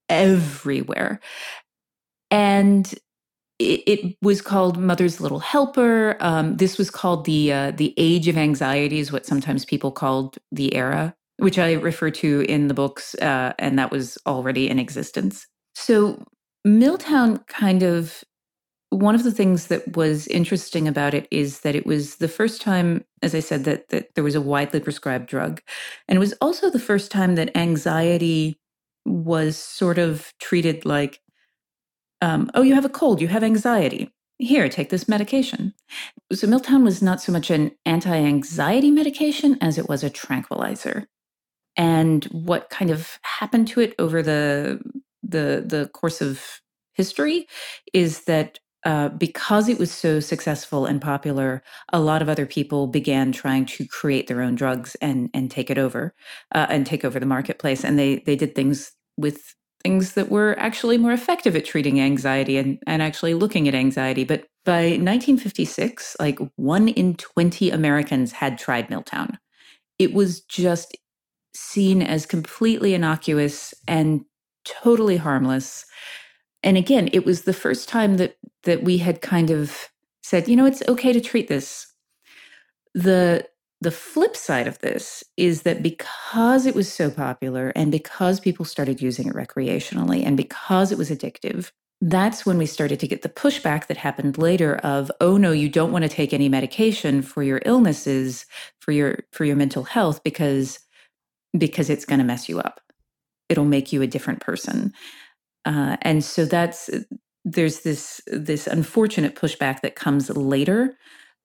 everywhere, 0.09 1.21
and 2.31 2.95
it, 3.59 3.83
it, 3.87 4.17
was 4.23 4.41
called 4.41 4.79
Mother's 4.79 5.21
Little 5.21 5.41
Helper. 5.41 6.17
Um, 6.21 6.57
this 6.57 6.79
was 6.79 6.91
called 6.91 7.25
the 7.25 7.53
uh, 7.53 7.71
the 7.73 7.93
Age 7.97 8.29
of 8.29 8.37
Anxiety, 8.37 8.99
is 8.99 9.13
what 9.13 9.27
sometimes 9.27 9.65
people 9.65 9.91
called 9.91 10.39
the 10.53 10.75
era, 10.75 11.15
which 11.39 11.59
I 11.59 11.73
refer 11.73 12.11
to 12.11 12.41
in 12.49 12.69
the 12.69 12.75
books, 12.75 13.15
uh, 13.17 13.53
and 13.59 13.79
that 13.79 13.91
was 13.91 14.17
already 14.27 14.69
in 14.69 14.79
existence. 14.79 15.47
So 15.75 16.25
Miltown 16.67 17.47
kind 17.49 17.83
of 17.83 18.23
one 18.91 19.15
of 19.15 19.23
the 19.23 19.33
things 19.33 19.67
that 19.67 19.97
was 19.97 20.27
interesting 20.29 20.89
about 20.89 21.13
it 21.13 21.29
is 21.31 21.61
that 21.61 21.75
it 21.75 21.85
was 21.85 22.17
the 22.17 22.29
first 22.29 22.63
time, 22.63 23.05
as 23.23 23.35
I 23.35 23.41
said, 23.41 23.65
that 23.65 23.89
that 23.89 24.15
there 24.15 24.25
was 24.25 24.35
a 24.35 24.41
widely 24.41 24.81
prescribed 24.81 25.29
drug, 25.29 25.61
and 26.07 26.17
it 26.17 26.21
was 26.21 26.35
also 26.41 26.71
the 26.71 26.79
first 26.79 27.11
time 27.11 27.35
that 27.35 27.57
anxiety 27.57 28.59
was 29.05 29.57
sort 29.57 29.99
of 29.99 30.33
treated 30.39 30.85
like 30.85 31.21
um, 32.21 32.51
oh, 32.55 32.63
you 32.63 32.75
have 32.75 32.85
a 32.85 32.91
cold, 32.91 33.21
you 33.21 33.29
have 33.29 33.45
anxiety. 33.45 34.11
Here, 34.39 34.69
take 34.69 34.91
this 34.91 35.09
medication. 35.09 35.75
So, 36.33 36.47
Miltown 36.47 36.85
was 36.85 37.03
not 37.03 37.21
so 37.21 37.33
much 37.33 37.51
an 37.51 37.73
anti 37.85 38.15
anxiety 38.17 38.91
medication 38.91 39.59
as 39.61 39.79
it 39.79 39.89
was 39.89 40.05
a 40.05 40.11
tranquilizer. 40.11 41.09
And 41.77 42.25
what 42.27 42.71
kind 42.71 42.91
of 42.91 43.19
happened 43.23 43.69
to 43.69 43.81
it 43.81 43.95
over 43.99 44.23
the, 44.23 44.81
the, 45.23 45.65
the 45.67 45.91
course 45.93 46.21
of 46.21 46.61
history 46.95 47.47
is 47.93 48.25
that 48.25 48.59
uh, 48.85 49.09
because 49.11 49.69
it 49.69 49.79
was 49.79 49.91
so 49.91 50.21
successful 50.21 50.87
and 50.87 51.01
popular, 51.01 51.63
a 51.93 52.01
lot 52.01 52.23
of 52.23 52.29
other 52.29 52.47
people 52.47 52.87
began 52.87 53.33
trying 53.33 53.67
to 53.67 53.87
create 53.87 54.29
their 54.29 54.41
own 54.41 54.55
drugs 54.55 54.95
and 55.01 55.31
and 55.35 55.51
take 55.51 55.69
it 55.69 55.79
over, 55.79 56.15
uh, 56.55 56.67
and 56.71 56.87
take 56.87 57.05
over 57.05 57.19
the 57.19 57.27
marketplace. 57.27 57.85
And 57.85 57.99
they 57.99 58.21
they 58.21 58.37
did 58.37 58.55
things 58.55 58.93
with 59.17 59.55
things 59.83 60.15
that 60.15 60.29
were 60.29 60.57
actually 60.59 60.99
more 60.99 61.13
effective 61.13 61.55
at 61.55 61.65
treating 61.65 62.01
anxiety 62.01 62.57
and, 62.57 62.79
and 62.87 63.03
actually 63.03 63.35
looking 63.35 63.69
at 63.69 63.75
anxiety. 63.75 64.25
But 64.25 64.47
by 64.65 64.83
1956, 64.83 66.17
like 66.21 66.39
one 66.57 66.89
in 66.89 67.15
20 67.15 67.71
Americans 67.71 68.33
had 68.33 68.59
tried 68.59 68.89
Miltown. 68.89 69.37
It 69.99 70.15
was 70.15 70.41
just 70.43 70.97
seen 71.55 72.03
as 72.03 72.27
completely 72.27 72.95
innocuous 72.95 73.73
and 73.87 74.23
totally 74.65 75.17
harmless. 75.17 75.85
And 76.63 76.77
again, 76.77 77.09
it 77.13 77.25
was 77.25 77.43
the 77.43 77.53
first 77.53 77.89
time 77.89 78.17
that 78.17 78.37
that 78.65 78.83
we 78.83 78.99
had 78.99 79.23
kind 79.23 79.51
of 79.51 79.89
said, 80.23 80.49
you 80.49 80.57
know, 80.57 80.67
it's 80.67 80.83
okay 80.89 81.13
to 81.13 81.21
treat 81.21 81.49
this. 81.49 81.87
The 82.95 83.47
the 83.81 83.91
flip 83.91 84.37
side 84.37 84.67
of 84.67 84.79
this 84.81 85.23
is 85.37 85.63
that 85.63 85.83
because 85.83 86.67
it 86.67 86.75
was 86.75 86.93
so 86.93 87.11
popular 87.11 87.73
and 87.77 87.93
because 87.93 88.41
people 88.41 88.65
started 88.65 89.01
using 89.01 89.29
it 89.29 89.35
recreationally 89.35 90.25
and 90.25 90.37
because 90.37 90.91
it 90.91 90.99
was 90.99 91.11
addictive, 91.11 91.71
that's 92.01 92.45
when 92.45 92.59
we 92.59 92.67
started 92.67 93.01
to 93.01 93.09
get 93.09 93.23
the 93.23 93.29
pushback 93.29 93.87
that 93.87 93.97
happened 93.97 94.39
later 94.39 94.77
of 94.77 95.11
oh 95.21 95.37
no 95.37 95.51
you 95.51 95.69
don't 95.69 95.91
want 95.91 96.05
to 96.05 96.09
take 96.09 96.33
any 96.33 96.49
medication 96.49 97.23
for 97.23 97.43
your 97.43 97.61
illnesses 97.65 98.47
for 98.79 98.93
your 98.93 99.19
for 99.33 99.45
your 99.45 99.57
mental 99.57 99.83
health 99.83 100.23
because 100.23 100.79
because 101.57 101.91
it's 101.91 102.05
going 102.05 102.19
to 102.19 102.25
mess 102.25 102.49
you 102.49 102.61
up. 102.61 102.81
It'll 103.49 103.65
make 103.65 103.93
you 103.93 104.03
a 104.03 104.07
different 104.07 104.41
person. 104.41 104.93
Uh, 105.65 105.97
and 106.03 106.23
so 106.23 106.45
that's 106.45 106.91
there's 107.45 107.81
this 107.81 108.21
this 108.27 108.67
unfortunate 108.67 109.35
pushback 109.35 109.81
that 109.81 109.97
comes 109.97 110.29
later 110.31 110.97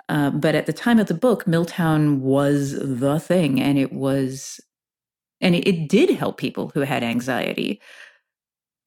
uh, 0.10 0.32
but 0.32 0.56
at 0.56 0.66
the 0.66 0.74
time 0.74 1.00
of 1.00 1.08
the 1.08 1.14
book, 1.14 1.46
Miltown 1.46 2.20
was 2.20 2.74
the 2.74 3.20
thing, 3.20 3.62
and 3.62 3.78
it 3.78 3.94
was, 3.94 4.60
and 5.42 5.56
it, 5.56 5.68
it 5.68 5.90
did 5.90 6.10
help 6.12 6.38
people 6.38 6.72
who 6.74 6.82
had 6.82 7.04
anxiety. 7.04 7.82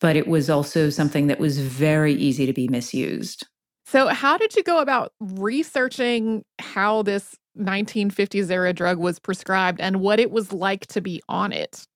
But 0.01 0.17
it 0.17 0.29
was 0.29 0.51
also 0.51 0.91
something 0.91 1.27
that 1.29 1.39
was 1.39 1.59
very 1.59 2.12
easy 2.12 2.45
to 2.45 2.53
be 2.53 2.69
misused. 2.69 3.47
So, 3.87 4.09
how 4.09 4.37
did 4.37 4.55
you 4.55 4.62
go 4.62 4.81
about 4.81 5.12
researching 5.21 6.45
how 6.59 7.03
this 7.03 7.35
1950s 7.59 8.51
era 8.51 8.73
drug 8.73 8.99
was 8.99 9.19
prescribed 9.19 9.81
and 9.81 10.01
what 10.01 10.21
it 10.21 10.31
was 10.31 10.53
like 10.53 10.87
to 10.89 11.01
be 11.01 11.23
on 11.29 11.53
it? 11.53 11.87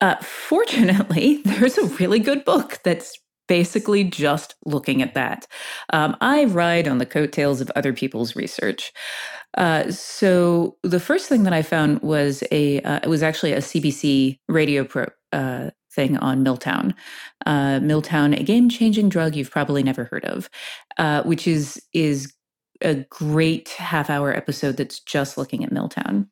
Uh, 0.00 0.16
fortunately, 0.16 1.42
there's 1.44 1.78
a 1.78 1.86
really 1.86 2.18
good 2.18 2.44
book 2.44 2.80
that's 2.82 3.16
basically 3.52 4.02
just 4.02 4.54
looking 4.64 5.02
at 5.02 5.12
that. 5.12 5.46
Um, 5.92 6.16
I 6.22 6.46
ride 6.46 6.88
on 6.88 6.96
the 6.96 7.04
coattails 7.04 7.60
of 7.60 7.70
other 7.76 7.92
people's 7.92 8.34
research. 8.34 8.94
Uh, 9.58 9.90
so 9.90 10.78
the 10.82 10.98
first 10.98 11.28
thing 11.28 11.42
that 11.42 11.52
I 11.52 11.60
found 11.60 12.00
was 12.00 12.42
a 12.50 12.80
uh, 12.80 13.00
it 13.02 13.10
was 13.10 13.22
actually 13.22 13.52
a 13.52 13.58
CBC 13.58 14.38
radio 14.48 14.84
pro, 14.84 15.04
uh, 15.34 15.68
thing 15.94 16.16
on 16.16 16.42
Miltown. 16.42 16.94
Uh, 17.44 17.78
Miltown, 17.80 18.40
a 18.40 18.42
game 18.42 18.70
changing 18.70 19.10
drug 19.10 19.36
you've 19.36 19.50
probably 19.50 19.82
never 19.82 20.04
heard 20.04 20.24
of, 20.24 20.48
uh, 20.96 21.22
which 21.24 21.46
is 21.46 21.78
is 21.92 22.32
a 22.80 23.04
great 23.10 23.68
half 23.68 24.08
hour 24.08 24.34
episode 24.34 24.78
that's 24.78 24.98
just 24.98 25.36
looking 25.36 25.62
at 25.62 25.70
Miltown. 25.70 26.28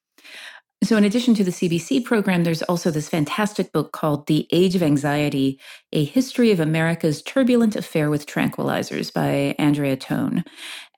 So, 0.83 0.97
in 0.97 1.05
addition 1.05 1.35
to 1.35 1.45
the 1.45 1.51
CBC 1.51 2.07
program, 2.07 2.43
there's 2.43 2.63
also 2.63 2.91
this 2.91 3.09
fantastic 3.09 3.71
book 3.71 3.93
called 3.93 4.27
The 4.27 4.49
Age 4.51 4.75
of 4.75 4.83
Anxiety 4.83 5.61
A 5.93 6.05
History 6.05 6.53
of 6.53 6.61
America's 6.61 7.23
Turbulent 7.23 7.77
Affair 7.77 8.09
with 8.09 8.25
Tranquilizers 8.27 9.13
by 9.13 9.55
Andrea 9.59 9.97
Tone. 9.97 10.43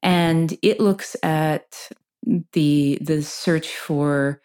And 0.01 0.57
it 0.63 0.79
looks 0.79 1.17
at 1.25 1.91
the, 2.53 2.99
the 3.01 3.23
search 3.23 3.75
for 3.75 4.41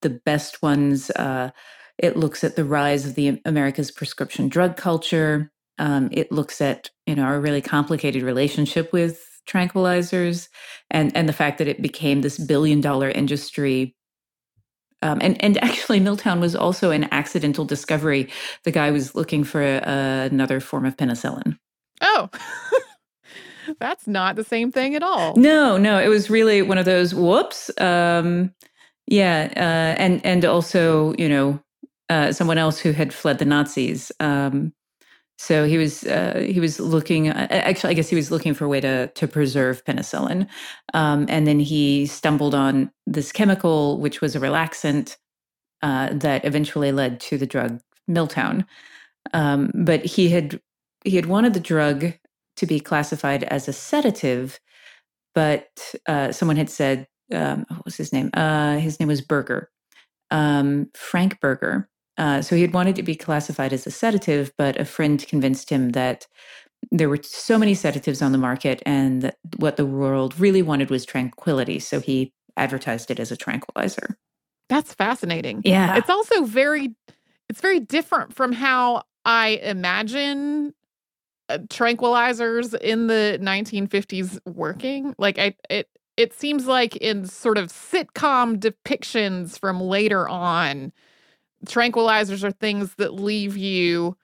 the 0.00 0.10
best 0.10 0.62
ones. 0.62 1.10
Uh, 1.10 1.50
it 1.98 2.16
looks 2.16 2.42
at 2.42 2.56
the 2.56 2.64
rise 2.64 3.04
of 3.04 3.16
the 3.16 3.40
America's 3.44 3.90
prescription 3.90 4.48
drug 4.48 4.78
culture. 4.78 5.52
Um, 5.78 6.08
it 6.10 6.32
looks 6.32 6.62
at 6.62 6.90
you 7.06 7.14
know 7.14 7.24
our 7.24 7.40
really 7.40 7.60
complicated 7.60 8.22
relationship 8.22 8.92
with 8.92 9.22
tranquilizers 9.46 10.48
and 10.90 11.14
and 11.16 11.28
the 11.28 11.34
fact 11.34 11.58
that 11.58 11.68
it 11.68 11.82
became 11.82 12.20
this 12.20 12.38
billion 12.38 12.80
dollar 12.80 13.10
industry 13.10 13.94
um, 15.02 15.18
and 15.22 15.42
and 15.42 15.62
actually, 15.64 16.00
Miltown 16.00 16.40
was 16.40 16.54
also 16.54 16.90
an 16.90 17.08
accidental 17.12 17.64
discovery. 17.64 18.28
The 18.64 18.70
guy 18.70 18.90
was 18.90 19.14
looking 19.14 19.44
for 19.44 19.62
a, 19.62 20.28
another 20.30 20.60
form 20.60 20.84
of 20.84 20.96
penicillin. 20.96 21.58
Oh, 22.00 22.28
That's 23.78 24.06
not 24.06 24.36
the 24.36 24.44
same 24.44 24.72
thing 24.72 24.94
at 24.94 25.02
all. 25.02 25.36
No, 25.36 25.76
no, 25.76 25.98
it 25.98 26.08
was 26.08 26.30
really 26.30 26.62
one 26.62 26.78
of 26.78 26.84
those 26.84 27.14
whoops. 27.14 27.70
Um, 27.78 28.52
yeah, 29.06 29.52
uh, 29.56 30.00
and 30.00 30.24
and 30.24 30.44
also, 30.44 31.14
you 31.18 31.28
know, 31.28 31.60
uh, 32.08 32.32
someone 32.32 32.58
else 32.58 32.78
who 32.78 32.92
had 32.92 33.12
fled 33.12 33.38
the 33.38 33.44
Nazis. 33.44 34.12
Um, 34.20 34.72
so 35.40 35.64
he 35.64 35.78
was 35.78 36.04
uh, 36.04 36.46
he 36.46 36.60
was 36.60 36.78
looking. 36.78 37.30
Uh, 37.30 37.46
actually, 37.48 37.92
I 37.92 37.94
guess 37.94 38.10
he 38.10 38.14
was 38.14 38.30
looking 38.30 38.52
for 38.52 38.66
a 38.66 38.68
way 38.68 38.78
to 38.82 39.06
to 39.06 39.26
preserve 39.26 39.82
penicillin, 39.86 40.46
um, 40.92 41.24
and 41.30 41.46
then 41.46 41.58
he 41.58 42.04
stumbled 42.04 42.54
on 42.54 42.90
this 43.06 43.32
chemical, 43.32 43.98
which 44.00 44.20
was 44.20 44.36
a 44.36 44.38
relaxant 44.38 45.16
uh, 45.80 46.10
that 46.12 46.44
eventually 46.44 46.92
led 46.92 47.20
to 47.20 47.38
the 47.38 47.46
drug 47.46 47.80
Miltown. 48.06 48.66
Um, 49.32 49.70
but 49.74 50.04
he 50.04 50.28
had 50.28 50.60
he 51.06 51.16
had 51.16 51.24
wanted 51.24 51.54
the 51.54 51.60
drug 51.60 52.12
to 52.58 52.66
be 52.66 52.78
classified 52.78 53.44
as 53.44 53.66
a 53.66 53.72
sedative, 53.72 54.60
but 55.34 55.94
uh, 56.06 56.32
someone 56.32 56.58
had 56.58 56.68
said, 56.68 57.08
um, 57.32 57.64
what 57.70 57.86
was 57.86 57.96
his 57.96 58.12
name? 58.12 58.28
Uh, 58.34 58.76
his 58.76 59.00
name 59.00 59.08
was 59.08 59.22
Berger, 59.22 59.70
um, 60.30 60.90
Frank 60.94 61.40
Berger. 61.40 61.89
Uh, 62.20 62.42
so 62.42 62.54
he 62.54 62.60
had 62.60 62.74
wanted 62.74 62.94
to 62.94 63.02
be 63.02 63.16
classified 63.16 63.72
as 63.72 63.86
a 63.86 63.90
sedative, 63.90 64.52
but 64.58 64.78
a 64.78 64.84
friend 64.84 65.26
convinced 65.26 65.70
him 65.70 65.92
that 65.92 66.26
there 66.92 67.08
were 67.08 67.18
so 67.22 67.56
many 67.56 67.72
sedatives 67.72 68.20
on 68.20 68.30
the 68.30 68.38
market 68.38 68.82
and 68.84 69.22
that 69.22 69.36
what 69.56 69.78
the 69.78 69.86
world 69.86 70.38
really 70.38 70.60
wanted 70.60 70.90
was 70.90 71.06
tranquility. 71.06 71.78
So 71.78 71.98
he 71.98 72.34
advertised 72.58 73.10
it 73.10 73.18
as 73.18 73.32
a 73.32 73.38
tranquilizer. 73.38 74.18
That's 74.68 74.92
fascinating. 74.92 75.62
Yeah. 75.64 75.96
It's 75.96 76.10
also 76.10 76.44
very 76.44 76.94
it's 77.48 77.62
very 77.62 77.80
different 77.80 78.34
from 78.34 78.52
how 78.52 79.02
I 79.24 79.58
imagine 79.62 80.74
uh, 81.48 81.58
tranquilizers 81.68 82.78
in 82.78 83.06
the 83.06 83.38
1950s 83.40 84.38
working. 84.44 85.14
Like 85.16 85.38
I 85.38 85.54
it 85.70 85.88
it 86.18 86.34
seems 86.34 86.66
like 86.66 86.96
in 86.96 87.24
sort 87.24 87.56
of 87.56 87.68
sitcom 87.68 88.58
depictions 88.58 89.58
from 89.58 89.80
later 89.80 90.28
on 90.28 90.92
tranquilizers 91.66 92.44
are 92.44 92.52
things 92.52 92.94
that 92.96 93.14
leave 93.14 93.56
you 93.56 94.16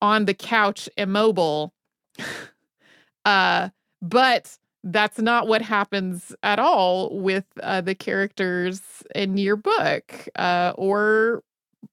on 0.00 0.24
the 0.24 0.34
couch 0.34 0.88
immobile. 0.96 1.72
uh 3.24 3.68
but 4.02 4.58
that's 4.84 5.18
not 5.18 5.48
what 5.48 5.62
happens 5.62 6.34
at 6.42 6.58
all 6.58 7.18
with 7.18 7.46
uh, 7.62 7.80
the 7.80 7.94
characters 7.94 9.02
in 9.14 9.38
your 9.38 9.56
book 9.56 10.28
uh, 10.36 10.74
or 10.76 11.42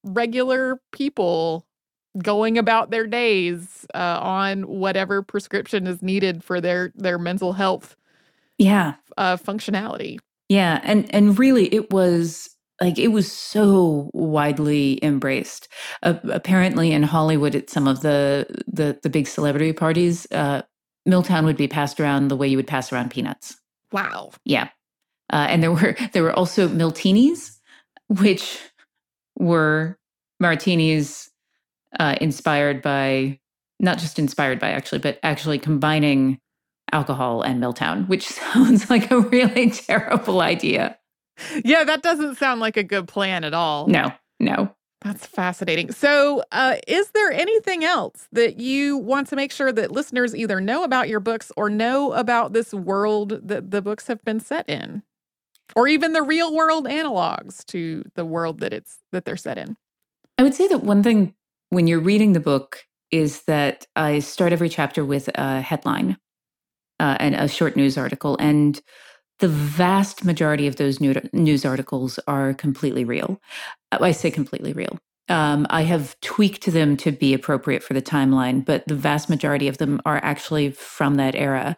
regular 0.04 0.82
people 0.92 1.66
going 2.22 2.58
about 2.58 2.92
their 2.92 3.08
days 3.08 3.86
uh, 3.96 4.20
on 4.22 4.64
whatever 4.64 5.22
prescription 5.22 5.88
is 5.88 6.02
needed 6.02 6.44
for 6.44 6.60
their 6.60 6.92
their 6.96 7.18
mental 7.18 7.54
health 7.54 7.96
yeah 8.58 8.96
uh, 9.18 9.38
functionality 9.38 10.20
yeah 10.50 10.82
and 10.84 11.14
and 11.16 11.40
really 11.40 11.74
it 11.74 11.92
was 11.92 12.58
like 12.82 13.00
it 13.00 13.10
was 13.10 13.32
so 13.32 14.10
widely 14.14 15.00
embraced. 15.04 15.68
Uh, 16.04 16.16
apparently 16.30 16.92
in 16.92 17.04
hollywood 17.04 17.56
at 17.56 17.70
some 17.70 17.88
of 17.88 18.02
the 18.02 18.46
the, 18.68 19.00
the 19.04 19.10
big 19.10 19.28
celebrity 19.28 19.72
parties 19.72 20.28
uh, 20.32 20.62
miltown 21.08 21.46
would 21.46 21.58
be 21.58 21.68
passed 21.68 22.00
around 22.00 22.28
the 22.28 22.36
way 22.36 22.48
you 22.48 22.58
would 22.58 22.68
pass 22.68 22.92
around 22.92 23.12
peanuts. 23.12 23.58
Wow. 23.92 24.32
Yeah. 24.46 24.70
Uh, 25.32 25.48
and 25.50 25.64
there 25.64 25.72
were 25.72 25.96
there 26.14 26.24
were 26.24 26.34
also 26.34 26.68
miltinis 26.68 27.58
which 28.08 28.60
were 29.38 29.98
martinis 30.40 31.30
uh, 32.00 32.16
inspired 32.20 32.82
by 32.82 33.40
not 33.82 33.98
just 33.98 34.20
inspired 34.20 34.60
by 34.60 34.72
actually, 34.72 35.00
but 35.00 35.20
actually 35.24 35.60
combining 35.60 36.40
alcohol 36.92 37.42
and 37.42 37.62
Miltown, 37.62 38.08
which 38.08 38.26
sounds 38.28 38.90
like 38.90 39.12
a 39.12 39.20
really 39.20 39.70
terrible 39.72 40.42
idea. 40.42 40.98
Yeah, 41.64 41.84
that 41.84 42.02
doesn't 42.04 42.38
sound 42.38 42.60
like 42.62 42.78
a 42.78 42.84
good 42.84 43.08
plan 43.08 43.44
at 43.44 43.54
all. 43.54 43.88
No, 43.88 44.12
no. 44.40 44.74
That's 45.04 45.26
fascinating. 45.26 45.92
So, 45.92 46.44
uh, 46.52 46.76
is 46.88 47.10
there 47.12 47.32
anything 47.32 47.84
else 47.84 48.28
that 48.32 48.60
you 48.60 48.98
want 48.98 49.28
to 49.30 49.36
make 49.36 49.52
sure 49.52 49.72
that 49.72 49.92
listeners 49.92 50.36
either 50.36 50.62
know 50.62 50.84
about 50.84 51.10
your 51.10 51.20
books 51.20 51.52
or 51.58 51.70
know 51.70 52.14
about 52.14 52.54
this 52.54 52.72
world 52.72 53.40
that 53.44 53.72
the 53.72 53.82
books 53.82 54.08
have 54.08 54.24
been 54.24 54.40
set 54.40 54.70
in, 54.70 55.02
or 55.76 55.88
even 55.88 56.14
the 56.14 56.22
real 56.22 56.56
world 56.56 56.86
analogs 56.86 57.66
to 57.66 58.04
the 58.14 58.26
world 58.26 58.60
that 58.60 58.74
it's 58.74 59.00
that 59.12 59.26
they're 59.26 59.38
set 59.38 59.58
in? 59.58 59.76
I 60.38 60.44
would 60.44 60.54
say 60.54 60.68
that 60.68 60.84
one 60.84 61.02
thing 61.02 61.34
when 61.70 61.88
you're 61.88 62.00
reading 62.00 62.34
the 62.34 62.40
book 62.40 62.84
is 63.10 63.44
that 63.44 63.88
I 63.96 64.20
start 64.20 64.54
every 64.54 64.70
chapter 64.70 65.04
with 65.04 65.30
a 65.36 65.62
headline 65.62 66.18
uh, 67.00 67.18
and 67.20 67.36
a 67.36 67.48
short 67.48 67.76
news 67.76 67.98
article. 67.98 68.38
And 68.40 68.80
the 69.42 69.48
vast 69.48 70.24
majority 70.24 70.68
of 70.68 70.78
those 70.78 71.00
news 71.02 71.66
articles 71.66 72.20
are 72.28 72.54
completely 72.54 73.04
real. 73.04 73.42
I 73.92 74.12
say 74.12 74.32
completely 74.32 74.72
real. 74.72 75.00
Um, 75.30 75.66
I 75.70 75.82
have 75.84 76.20
tweaked 76.22 76.66
them 76.68 76.96
to 76.98 77.12
be 77.12 77.34
appropriate 77.34 77.84
for 77.84 77.94
the 77.94 78.02
timeline, 78.02 78.64
but 78.64 78.88
the 78.88 78.96
vast 78.96 79.30
majority 79.30 79.68
of 79.68 79.78
them 79.78 80.00
are 80.06 80.18
actually 80.24 80.72
from 80.72 81.16
that 81.16 81.36
era. 81.36 81.76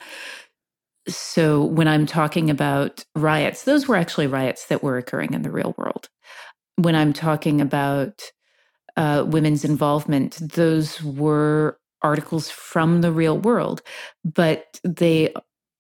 So 1.07 1.63
when 1.63 1.87
I'm 1.87 2.05
talking 2.05 2.49
about 2.49 3.05
riots, 3.15 3.63
those 3.63 3.87
were 3.87 3.95
actually 3.95 4.27
riots 4.27 4.67
that 4.67 4.83
were 4.83 4.97
occurring 4.97 5.33
in 5.33 5.41
the 5.41 5.51
real 5.51 5.73
world. 5.77 6.09
When 6.77 6.95
I'm 6.95 7.13
talking 7.13 7.61
about 7.61 8.31
uh, 8.97 9.25
women's 9.27 9.63
involvement, 9.63 10.37
those 10.41 11.01
were 11.01 11.77
articles 12.01 12.49
from 12.49 13.01
the 13.01 13.11
real 13.11 13.37
world, 13.37 13.81
but 14.25 14.79
they 14.83 15.33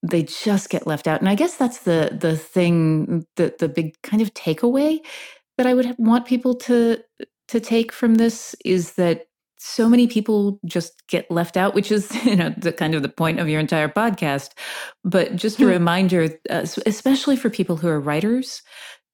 they 0.03 0.23
just 0.23 0.69
get 0.69 0.85
left 0.85 1.07
out. 1.07 1.21
And 1.21 1.29
I 1.29 1.35
guess 1.35 1.55
that's 1.55 1.79
the 1.79 2.15
the 2.19 2.37
thing, 2.37 3.25
the 3.37 3.53
the 3.57 3.69
big 3.69 3.99
kind 4.03 4.21
of 4.21 4.33
takeaway 4.33 4.99
that 5.57 5.65
I 5.65 5.73
would 5.73 5.95
want 5.97 6.25
people 6.25 6.55
to 6.55 7.01
to 7.47 7.59
take 7.59 7.91
from 7.91 8.15
this 8.15 8.55
is 8.65 8.93
that 8.93 9.27
so 9.57 9.87
many 9.87 10.07
people 10.07 10.59
just 10.65 11.07
get 11.07 11.31
left 11.31 11.55
out, 11.55 11.73
which 11.73 11.91
is 11.91 12.13
you 12.25 12.35
know 12.35 12.53
the 12.57 12.73
kind 12.73 12.93
of 12.93 13.01
the 13.01 13.09
point 13.09 13.39
of 13.39 13.47
your 13.47 13.61
entire 13.61 13.89
podcast. 13.89 14.51
But 15.03 15.35
just 15.35 15.59
a 15.59 15.63
hmm. 15.63 15.69
reminder, 15.69 16.29
uh, 16.49 16.65
especially 16.85 17.37
for 17.37 17.49
people 17.49 17.77
who 17.77 17.87
are 17.87 17.99
writers, 17.99 18.61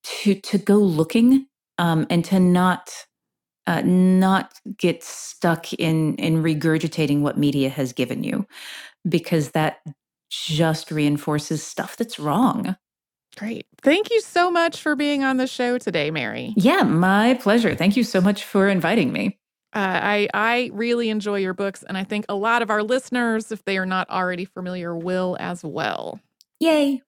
to 0.03 0.35
to 0.35 0.57
go 0.57 0.77
looking 0.77 1.45
um, 1.77 2.07
and 2.09 2.25
to 2.25 2.39
not 2.39 2.89
uh, 3.67 3.81
not 3.81 4.53
get 4.77 5.03
stuck 5.03 5.71
in 5.73 6.15
in 6.15 6.41
regurgitating 6.41 7.21
what 7.21 7.37
media 7.37 7.69
has 7.69 7.93
given 7.93 8.23
you 8.23 8.47
because 9.07 9.51
that 9.51 9.77
just 10.29 10.91
reinforces 10.91 11.63
stuff 11.63 11.97
that's 11.97 12.19
wrong 12.19 12.75
great 13.37 13.65
thank 13.81 14.09
you 14.09 14.21
so 14.21 14.49
much 14.49 14.81
for 14.81 14.95
being 14.95 15.23
on 15.23 15.37
the 15.37 15.47
show 15.47 15.77
today 15.77 16.11
mary 16.11 16.53
yeah 16.55 16.83
my 16.83 17.33
pleasure 17.35 17.75
thank 17.75 17.95
you 17.97 18.03
so 18.03 18.21
much 18.21 18.43
for 18.43 18.67
inviting 18.67 19.11
me 19.11 19.39
uh, 19.71 19.99
I 20.01 20.27
I 20.33 20.71
really 20.73 21.11
enjoy 21.11 21.37
your 21.37 21.53
books, 21.53 21.83
and 21.83 21.95
I 21.95 22.03
think 22.03 22.25
a 22.27 22.33
lot 22.33 22.63
of 22.63 22.71
our 22.71 22.81
listeners, 22.81 23.51
if 23.51 23.63
they 23.65 23.77
are 23.77 23.85
not 23.85 24.09
already 24.09 24.43
familiar, 24.43 24.97
will 24.97 25.37
as 25.39 25.63
well. 25.63 26.19
Yay! 26.59 27.03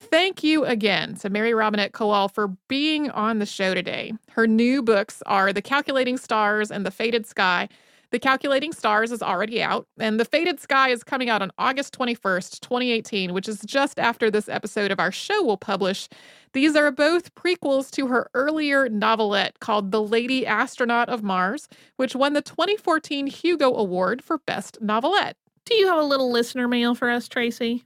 Thank 0.00 0.44
you 0.44 0.64
again 0.64 1.16
to 1.16 1.30
Mary 1.30 1.52
Robinette 1.52 1.92
Kowal 1.92 2.32
for 2.32 2.48
being 2.68 3.10
on 3.10 3.38
the 3.38 3.46
show 3.46 3.74
today. 3.74 4.12
Her 4.30 4.46
new 4.46 4.82
books 4.82 5.22
are 5.26 5.52
The 5.52 5.62
Calculating 5.62 6.16
Stars 6.16 6.70
and 6.70 6.86
The 6.86 6.90
Fated 6.90 7.26
Sky. 7.26 7.68
The 8.10 8.18
Calculating 8.20 8.72
Stars 8.72 9.10
is 9.10 9.22
already 9.22 9.60
out, 9.60 9.88
and 9.98 10.20
The 10.20 10.24
Fated 10.24 10.60
Sky 10.60 10.90
is 10.90 11.02
coming 11.02 11.28
out 11.28 11.42
on 11.42 11.50
August 11.58 11.96
21st, 11.98 12.60
2018, 12.60 13.32
which 13.34 13.48
is 13.48 13.60
just 13.66 13.98
after 13.98 14.30
this 14.30 14.48
episode 14.48 14.92
of 14.92 15.00
our 15.00 15.10
show 15.10 15.42
will 15.42 15.56
publish. 15.56 16.08
These 16.52 16.76
are 16.76 16.92
both 16.92 17.34
prequels 17.34 17.90
to 17.92 18.06
her 18.06 18.30
earlier 18.34 18.88
novelette 18.88 19.58
called 19.58 19.90
The 19.90 20.02
Lady 20.02 20.46
Astronaut 20.46 21.08
of 21.08 21.24
Mars, 21.24 21.68
which 21.96 22.14
won 22.14 22.34
the 22.34 22.42
2014 22.42 23.26
Hugo 23.26 23.74
Award 23.74 24.22
for 24.22 24.38
Best 24.38 24.78
Novelette. 24.80 25.36
Do 25.64 25.74
you 25.74 25.88
have 25.88 25.98
a 25.98 26.04
little 26.04 26.30
listener 26.30 26.68
mail 26.68 26.94
for 26.94 27.10
us, 27.10 27.26
Tracy? 27.26 27.85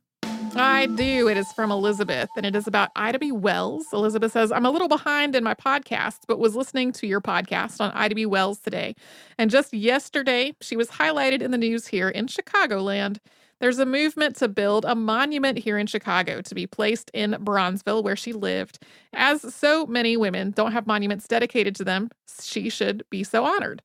I 0.56 0.86
do. 0.86 1.28
It 1.28 1.36
is 1.36 1.52
from 1.52 1.70
Elizabeth, 1.70 2.28
and 2.36 2.44
it 2.44 2.56
is 2.56 2.66
about 2.66 2.90
Ida 2.96 3.18
B. 3.18 3.30
Wells. 3.30 3.86
Elizabeth 3.92 4.32
says, 4.32 4.50
I'm 4.50 4.66
a 4.66 4.70
little 4.70 4.88
behind 4.88 5.36
in 5.36 5.44
my 5.44 5.54
podcast, 5.54 6.20
but 6.26 6.38
was 6.38 6.56
listening 6.56 6.92
to 6.92 7.06
your 7.06 7.20
podcast 7.20 7.80
on 7.80 7.90
Ida 7.92 8.14
B. 8.14 8.26
Wells 8.26 8.58
today. 8.58 8.94
And 9.38 9.50
just 9.50 9.72
yesterday, 9.72 10.54
she 10.60 10.76
was 10.76 10.88
highlighted 10.88 11.42
in 11.42 11.50
the 11.50 11.58
news 11.58 11.86
here 11.86 12.08
in 12.08 12.26
Chicagoland. 12.26 13.18
There's 13.60 13.78
a 13.78 13.86
movement 13.86 14.36
to 14.36 14.48
build 14.48 14.84
a 14.84 14.94
monument 14.94 15.58
here 15.58 15.78
in 15.78 15.86
Chicago 15.86 16.40
to 16.40 16.54
be 16.54 16.66
placed 16.66 17.10
in 17.12 17.32
Bronzeville, 17.32 18.02
where 18.02 18.16
she 18.16 18.32
lived. 18.32 18.82
As 19.12 19.54
so 19.54 19.86
many 19.86 20.16
women 20.16 20.50
don't 20.52 20.72
have 20.72 20.86
monuments 20.86 21.28
dedicated 21.28 21.76
to 21.76 21.84
them, 21.84 22.10
she 22.42 22.70
should 22.70 23.04
be 23.10 23.22
so 23.22 23.44
honored. 23.44 23.82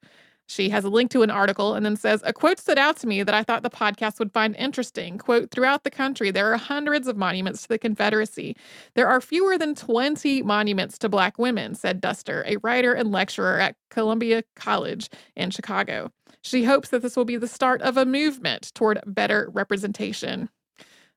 She 0.48 0.70
has 0.70 0.84
a 0.84 0.90
link 0.90 1.12
to 1.12 1.24
an 1.24 1.32
article 1.32 1.74
and 1.74 1.86
then 1.86 1.96
says, 1.96 2.22
A 2.24 2.34
quote 2.34 2.60
stood 2.60 2.78
out 2.78 2.98
to 2.98 3.08
me 3.08 3.24
that 3.24 3.34
I 3.34 3.44
thought 3.44 3.64
the 3.64 3.70
podcast 3.70 4.20
would 4.20 4.32
find 4.32 4.56
interesting. 4.56 5.18
Quote, 5.18 5.50
throughout 5.52 5.84
the 5.84 5.92
country, 5.92 6.30
there 6.32 6.52
are 6.52 6.58
hundreds 6.58 7.08
of 7.08 7.18
monuments 7.18 7.64
to 7.64 7.68
the 7.70 7.80
Confederacy. 7.80 8.56
There 8.94 9.08
are 9.08 9.22
fewer 9.22 9.58
than 9.58 9.74
20 9.74 10.44
monuments 10.44 10.98
to 11.00 11.10
Black 11.10 11.40
women, 11.40 11.74
said 11.74 12.00
Duster, 12.00 12.44
a 12.48 12.58
writer 12.58 12.94
and 12.94 13.12
lecturer 13.12 13.60
at 13.60 13.76
Columbia 13.90 14.44
College 14.56 15.10
in 15.36 15.50
Chicago. 15.50 16.12
She 16.42 16.64
hopes 16.64 16.90
that 16.90 17.02
this 17.02 17.16
will 17.16 17.26
be 17.26 17.38
the 17.38 17.48
start 17.48 17.82
of 17.82 17.98
a 17.98 18.06
movement 18.06 18.72
toward 18.76 19.00
better 19.06 19.50
representation. 19.52 20.50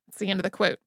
That's 0.07 0.19
the 0.19 0.31
end 0.31 0.41
of 0.41 0.45
the 0.45 0.51
quote. 0.51 0.79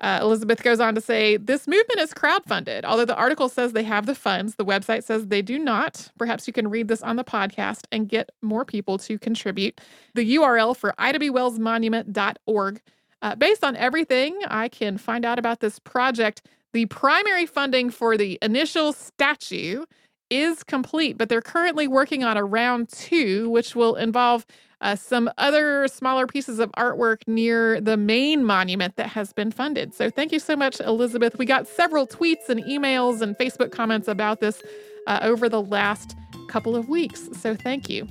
Uh, 0.00 0.18
Elizabeth 0.20 0.62
goes 0.62 0.78
on 0.78 0.94
to 0.94 1.00
say 1.00 1.36
this 1.36 1.66
movement 1.66 2.00
is 2.00 2.12
crowdfunded. 2.12 2.84
Although 2.84 3.06
the 3.06 3.16
article 3.16 3.48
says 3.48 3.72
they 3.72 3.82
have 3.84 4.06
the 4.06 4.14
funds, 4.14 4.56
the 4.56 4.64
website 4.64 5.04
says 5.04 5.26
they 5.26 5.42
do 5.42 5.58
not. 5.58 6.10
Perhaps 6.18 6.46
you 6.46 6.52
can 6.52 6.68
read 6.68 6.88
this 6.88 7.02
on 7.02 7.16
the 7.16 7.24
podcast 7.24 7.84
and 7.90 8.08
get 8.08 8.30
more 8.42 8.64
people 8.64 8.98
to 8.98 9.18
contribute. 9.18 9.80
The 10.14 10.36
URL 10.36 10.76
for 10.76 10.94
idabwellsmonument.org. 10.98 12.82
Uh, 13.22 13.34
based 13.34 13.64
on 13.64 13.74
everything 13.76 14.38
I 14.46 14.68
can 14.68 14.98
find 14.98 15.24
out 15.24 15.38
about 15.38 15.60
this 15.60 15.78
project, 15.78 16.42
the 16.74 16.84
primary 16.86 17.46
funding 17.46 17.88
for 17.88 18.18
the 18.18 18.38
initial 18.42 18.92
statue 18.92 19.86
is 20.30 20.62
complete, 20.62 21.18
but 21.18 21.28
they're 21.28 21.42
currently 21.42 21.88
working 21.88 22.24
on 22.24 22.36
a 22.36 22.44
round 22.44 22.88
two, 22.88 23.48
which 23.50 23.74
will 23.76 23.94
involve 23.96 24.46
uh, 24.80 24.94
some 24.94 25.30
other 25.38 25.88
smaller 25.88 26.26
pieces 26.26 26.58
of 26.58 26.70
artwork 26.72 27.22
near 27.26 27.80
the 27.80 27.96
main 27.96 28.44
monument 28.44 28.96
that 28.96 29.08
has 29.08 29.32
been 29.32 29.50
funded. 29.50 29.94
So 29.94 30.10
thank 30.10 30.32
you 30.32 30.38
so 30.38 30.54
much, 30.54 30.80
Elizabeth. 30.80 31.38
We 31.38 31.46
got 31.46 31.66
several 31.66 32.06
tweets 32.06 32.48
and 32.48 32.62
emails 32.64 33.22
and 33.22 33.36
Facebook 33.38 33.72
comments 33.72 34.08
about 34.08 34.40
this 34.40 34.62
uh, 35.06 35.20
over 35.22 35.48
the 35.48 35.62
last 35.62 36.16
couple 36.48 36.76
of 36.76 36.88
weeks. 36.88 37.28
So 37.32 37.54
thank 37.54 37.88
you. 37.88 38.06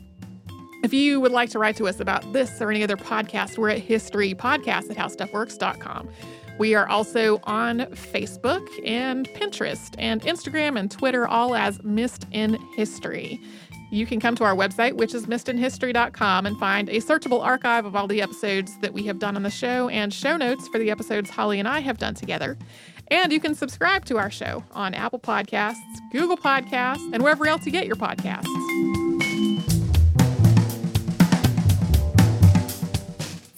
If 0.83 0.93
you 0.93 1.19
would 1.19 1.31
like 1.31 1.49
to 1.51 1.59
write 1.59 1.77
to 1.77 1.87
us 1.87 1.99
about 1.99 2.31
this 2.33 2.61
or 2.61 2.69
any 2.69 2.83
other 2.83 2.97
podcast, 2.97 3.57
we're 3.57 3.69
at 3.69 3.81
historypodcast 3.81 4.91
at 4.91 4.97
howstuffworks.com. 4.97 6.09
We 6.57 6.73
are 6.73 6.87
also 6.87 7.39
on 7.43 7.79
Facebook 7.79 8.67
and 8.85 9.27
Pinterest 9.29 9.93
and 9.97 10.21
Instagram 10.21 10.79
and 10.79 10.89
Twitter, 10.89 11.27
all 11.27 11.55
as 11.55 11.83
Missed 11.83 12.25
in 12.31 12.55
History. 12.75 13.41
You 13.91 14.05
can 14.05 14.19
come 14.19 14.35
to 14.35 14.43
our 14.43 14.55
website, 14.55 14.93
which 14.93 15.13
is 15.13 15.25
missedinhistory.com, 15.25 16.45
and 16.45 16.59
find 16.59 16.89
a 16.89 16.97
searchable 16.97 17.43
archive 17.43 17.85
of 17.85 17.95
all 17.95 18.07
the 18.07 18.21
episodes 18.21 18.77
that 18.79 18.93
we 18.93 19.03
have 19.03 19.19
done 19.19 19.35
on 19.35 19.43
the 19.43 19.49
show 19.49 19.89
and 19.89 20.13
show 20.13 20.37
notes 20.37 20.67
for 20.67 20.79
the 20.79 20.89
episodes 20.89 21.29
Holly 21.29 21.59
and 21.59 21.67
I 21.67 21.79
have 21.79 21.97
done 21.97 22.15
together. 22.15 22.57
And 23.09 23.31
you 23.31 23.39
can 23.39 23.53
subscribe 23.53 24.05
to 24.05 24.17
our 24.17 24.31
show 24.31 24.63
on 24.71 24.93
Apple 24.93 25.19
Podcasts, 25.19 25.75
Google 26.11 26.37
Podcasts, 26.37 27.13
and 27.13 27.21
wherever 27.21 27.47
else 27.47 27.65
you 27.65 27.71
get 27.71 27.85
your 27.85 27.95
podcasts. 27.95 29.04